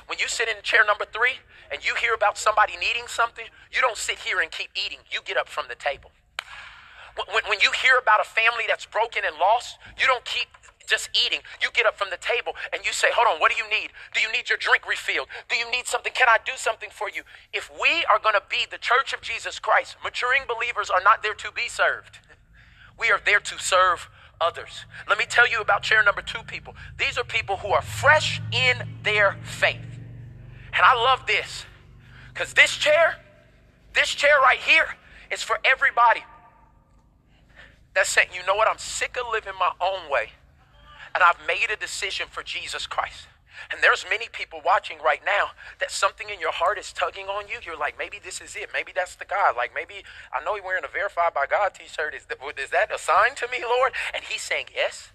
When 0.06 0.18
you 0.18 0.26
sit 0.26 0.48
in 0.48 0.56
chair 0.62 0.84
number 0.84 1.04
three 1.06 1.38
and 1.70 1.84
you 1.86 1.94
hear 1.94 2.14
about 2.14 2.36
somebody 2.36 2.74
needing 2.76 3.06
something, 3.06 3.44
you 3.70 3.80
don't 3.80 3.96
sit 3.96 4.18
here 4.18 4.40
and 4.40 4.50
keep 4.50 4.70
eating. 4.74 4.98
You 5.10 5.20
get 5.24 5.36
up 5.36 5.48
from 5.48 5.66
the 5.68 5.76
table. 5.76 6.10
When, 7.14 7.44
when 7.48 7.60
you 7.60 7.70
hear 7.70 7.98
about 8.00 8.20
a 8.20 8.28
family 8.28 8.64
that's 8.66 8.86
broken 8.86 9.22
and 9.24 9.36
lost, 9.38 9.78
you 9.98 10.06
don't 10.06 10.24
keep 10.24 10.48
just 10.86 11.10
eating. 11.14 11.40
You 11.60 11.68
get 11.72 11.86
up 11.86 11.96
from 11.96 12.10
the 12.10 12.18
table 12.18 12.54
and 12.72 12.84
you 12.84 12.92
say, 12.92 13.08
Hold 13.12 13.34
on, 13.34 13.40
what 13.40 13.52
do 13.52 13.56
you 13.56 13.68
need? 13.68 13.90
Do 14.14 14.20
you 14.20 14.30
need 14.32 14.48
your 14.48 14.58
drink 14.58 14.86
refilled? 14.86 15.28
Do 15.48 15.56
you 15.56 15.70
need 15.70 15.86
something? 15.86 16.12
Can 16.12 16.28
I 16.28 16.38
do 16.44 16.52
something 16.56 16.90
for 16.90 17.08
you? 17.08 17.22
If 17.52 17.70
we 17.80 18.04
are 18.10 18.18
going 18.18 18.34
to 18.34 18.42
be 18.48 18.66
the 18.70 18.78
church 18.78 19.12
of 19.12 19.20
Jesus 19.20 19.58
Christ, 19.58 19.96
maturing 20.02 20.42
believers 20.48 20.90
are 20.90 21.02
not 21.02 21.22
there 21.22 21.34
to 21.34 21.52
be 21.52 21.68
served, 21.68 22.18
we 22.98 23.10
are 23.10 23.20
there 23.24 23.40
to 23.40 23.58
serve 23.58 24.08
others. 24.40 24.84
Let 25.08 25.18
me 25.18 25.24
tell 25.28 25.48
you 25.48 25.60
about 25.60 25.82
chair 25.82 26.02
number 26.02 26.22
two 26.22 26.42
people. 26.42 26.74
These 26.98 27.16
are 27.16 27.24
people 27.24 27.56
who 27.56 27.68
are 27.68 27.82
fresh 27.82 28.40
in 28.52 28.82
their 29.02 29.36
faith. 29.44 29.80
And 30.74 30.82
I 30.82 30.94
love 30.94 31.26
this 31.26 31.64
because 32.32 32.54
this 32.54 32.76
chair, 32.76 33.16
this 33.94 34.08
chair 34.08 34.38
right 34.42 34.58
here, 34.58 34.86
is 35.30 35.42
for 35.42 35.58
everybody 35.64 36.24
that's 37.94 38.08
saying, 38.08 38.28
you 38.34 38.44
know 38.46 38.54
what, 38.54 38.68
I'm 38.68 38.78
sick 38.78 39.16
of 39.16 39.30
living 39.32 39.52
my 39.58 39.70
own 39.80 40.10
way 40.10 40.30
and 41.14 41.22
I've 41.22 41.38
made 41.46 41.70
a 41.72 41.76
decision 41.76 42.26
for 42.30 42.42
Jesus 42.42 42.86
Christ. 42.86 43.26
And 43.70 43.82
there's 43.82 44.04
many 44.08 44.28
people 44.32 44.60
watching 44.64 44.98
right 45.04 45.20
now 45.24 45.50
that 45.78 45.90
something 45.90 46.28
in 46.28 46.40
your 46.40 46.52
heart 46.52 46.78
is 46.78 46.92
tugging 46.92 47.26
on 47.26 47.48
you. 47.48 47.58
You're 47.64 47.78
like, 47.78 47.96
maybe 47.98 48.18
this 48.22 48.40
is 48.40 48.56
it. 48.56 48.70
Maybe 48.72 48.92
that's 48.94 49.14
the 49.14 49.24
God. 49.24 49.56
Like 49.56 49.72
maybe 49.74 50.02
I 50.32 50.44
know 50.44 50.56
you're 50.56 50.64
wearing 50.64 50.84
a 50.84 50.88
verified 50.88 51.34
by 51.34 51.46
God 51.46 51.74
t-shirt. 51.74 52.14
Is 52.14 52.26
that, 52.26 52.38
is 52.58 52.70
that 52.70 52.92
a 52.92 52.98
sign 52.98 53.34
to 53.36 53.48
me, 53.48 53.62
Lord? 53.62 53.92
And 54.14 54.24
he's 54.24 54.42
saying, 54.42 54.66
yes. 54.74 55.12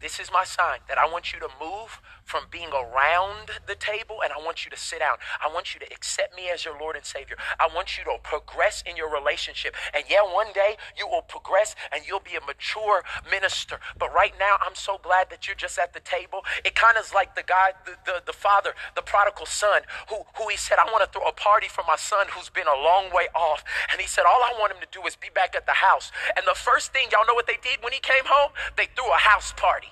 This 0.00 0.18
is 0.18 0.32
my 0.32 0.44
sign 0.44 0.78
that 0.88 0.96
I 0.96 1.06
want 1.06 1.34
you 1.34 1.40
to 1.40 1.48
move 1.60 2.00
from 2.24 2.44
being 2.50 2.70
around 2.72 3.50
the 3.66 3.74
table 3.74 4.22
and 4.24 4.32
I 4.32 4.42
want 4.42 4.64
you 4.64 4.70
to 4.70 4.76
sit 4.76 5.00
down. 5.00 5.18
I 5.44 5.52
want 5.52 5.74
you 5.74 5.80
to 5.80 5.92
accept 5.92 6.34
me 6.34 6.48
as 6.48 6.64
your 6.64 6.78
Lord 6.80 6.96
and 6.96 7.04
Savior. 7.04 7.36
I 7.58 7.68
want 7.74 7.98
you 7.98 8.04
to 8.04 8.16
progress 8.22 8.82
in 8.86 8.96
your 8.96 9.12
relationship. 9.12 9.74
And 9.92 10.04
yeah, 10.08 10.22
one 10.22 10.54
day 10.54 10.76
you 10.96 11.06
will 11.06 11.20
progress 11.20 11.76
and 11.92 12.02
you'll 12.06 12.24
be 12.24 12.34
a 12.34 12.40
mature 12.40 13.04
minister. 13.30 13.78
But 13.98 14.14
right 14.14 14.32
now, 14.38 14.56
I'm 14.64 14.74
so 14.74 14.96
glad 15.02 15.28
that 15.28 15.46
you're 15.46 15.56
just 15.56 15.78
at 15.78 15.92
the 15.92 16.00
table. 16.00 16.44
It 16.64 16.74
kind 16.74 16.96
of 16.96 17.04
is 17.04 17.12
like 17.12 17.34
the 17.34 17.44
guy, 17.44 17.72
the, 17.84 17.92
the, 18.06 18.22
the 18.24 18.32
father, 18.32 18.72
the 18.96 19.02
prodigal 19.02 19.44
son, 19.44 19.82
who, 20.08 20.24
who 20.38 20.48
he 20.48 20.56
said, 20.56 20.78
I 20.78 20.84
want 20.90 21.04
to 21.04 21.10
throw 21.12 21.28
a 21.28 21.32
party 21.32 21.68
for 21.68 21.84
my 21.86 21.96
son 21.96 22.26
who's 22.30 22.48
been 22.48 22.68
a 22.68 22.80
long 22.80 23.12
way 23.12 23.28
off. 23.34 23.64
And 23.92 24.00
he 24.00 24.06
said, 24.06 24.24
All 24.24 24.40
I 24.42 24.54
want 24.58 24.72
him 24.72 24.80
to 24.80 24.88
do 24.90 25.04
is 25.06 25.14
be 25.14 25.28
back 25.34 25.54
at 25.54 25.66
the 25.66 25.76
house. 25.76 26.10
And 26.36 26.46
the 26.46 26.56
first 26.56 26.94
thing, 26.94 27.08
y'all 27.12 27.26
know 27.26 27.34
what 27.34 27.46
they 27.46 27.58
did 27.60 27.82
when 27.82 27.92
he 27.92 28.00
came 28.00 28.24
home? 28.24 28.52
They 28.78 28.88
threw 28.96 29.12
a 29.12 29.20
house 29.20 29.52
party. 29.56 29.89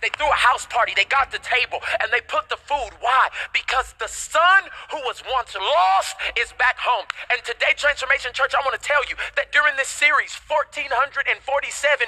They 0.00 0.10
threw 0.16 0.28
a 0.28 0.40
house 0.40 0.66
party. 0.66 0.92
They 0.96 1.04
got 1.04 1.30
the 1.30 1.40
table 1.40 1.80
and 2.00 2.12
they 2.12 2.20
put 2.24 2.48
the 2.48 2.56
food. 2.56 2.96
Why? 3.00 3.28
Because 3.52 3.94
the 4.00 4.08
son 4.08 4.64
who 4.90 4.98
was 5.04 5.22
once 5.28 5.54
lost 5.54 6.16
is 6.36 6.52
back 6.56 6.80
home. 6.80 7.04
And 7.30 7.40
today, 7.44 7.76
Transformation 7.76 8.32
Church, 8.32 8.56
I 8.56 8.60
want 8.64 8.74
to 8.74 8.84
tell 8.84 9.04
you 9.08 9.16
that 9.36 9.52
during 9.52 9.76
this 9.76 9.88
series, 9.88 10.32
1,447 10.48 10.88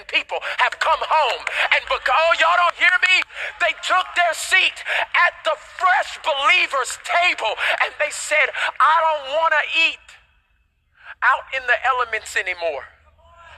people 0.09 0.39
have 0.59 0.79
come 0.81 1.01
home. 1.01 1.43
And 1.73 1.83
because, 1.87 2.13
oh, 2.13 2.33
y'all 2.41 2.59
don't 2.59 2.79
hear 2.81 2.97
me? 3.13 3.17
They 3.61 3.75
took 3.85 4.09
their 4.17 4.33
seat 4.33 4.79
at 5.13 5.37
the 5.45 5.57
fresh 5.77 6.17
believers 6.25 6.97
table 7.05 7.55
and 7.85 7.93
they 8.01 8.11
said, 8.11 8.49
I 8.81 8.97
don't 9.05 9.27
want 9.37 9.53
to 9.53 9.65
eat 9.89 10.07
out 11.23 11.47
in 11.55 11.63
the 11.67 11.79
elements 11.87 12.37
anymore. 12.37 12.85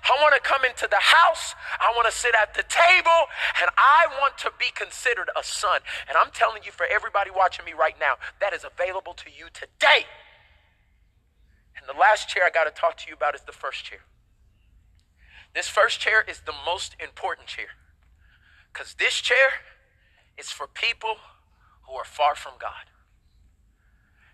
I 0.05 0.21
want 0.21 0.35
to 0.35 0.41
come 0.41 0.65
into 0.65 0.87
the 0.89 1.01
house. 1.01 1.55
I 1.81 1.93
want 1.97 2.07
to 2.07 2.13
sit 2.13 2.35
at 2.35 2.55
the 2.55 2.65
table 2.69 3.29
and 3.61 3.71
I 3.79 4.07
want 4.21 4.37
to 4.39 4.53
be 4.59 4.71
considered 4.75 5.31
a 5.37 5.43
son. 5.43 5.81
And 6.09 6.17
I'm 6.17 6.31
telling 6.33 6.63
you, 6.65 6.73
for 6.73 6.87
everybody 6.87 7.31
watching 7.31 7.65
me 7.65 7.73
right 7.73 7.97
now, 7.99 8.17
that 8.41 8.53
is 8.53 8.65
available 8.65 9.15
to 9.15 9.31
you 9.31 9.47
today. 9.53 10.05
And 11.77 11.89
the 11.89 11.99
last 11.99 12.29
chair 12.29 12.45
I 12.45 12.51
got 12.51 12.65
to 12.65 12.71
talk 12.71 12.97
to 12.99 13.09
you 13.09 13.15
about 13.15 13.35
is 13.35 13.43
the 13.43 13.53
first 13.53 13.85
chair. 13.85 14.01
This 15.55 15.69
first 15.69 16.01
chair 16.01 16.25
is 16.27 16.41
the 16.41 16.55
most 16.67 16.97
important 16.99 17.47
chair 17.47 17.79
because 18.73 18.95
this 18.95 19.21
chair 19.21 19.63
is 20.37 20.51
for 20.51 20.67
people 20.67 21.17
who 21.87 21.95
are 21.95 22.05
far 22.05 22.35
from 22.35 22.55
God. 22.61 22.91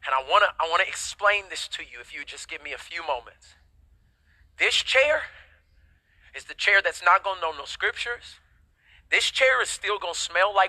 And 0.06 0.14
I 0.14 0.28
want 0.28 0.44
to 0.44 0.50
I 0.58 0.68
want 0.68 0.80
to 0.82 0.88
explain 0.88 1.44
this 1.50 1.68
to 1.68 1.82
you 1.82 2.00
if 2.00 2.14
you 2.14 2.24
just 2.24 2.48
give 2.48 2.62
me 2.62 2.72
a 2.72 2.78
few 2.78 3.06
moments. 3.06 3.54
This 4.58 4.74
chair 4.76 5.22
is 6.34 6.44
the 6.44 6.54
chair 6.54 6.80
that's 6.82 7.02
not 7.04 7.22
going 7.24 7.36
to 7.36 7.42
know 7.42 7.52
no 7.56 7.64
scriptures. 7.64 8.36
This 9.10 9.30
chair 9.30 9.60
is 9.60 9.68
still 9.68 9.98
going 9.98 10.14
to 10.14 10.20
smell 10.20 10.54
like 10.54 10.58